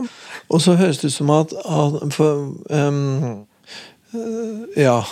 Og 0.52 0.62
så 0.62 0.76
høres 0.78 1.00
det 1.00 1.12
ut 1.12 1.16
som 1.16 1.30
at, 1.34 1.54
at 1.54 2.00
for, 2.14 2.48
øh, 2.70 3.44
Ja. 4.78 5.02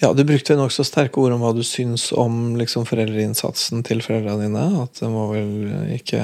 Ja, 0.00 0.14
Du 0.16 0.22
brukte 0.24 0.56
nokså 0.56 0.84
sterke 0.88 1.20
ord 1.20 1.34
om 1.34 1.42
hva 1.44 1.50
du 1.52 1.60
syns 1.66 2.06
om 2.16 2.54
liksom, 2.56 2.86
foreldreinnsatsen 2.88 3.82
til 3.84 4.00
foreldrene 4.00 4.46
dine. 4.46 4.62
At 4.86 4.96
den 5.02 5.12
var 5.12 5.34
vel 5.34 5.98
ikke 5.98 6.22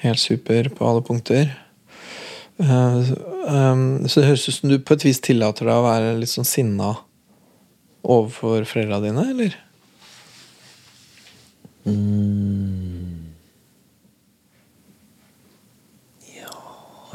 helt 0.00 0.20
super 0.20 0.70
på 0.72 0.88
alle 0.88 1.02
punkter. 1.04 1.52
Eh, 2.62 3.10
ehm, 3.50 4.06
så 4.06 4.20
det 4.20 4.28
høres 4.30 4.48
ut 4.48 4.54
som 4.54 4.70
du 4.70 4.78
på 4.78 4.94
et 4.94 5.04
vis 5.08 5.20
tillater 5.24 5.66
deg 5.66 5.74
å 5.74 5.88
være 5.88 6.18
litt 6.20 6.30
sånn 6.30 6.46
sinna 6.46 6.94
overfor 8.02 8.66
foreldrene 8.68 9.08
dine, 9.08 9.22
eller? 9.34 9.52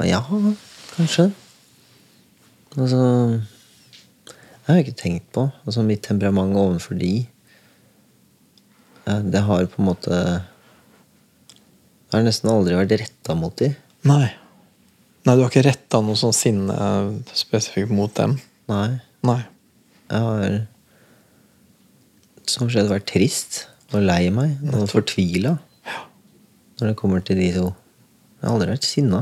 Ja, 0.06 0.22
kanskje. 0.94 1.32
Altså 2.78 2.98
Jeg 4.68 4.68
har 4.68 4.78
ikke 4.84 5.00
tenkt 5.00 5.32
på. 5.34 5.48
Altså 5.66 5.82
Mitt 5.82 6.04
temperament 6.06 6.54
overfor 6.54 6.94
de 7.00 7.26
Det 9.04 9.42
har 9.42 9.66
på 9.72 9.82
en 9.82 9.88
måte 9.88 10.12
Det 10.12 12.14
har 12.14 12.22
nesten 12.22 12.50
aldri 12.52 12.76
vært 12.78 12.94
retta 13.00 13.34
mot 13.34 13.56
de. 13.58 13.72
Nei. 14.06 14.37
Nei, 15.28 15.34
du 15.36 15.42
har 15.44 15.50
ikke 15.50 15.66
retta 15.66 15.98
noe 16.00 16.16
sånn 16.16 16.32
sinne 16.32 16.74
spesifikt 17.36 17.90
mot 17.92 18.14
dem? 18.16 18.38
Nei. 18.72 18.96
Nei. 19.28 19.42
Jeg 20.08 20.24
har 20.24 20.54
som 22.48 22.70
skjedd 22.72 22.88
vært 22.88 23.10
trist 23.10 23.66
og 23.92 24.06
lei 24.08 24.30
meg 24.32 24.56
og 24.72 24.86
fortvila 24.88 25.58
når 26.78 26.86
det 26.86 26.94
kommer 26.96 27.20
til 27.20 27.36
de 27.42 27.50
to. 27.58 27.66
Jeg 28.38 28.46
har 28.46 28.54
aldri 28.54 28.70
vært 28.70 28.88
sinna. 28.88 29.20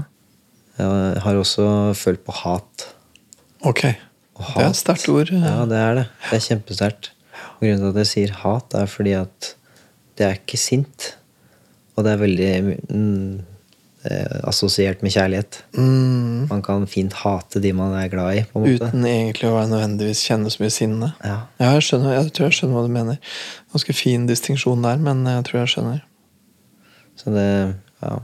Jeg 0.79 1.25
har 1.25 1.41
også 1.41 1.67
følt 1.99 2.23
på 2.23 2.37
hat. 2.45 2.87
Ok. 3.67 3.83
Og 4.37 4.47
Det 4.47 4.63
er 4.63 4.69
et 4.69 4.79
sterkt 4.79 5.09
ord. 5.11 5.33
Ja, 5.33 5.59
det 5.67 5.79
er 5.81 5.95
det. 5.99 6.07
Det 6.29 6.39
er 6.39 6.47
kjempesterkt. 6.51 7.11
Grunnen 7.59 7.83
til 7.83 7.91
at 7.91 8.01
jeg 8.05 8.11
sier 8.13 8.39
hat, 8.45 8.79
er 8.79 8.91
fordi 8.93 9.17
at 9.17 9.53
det 10.21 10.29
er 10.29 10.39
ikke 10.39 10.61
sint. 10.61 11.15
Og 11.97 12.05
det 12.07 12.13
er 12.13 12.23
veldig 12.23 12.51
mm, 12.93 13.56
eh, 14.11 14.37
assosiert 14.49 15.03
med 15.05 15.13
kjærlighet. 15.15 15.61
Mm, 15.77 16.47
Man 16.51 16.63
kan 16.67 16.87
fint 16.91 17.13
hate 17.23 17.61
de 17.63 17.73
man 17.77 17.95
er 17.99 18.09
glad 18.13 18.41
i. 18.41 18.45
uten 18.55 19.05
egentlig 19.07 19.49
å 19.51 19.55
være 19.57 19.73
nødvendigvis 19.75 20.25
kjenne 20.29 20.53
så 20.53 20.63
mye 20.63 20.75
sinne. 20.75 21.13
Ja. 21.25 21.39
Ja, 21.61 21.73
jeg, 21.77 21.87
skjønner, 21.89 22.15
jeg 22.17 22.33
tror 22.37 22.49
jeg 22.49 22.59
skjønner 22.61 22.79
hva 22.79 22.87
du 22.87 22.95
mener. 22.95 23.19
Ganske 23.75 23.97
fin 23.97 24.27
distinksjon 24.31 24.85
der, 24.87 24.97
men 25.03 25.25
jeg 25.29 25.45
tror 25.49 25.63
jeg 25.63 25.75
skjønner. 25.75 26.01
Så 27.17 27.33
det 27.35 27.49
ja. 28.05 28.17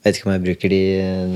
Jeg 0.00 0.04
vet 0.04 0.16
ikke 0.18 0.28
om 0.30 0.32
jeg 0.32 0.44
bruker 0.46 0.72
de 0.72 0.82
eh, 0.96 1.34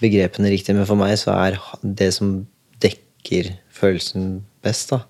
begrepene 0.00 0.50
riktig, 0.52 0.74
men 0.76 0.88
for 0.88 0.96
meg 1.00 1.12
så 1.20 1.34
er 1.36 1.58
det 1.82 2.08
som 2.16 2.46
dekker 2.82 3.52
følelsen 3.72 4.40
best, 4.64 4.92
da 4.94 5.02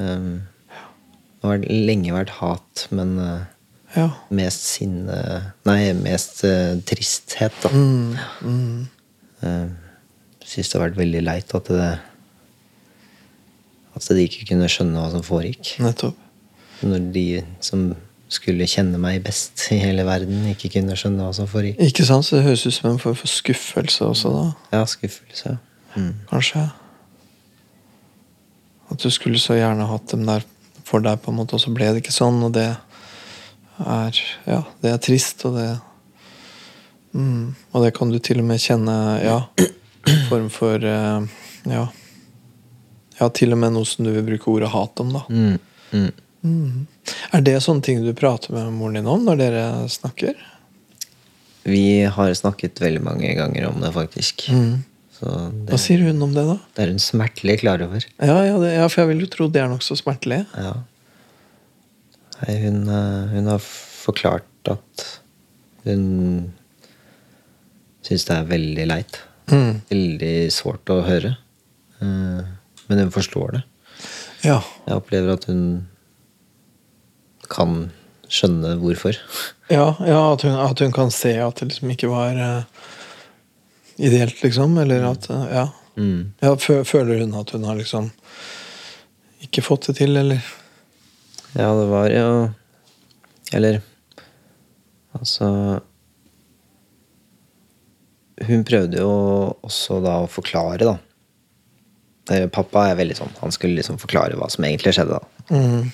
um, 0.00 0.42
Det 1.40 1.46
har 1.46 1.62
lenge 1.70 2.14
vært 2.14 2.34
hat, 2.40 2.86
men 2.90 3.14
eh, 3.22 3.44
Ja. 3.96 4.10
mest 4.34 4.66
sinne 4.74 5.16
Nei, 5.66 5.80
mest 5.96 6.42
uh, 6.44 6.76
tristhet, 6.86 7.54
da. 7.62 7.70
Mm, 7.72 8.16
mm. 8.44 8.86
Uh, 9.42 9.86
Syns 10.46 10.70
det 10.70 10.78
har 10.78 10.84
vært 10.86 11.00
veldig 11.00 11.22
leit 11.26 11.54
at 11.58 11.70
det 11.72 11.88
At 13.96 14.10
de 14.12 14.26
ikke 14.28 14.46
kunne 14.52 14.68
skjønne 14.70 15.00
hva 15.00 15.08
som 15.14 15.24
foregikk. 15.24 15.78
Nettopp. 15.82 16.18
Når 16.84 17.08
de 17.14 17.28
som 17.64 17.88
skulle 18.28 18.66
kjenne 18.68 18.98
meg 19.00 19.22
best 19.24 19.68
i 19.72 19.78
hele 19.80 20.04
verden, 20.06 20.44
ikke 20.50 20.68
kunne 20.74 20.96
skjønne 20.98 21.24
hva 21.24 21.32
som 21.36 21.48
foregikk. 21.48 21.78
Ikke 21.80 22.04
sant? 22.04 22.26
Så 22.26 22.36
det 22.36 22.44
høres 22.44 22.66
ut 22.66 22.74
som 22.76 22.90
en 22.90 23.00
form 23.00 23.16
for 23.16 23.30
skuffelse 23.30 24.04
også, 24.04 24.32
da. 24.34 24.44
Ja, 24.74 24.82
skuffelse. 24.90 25.56
Mm. 25.94 26.12
Kanskje. 26.28 26.66
At 28.92 29.02
du 29.02 29.08
skulle 29.10 29.40
så 29.42 29.56
gjerne 29.56 29.88
hatt 29.88 30.12
dem 30.12 30.26
der 30.28 30.44
for 30.86 31.02
deg, 31.02 31.18
på 31.22 31.32
en 31.32 31.40
måte, 31.40 31.56
og 31.56 31.62
så 31.62 31.72
ble 31.74 31.88
det 31.94 32.04
ikke 32.04 32.14
sånn, 32.14 32.42
og 32.46 32.52
det 32.54 32.68
er 33.82 34.20
Ja, 34.46 34.62
det 34.82 34.92
er 34.92 35.02
trist, 35.02 35.44
og 35.48 35.58
det 35.58 35.68
mm, 37.12 37.54
Og 37.72 37.84
det 37.84 37.92
kan 37.96 38.12
du 38.12 38.18
til 38.18 38.40
og 38.42 38.48
med 38.48 38.62
kjenne, 38.62 38.96
ja, 39.24 39.38
form 40.30 40.50
for 40.52 40.82
eh, 40.82 41.28
Ja. 41.68 41.86
Ja, 43.16 43.30
til 43.32 43.54
og 43.56 43.60
med 43.62 43.72
noe 43.72 43.88
som 43.88 44.04
du 44.04 44.12
vil 44.12 44.26
bruke 44.26 44.50
ordet 44.52 44.68
hat 44.74 45.00
om, 45.00 45.14
da. 45.14 45.22
Mm. 45.32 45.54
Mm. 45.92 46.10
Mm. 46.44 46.82
Er 47.32 47.44
det 47.46 47.54
sånne 47.64 47.84
ting 47.84 48.02
du 48.04 48.12
prater 48.16 48.52
med 48.52 48.74
moren 48.76 48.98
din 48.98 49.08
om 49.08 49.24
når 49.24 49.40
dere 49.40 49.62
snakker? 49.88 50.36
Vi 51.66 52.04
har 52.04 52.34
snakket 52.38 52.78
veldig 52.82 53.00
mange 53.02 53.32
ganger 53.34 53.70
om 53.70 53.80
det, 53.82 53.90
faktisk. 53.94 54.46
Mm. 54.52 54.84
Så 55.16 55.32
Hva 55.70 55.78
sier 55.80 56.04
hun 56.04 56.20
om 56.22 56.34
det, 56.36 56.44
da? 56.44 56.58
det 56.76 56.84
er 56.84 56.92
hun 56.92 57.00
smertelig 57.02 57.56
klar 57.62 57.82
over. 57.86 58.04
Ja, 58.20 58.36
ja, 58.44 58.58
det, 58.60 58.74
ja 58.76 58.84
for 58.92 59.02
jeg 59.02 59.14
vil 59.14 59.24
jo 59.24 59.30
tro 59.32 59.48
det 59.50 59.62
er 59.64 59.72
nokså 59.72 59.96
smertelig. 59.98 60.42
Ja. 60.54 60.74
Nei, 62.42 62.56
hun, 62.66 62.82
eh, 62.88 63.32
hun 63.32 63.46
har 63.50 63.62
forklart 63.62 64.70
at 64.70 65.06
hun 65.86 66.52
syns 68.06 68.26
det 68.28 68.36
er 68.36 68.50
veldig 68.50 68.86
leit. 68.90 69.20
Mm. 69.50 69.80
Veldig 69.90 70.34
sårt 70.54 70.90
å 70.92 71.00
høre. 71.06 71.36
Eh, 72.00 72.52
Men 72.88 72.98
hun 73.02 73.10
forstår 73.10 73.56
det. 73.56 73.62
Ja. 74.44 74.60
Jeg 74.86 74.94
opplever 75.00 75.32
at 75.32 75.46
hun 75.50 75.88
kan 77.50 77.88
skjønne 78.30 78.76
hvorfor. 78.78 79.16
Ja, 79.70 79.94
ja 80.06 80.20
at, 80.32 80.44
hun, 80.46 80.54
at 80.54 80.82
hun 80.82 80.92
kan 80.94 81.10
se 81.14 81.32
at 81.42 81.58
det 81.58 81.72
liksom 81.72 81.90
ikke 81.94 82.10
var 82.12 82.38
eh, 82.38 82.84
ideelt, 83.98 84.38
liksom. 84.44 84.78
Eller 84.82 85.08
at 85.10 85.30
eh, 85.30 85.48
Ja. 85.56 85.66
Mm. 85.96 86.34
ja 86.44 86.50
føler 86.60 87.22
hun 87.22 87.32
at 87.40 87.54
hun 87.56 87.62
har 87.64 87.78
liksom 87.78 88.10
ikke 89.46 89.62
fått 89.64 89.86
det 89.88 89.96
til, 90.02 90.16
eller? 90.20 90.42
Ja, 91.56 91.70
det 91.72 91.86
var 91.88 92.08
jo 92.12 92.30
Eller 93.56 93.80
Altså 95.16 95.48
Hun 98.46 98.64
prøvde 98.68 99.00
jo 99.00 99.10
også 99.64 99.96
da 100.04 100.18
å 100.20 100.28
forklare, 100.28 100.84
da. 100.84 100.96
Eh, 102.34 102.44
Pappa 102.52 102.82
er 102.90 102.98
veldig 102.98 103.16
sånn 103.16 103.32
Han 103.40 103.54
skulle 103.54 103.78
liksom 103.78 103.96
forklare 104.02 104.36
hva 104.36 104.50
som 104.52 104.66
egentlig 104.68 104.92
skjedde. 104.96 105.20
da 105.20 105.24
Mm. 105.46 105.92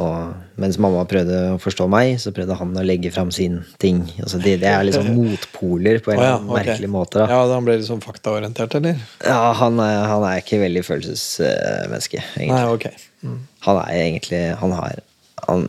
Og 0.00 0.60
mens 0.60 0.78
mamma 0.80 1.02
prøvde 1.08 1.38
å 1.54 1.58
forstå 1.60 1.86
meg, 1.92 2.14
så 2.22 2.32
prøvde 2.36 2.56
han 2.56 2.72
å 2.78 2.84
legge 2.86 3.10
fram 3.12 3.30
sin 3.34 3.58
ting. 3.82 4.02
Altså 4.22 4.40
det, 4.40 4.54
det 4.62 4.70
er 4.70 4.86
liksom 4.88 5.10
motpoler 5.16 6.00
på 6.04 6.14
en 6.14 6.20
oh, 6.20 6.24
ja, 6.24 6.36
okay. 6.38 6.54
merkelig 6.56 6.90
måte. 6.92 7.20
da 7.20 7.26
Ja, 7.28 7.40
da 7.50 7.58
ble 7.64 7.76
liksom 7.80 8.00
faktaorientert, 8.04 8.76
eller? 8.80 9.00
Ja, 9.26 9.52
han 9.60 9.80
er, 9.84 9.98
han 10.10 10.24
er 10.30 10.40
ikke 10.40 10.60
veldig 10.62 10.84
følelsesmenneske, 10.88 12.22
egentlig. 12.38 12.56
Nei, 12.56 12.64
ok. 12.74 13.06
Mm. 13.26 13.38
Han 13.66 13.76
er 13.82 13.90
egentlig 13.98 14.38
Han 14.62 14.72
har 14.72 15.00
Han 15.44 15.66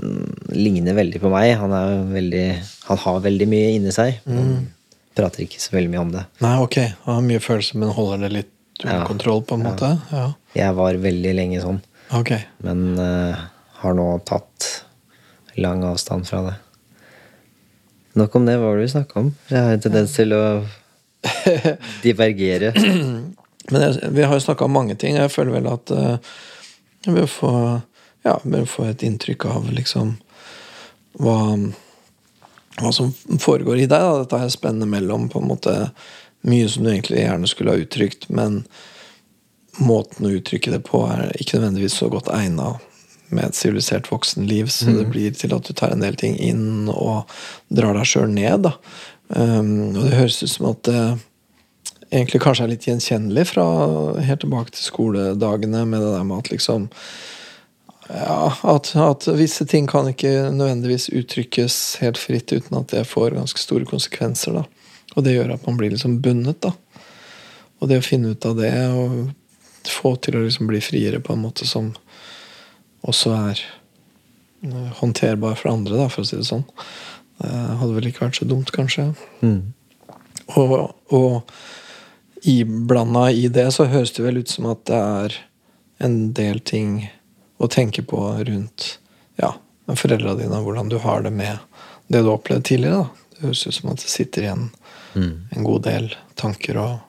ligner 0.56 0.96
veldig 0.96 1.20
på 1.20 1.32
meg. 1.34 1.52
Han 1.60 1.74
er 1.76 1.98
veldig 2.14 2.46
Han 2.88 3.02
har 3.04 3.20
veldig 3.28 3.48
mye 3.52 3.74
inni 3.76 3.92
seg. 3.96 4.22
Han 4.30 4.70
prater 5.18 5.44
ikke 5.44 5.60
så 5.60 5.76
veldig 5.76 5.92
mye 5.92 6.04
om 6.06 6.12
det. 6.16 6.26
Nei, 6.44 6.56
ok. 6.64 6.78
Han 7.06 7.18
har 7.18 7.26
mye 7.28 7.44
følelser, 7.44 7.80
men 7.82 7.92
holder 7.96 8.26
det 8.26 8.32
litt 8.38 8.52
under 8.86 9.02
Ja. 9.02 9.06
kontroll, 9.08 9.42
på 9.46 9.58
en 9.60 9.66
måte? 9.68 9.90
Ja. 10.12 10.28
Jeg 10.56 10.76
var 10.78 10.96
veldig 11.04 11.34
lenge 11.38 11.60
sånn, 11.62 11.82
Ok. 12.18 12.32
men 12.66 12.98
eh, 13.00 13.36
har 13.82 13.98
nå 13.98 14.08
tatt 14.28 14.70
lang 15.60 15.84
avstand 15.88 16.28
fra 16.30 16.42
det. 16.48 16.56
Nok 18.20 18.36
om 18.36 18.48
det. 18.48 18.58
Hva 18.60 18.72
var 18.72 18.80
det 18.80 18.88
vi 18.88 18.96
snakka 18.96 19.20
om? 19.20 19.30
Jeg 19.50 19.66
har 19.66 19.76
en 19.76 19.84
tendens 19.84 20.16
til 20.16 20.36
å 20.36 20.44
divergere. 22.06 22.74
Men 23.72 23.86
jeg, 23.86 24.12
vi 24.16 24.26
har 24.26 24.36
jo 24.36 24.44
snakka 24.44 24.68
om 24.68 24.76
mange 24.76 24.98
ting. 25.00 25.16
Jeg 25.16 25.32
føler 25.32 25.60
vel 25.60 25.70
at 25.72 25.94
jeg 27.06 27.16
vil 27.16 27.30
få 27.30 27.54
ja, 28.24 28.40
bør 28.44 28.66
få 28.66 28.86
et 28.90 29.04
inntrykk 29.04 29.46
av 29.50 29.72
liksom 29.74 30.16
hva, 31.22 31.38
hva 32.78 32.92
som 32.94 33.12
foregår 33.42 33.84
i 33.84 33.88
deg. 33.88 33.98
Da. 33.98 34.20
Dette 34.22 34.42
er 34.46 34.54
spennende 34.54 34.90
mellom 34.90 35.30
på 35.32 35.42
en 35.42 35.50
måte 35.50 35.76
mye 36.48 36.70
som 36.70 36.86
du 36.86 36.92
egentlig 36.92 37.24
gjerne 37.24 37.50
skulle 37.50 37.74
ha 37.74 37.82
uttrykt, 37.82 38.30
men 38.30 38.64
måten 39.82 40.28
å 40.28 40.34
uttrykke 40.38 40.74
det 40.74 40.82
på 40.88 41.04
er 41.08 41.32
ikke 41.40 41.60
nødvendigvis 41.60 41.98
så 42.02 42.10
godt 42.12 42.32
egna 42.34 42.76
med 43.36 43.50
et 43.50 43.58
sivilisert 43.58 44.12
voksenliv, 44.12 44.70
så 44.74 44.92
det 44.96 45.08
blir 45.12 45.34
til 45.36 45.56
at 45.56 45.68
du 45.68 45.74
tar 45.78 45.96
en 45.96 46.04
del 46.04 46.18
ting 46.20 46.38
inn 46.40 46.90
og 46.92 47.30
drar 47.74 47.98
deg 47.98 48.08
sjøl 48.08 48.32
ned. 48.32 48.68
Da. 48.68 48.76
Um, 49.32 49.92
og 49.96 50.06
det 50.06 50.18
høres 50.18 50.42
ut 50.44 50.52
som 50.52 50.72
at 50.74 50.84
det 50.88 51.02
egentlig 52.12 52.42
kanskje 52.44 52.66
er 52.66 52.74
litt 52.74 52.88
gjenkjennelig 52.88 53.46
fra 53.54 53.66
helt 54.22 54.44
tilbake 54.44 54.76
til 54.76 54.88
skoledagene, 54.90 55.86
med 55.88 56.04
det 56.04 56.16
der 56.18 56.26
med 56.28 56.44
at 56.44 56.52
liksom 56.52 56.90
ja, 58.12 58.52
at, 58.68 58.92
at 59.00 59.28
visse 59.40 59.66
ting 59.70 59.88
kan 59.88 60.10
ikke 60.10 60.50
nødvendigvis 60.52 61.10
uttrykkes 61.16 61.76
helt 62.02 62.20
fritt 62.20 62.52
uten 62.52 62.82
at 62.82 62.92
det 62.92 63.06
får 63.08 63.38
ganske 63.38 63.60
store 63.62 63.88
konsekvenser. 63.88 64.60
da. 64.60 64.66
Og 65.16 65.24
det 65.24 65.38
gjør 65.38 65.54
at 65.56 65.68
man 65.68 65.78
blir 65.80 65.94
liksom 65.94 66.20
bundet. 66.24 66.60
da. 66.66 66.74
Og 67.80 67.90
det 67.90 68.02
å 68.02 68.06
finne 68.06 68.34
ut 68.34 68.46
av 68.46 68.58
det 68.60 68.74
og 68.92 69.32
få 69.90 70.16
til 70.22 70.38
å 70.38 70.44
liksom 70.44 70.68
bli 70.70 70.82
friere 70.84 71.22
på 71.24 71.34
en 71.34 71.46
måte 71.46 71.66
som 71.68 71.94
også 73.08 73.34
er 73.36 73.62
eh, 74.68 74.90
håndterbar 75.02 75.58
for 75.60 75.74
andre, 75.74 75.98
da, 76.00 76.10
for 76.12 76.24
å 76.24 76.30
si 76.30 76.40
det 76.40 76.48
sånn. 76.50 76.66
Det 77.42 77.52
hadde 77.52 77.96
vel 77.96 78.10
ikke 78.12 78.26
vært 78.28 78.38
så 78.38 78.48
dumt, 78.50 78.74
kanskje. 78.76 79.08
Mm. 79.42 79.74
Og, 80.60 80.76
og 81.16 82.46
iblanda 82.48 83.30
i 83.34 83.48
det 83.54 83.70
så 83.74 83.88
høres 83.90 84.14
det 84.18 84.26
vel 84.26 84.42
ut 84.42 84.52
som 84.52 84.68
at 84.70 84.84
det 84.90 85.00
er 85.00 85.40
en 86.06 86.20
del 86.38 86.60
ting 86.66 87.08
å 87.62 87.70
tenke 87.70 88.04
på 88.06 88.20
rundt 88.46 88.98
ja, 89.42 89.54
foreldra 89.90 90.36
dine, 90.38 90.58
og 90.58 90.70
hvordan 90.70 90.90
du 90.90 90.98
har 91.02 91.26
det 91.26 91.34
med 91.34 91.58
det 92.12 92.24
du 92.26 92.32
opplevde 92.34 92.68
tidligere. 92.70 93.06
Da. 93.06 93.28
Det 93.34 93.48
høres 93.48 93.66
ut 93.68 93.78
som 93.78 93.92
at 93.94 94.04
det 94.04 94.14
sitter 94.14 94.48
igjen 94.50 94.70
Mm. 95.16 95.48
en 95.52 95.64
god 95.64 95.84
del 95.84 96.06
tanker 96.40 96.78
og 96.80 97.00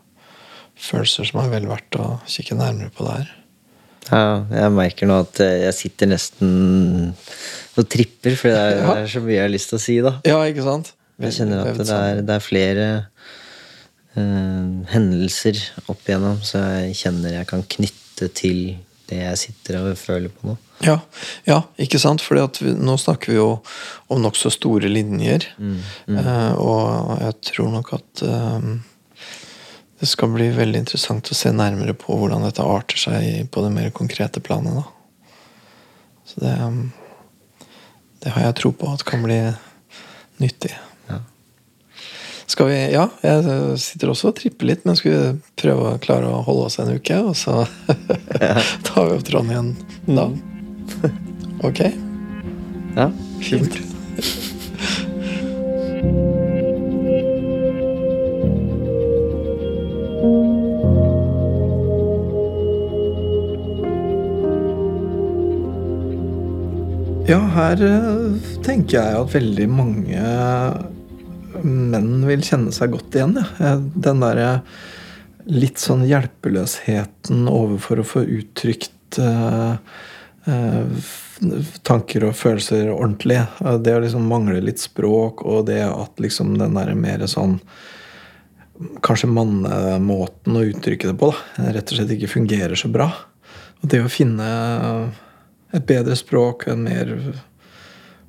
følelser 0.75 1.29
som 1.29 1.43
er 1.43 1.53
vel 1.53 1.69
verdt 1.71 1.99
å 2.01 2.07
kikke 2.27 2.57
nærmere 2.59 2.91
på 2.95 3.07
der. 3.07 3.29
Ja, 4.11 4.43
jeg 4.51 4.73
merker 4.75 5.09
nå 5.09 5.21
at 5.23 5.41
eh, 5.45 5.63
jeg 5.69 5.77
sitter 5.79 6.11
nesten 6.11 7.13
og 7.79 7.87
tripper, 7.89 8.35
for 8.37 8.51
det 8.53 8.59
er, 8.59 8.75
Ja. 8.83 8.95
det 8.95 9.05
er 9.05 9.13
så 9.15 9.23
mye 9.25 9.37
jeg 9.37 9.47
har 9.47 9.53
lyst 9.53 9.71
til 9.71 9.79
å 9.79 9.83
si, 9.83 9.97
da. 10.05 10.15
Ja, 10.29 10.41
ikke 10.49 10.67
sant? 10.67 10.93
Jeg 11.23 11.37
kjenner 11.39 11.63
at 11.71 11.79
det 11.79 11.97
er, 11.97 12.23
det 12.27 12.35
er 12.35 12.43
flere 12.43 12.87
uh, 14.17 14.71
hendelser 14.91 15.61
opp 15.87 16.03
igjennom, 16.09 16.41
så 16.45 16.65
jeg 16.83 16.97
kjenner 16.99 17.37
jeg 17.39 17.49
kan 17.53 17.63
knytte 17.77 18.29
til 18.35 18.59
det 19.13 19.21
jeg 19.21 19.41
sitter 19.41 19.79
og 19.81 19.99
føler 20.01 20.33
på 20.33 20.51
nå. 20.51 20.57
Ja, 20.83 20.97
ja 21.47 21.61
ikke 21.81 22.01
sant? 22.03 22.25
For 22.25 22.39
nå 22.39 22.97
snakker 22.99 23.33
vi 23.33 23.39
jo 23.39 23.51
om 24.11 24.23
nokså 24.25 24.51
store 24.53 24.91
linjer. 24.91 25.47
Mm, 25.59 25.77
mm. 26.09 26.19
Uh, 26.19 26.53
og 26.59 27.23
jeg 27.23 27.39
tror 27.53 27.71
nok 27.77 27.93
at 27.99 28.25
eh, 28.27 28.73
det 30.03 30.09
skal 30.11 30.33
bli 30.35 30.49
veldig 30.51 30.81
interessant 30.83 31.29
å 31.31 31.35
se 31.39 31.53
nærmere 31.55 31.95
på 31.95 32.17
hvordan 32.19 32.43
dette 32.43 32.65
arter 32.67 32.99
seg 32.99 33.45
på 33.55 33.63
det 33.63 33.69
mer 33.71 33.93
konkrete 33.95 34.41
planet. 34.43 34.81
Da. 34.81 34.83
Så 36.27 36.43
det, 36.43 36.55
det 38.25 38.33
har 38.35 38.49
jeg 38.49 38.57
tro 38.59 38.73
på 38.75 38.91
at 38.91 39.05
kan 39.07 39.23
bli 39.23 39.39
nyttig. 40.43 40.73
Skal 42.51 42.67
vi 42.69 42.81
Ja, 42.91 43.07
jeg 43.23 43.79
sitter 43.79 44.11
også 44.11 44.33
og 44.33 44.37
tripper 44.43 44.67
litt, 44.73 44.83
men 44.85 44.99
skal 44.99 45.15
vi 45.15 45.21
prøve 45.63 45.95
å 45.95 46.01
klare 46.03 46.35
å 46.35 46.43
holde 46.51 46.67
oss 46.67 46.81
en 46.83 46.91
uke, 46.99 47.23
og 47.23 47.39
så 47.39 47.63
tar 48.89 49.07
vi 49.07 49.15
opp 49.15 49.25
tråden 49.31 49.55
igjen 49.55 49.71
da? 50.19 50.27
Ok? 51.71 51.81
Ja. 52.99 53.07
Fint. 53.39 53.79
Ja, 67.23 67.39
her 67.55 67.83
eh, 67.87 68.33
tenker 68.67 68.97
jeg 68.99 69.15
at 69.15 69.31
veldig 69.31 69.69
mange 69.71 70.23
menn 71.63 72.17
vil 72.27 72.43
kjenne 72.43 72.73
seg 72.75 72.91
godt 72.97 73.15
igjen. 73.15 73.37
Ja. 73.61 73.77
Den 73.79 74.25
derre 74.25 74.49
litt 75.47 75.79
sånn 75.83 76.03
hjelpeløsheten 76.09 77.47
overfor 77.51 78.03
å 78.03 78.07
få 78.07 78.25
uttrykt 78.27 78.91
tanker 81.87 82.27
og 82.27 82.35
følelser 82.39 82.91
ordentlig. 82.91 83.39
Det 83.87 83.95
å 83.95 84.03
liksom 84.03 84.27
mangle 84.27 84.63
litt 84.65 84.83
språk, 84.83 85.45
og 85.47 85.67
det 85.71 85.83
at 85.87 86.23
liksom 86.23 86.57
den 86.59 86.79
derre 86.79 86.99
mer 86.99 87.27
sånn 87.31 87.61
Kanskje 89.05 89.29
mannemåten 89.31 90.57
å 90.59 90.63
uttrykke 90.67 91.13
det 91.13 91.15
på, 91.21 91.29
da, 91.31 91.69
rett 91.77 91.93
og 91.93 91.99
slett 92.01 92.15
ikke 92.17 92.33
fungerer 92.33 92.75
så 92.75 92.89
bra. 92.91 93.05
Og 93.79 93.85
det 93.93 94.01
å 94.03 94.11
finne 94.11 94.47
et 95.73 95.87
bedre 95.89 96.17
språk, 96.19 96.67
en 96.69 96.85
mer 96.85 97.13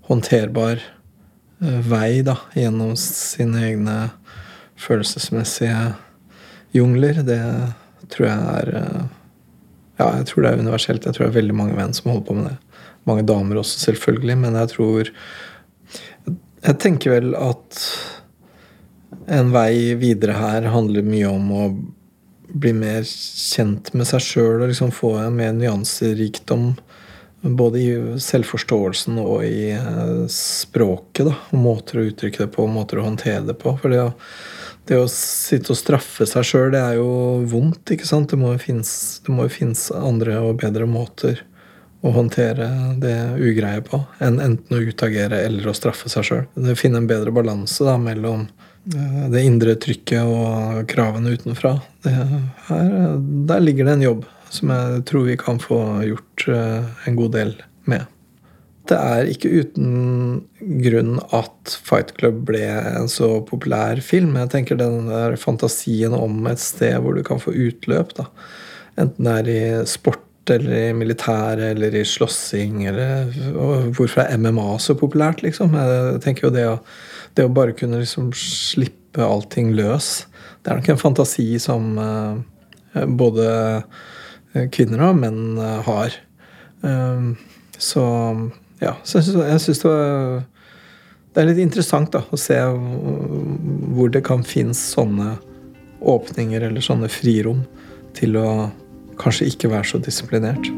håndterbar 0.08 0.82
Eh, 1.64 1.80
vei 1.88 2.22
da, 2.26 2.36
gjennom 2.58 2.96
sine 3.00 3.62
egne 3.70 3.98
følelsesmessige 4.80 5.94
jungler, 6.76 7.22
det 7.24 7.39
tror 8.12 8.28
jeg 8.28 8.48
er 8.58 8.74
eh, 8.82 9.04
Ja, 10.00 10.08
jeg 10.18 10.26
tror 10.28 10.41
det 10.41 10.50
er 10.50 10.64
universelt. 10.66 11.06
Jeg 11.06 11.16
tror 11.16 11.28
det 11.28 11.32
er 11.32 11.39
veldig 11.39 11.56
mange 11.56 11.76
menn 11.78 11.94
som 11.94 12.10
holder 12.10 12.26
på 12.28 12.36
med 12.36 12.48
det. 12.50 12.86
Mange 13.06 13.26
damer 13.30 13.60
også, 13.62 13.80
selvfølgelig, 13.86 14.38
men 14.41 14.56
jeg 14.58 14.72
tror 14.74 15.12
Jeg 16.64 16.80
tenker 16.80 17.14
vel 17.14 17.36
at 17.38 17.80
en 19.30 19.52
vei 19.54 19.94
videre 20.00 20.34
her 20.36 20.68
handler 20.74 21.06
mye 21.06 21.30
om 21.30 21.52
å 21.54 21.66
bli 22.50 22.74
mer 22.76 23.06
kjent 23.08 23.94
med 23.94 24.10
seg 24.10 24.24
sjøl 24.24 24.64
og 24.64 24.72
liksom 24.72 24.91
få 24.91 25.14
en 25.22 25.38
mer 25.38 25.54
nyanserikdom 25.56 26.74
både 27.44 27.80
i 27.80 28.20
selvforståelsen 28.24 29.20
og 29.20 29.44
i 29.46 29.72
eh, 29.76 30.26
språket. 30.32 31.28
da, 31.28 31.36
og 31.52 31.60
Måter 31.60 32.00
å 32.00 32.06
uttrykke 32.08 32.46
det 32.46 32.52
på, 32.56 32.68
måter 32.72 33.02
å 33.02 33.08
håndtere 33.08 33.44
det 33.50 33.58
på. 33.60 33.76
For 33.82 33.91
det 33.91 34.02
å, 34.06 34.12
det 34.88 35.00
å 35.02 35.10
sitte 35.12 35.74
og 35.74 35.80
straffe 35.80 36.28
seg 36.30 36.48
sjøl, 36.48 36.70
det 36.76 36.84
er 36.84 37.00
jo 37.02 37.10
vondt. 37.52 37.96
ikke 37.96 38.08
sant? 38.08 38.32
Det 38.32 38.39
må 38.39 38.54
jo 38.56 38.64
finnes, 38.64 39.89
andre 39.98 40.39
og 40.44 40.62
bedre 40.64 40.88
måter 40.89 41.44
å 42.04 42.12
håndtere 42.12 42.68
det 43.00 43.16
ugreie 43.39 43.80
på 43.88 44.02
enn 44.24 44.41
enten 44.44 44.76
å 44.76 44.82
utagere 44.84 45.38
eller 45.46 45.70
å 45.72 45.76
straffe 45.76 46.12
seg 46.12 46.28
sjøl. 46.28 46.76
Finne 46.80 47.00
en 47.00 47.08
bedre 47.08 47.32
balanse 47.36 47.98
mellom 48.00 48.48
eh, 48.91 49.26
det 49.32 49.44
indre 49.44 49.76
trykket 49.80 50.24
og 50.24 50.84
kravene 50.91 51.36
utenfra. 51.36 51.78
Her, 52.04 52.89
der 53.48 53.64
ligger 53.64 53.88
det 53.88 53.98
en 53.98 54.08
jobb 54.08 54.26
som 54.54 54.72
jeg 54.74 55.06
tror 55.10 55.28
vi 55.28 55.38
kan 55.39 55.62
få 55.62 55.80
gjort 56.08 56.47
eh, 56.51 57.08
en 57.08 57.18
god 57.18 57.34
del 57.36 57.56
med. 57.89 58.10
Det 58.89 58.97
er 58.99 59.30
ikke 59.32 59.51
uten 59.64 60.41
grunn 60.84 61.16
at 61.32 61.76
Fight 61.88 62.12
Club 62.18 62.41
ble 62.49 62.66
en 62.68 63.08
så 63.12 63.38
populær 63.47 64.01
film. 64.04 64.36
Jeg 64.41 64.51
tenker 64.51 64.80
den 64.80 65.08
der 65.08 65.38
fantasien 65.39 66.16
om 66.18 66.43
et 66.51 66.60
sted 66.60 66.97
hvor 66.99 67.16
du 67.16 67.24
kan 67.24 67.39
få 67.39 67.56
utløp. 67.56 68.12
da. 68.20 68.28
Enten 68.99 69.30
det 69.30 69.38
er 69.39 69.51
i 69.54 69.64
sport 69.89 70.20
eller 70.51 70.89
i 70.89 70.95
militæret 70.97 71.70
eller 71.72 71.95
i 71.95 72.04
slåssing 72.04 72.82
eller 72.89 73.32
Hvorfor 73.95 74.26
er 74.26 74.36
MMA 74.36 74.74
så 74.84 74.91
populært, 74.99 75.39
liksom? 75.45 75.78
Jeg 75.80 76.20
tenker 76.26 76.49
jo 76.49 76.51
det 76.51 76.66
å, 76.68 76.74
det 77.39 77.45
å 77.47 77.54
bare 77.56 77.72
kunne 77.80 78.01
liksom 78.01 78.34
slippe 78.36 79.24
allting 79.24 79.72
løs 79.78 80.26
Det 80.60 80.74
er 80.74 80.82
nok 80.82 80.89
en 80.91 80.99
fantasi 80.99 81.47
som 81.64 81.95
uh, 81.95 83.08
både 83.08 83.47
Eh, 83.47 83.84
kvinner 84.74 85.01
og 85.10 85.20
menn 85.22 85.58
eh, 85.58 85.80
har. 85.88 86.18
Ehm, 86.86 87.36
så 87.78 88.04
ja, 88.84 88.95
så 89.08 89.22
jeg 89.24 89.62
syns 89.64 89.80
det 89.82 89.93
Det 91.34 91.41
er 91.41 91.47
litt 91.47 91.62
interessant 91.64 92.12
da, 92.14 92.22
å 92.30 92.38
se 92.38 92.60
hvor 92.62 94.12
det 94.14 94.22
kan 94.28 94.43
finnes 94.45 94.78
sånne 94.93 95.32
åpninger 96.04 96.62
eller 96.62 96.84
sånne 96.84 97.10
frirom 97.10 97.64
til 98.14 98.38
å 98.38 98.70
kanskje 99.18 99.47
ikke 99.49 99.72
være 99.72 99.89
så 99.89 100.01
disiplinert. 100.04 100.70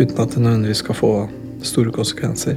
Uten 0.00 0.16
at 0.16 0.32
det 0.32 0.40
nødvendigvis 0.40 0.80
skal 0.80 0.96
få 0.96 1.12
store 1.60 1.92
konsekvenser. 1.92 2.56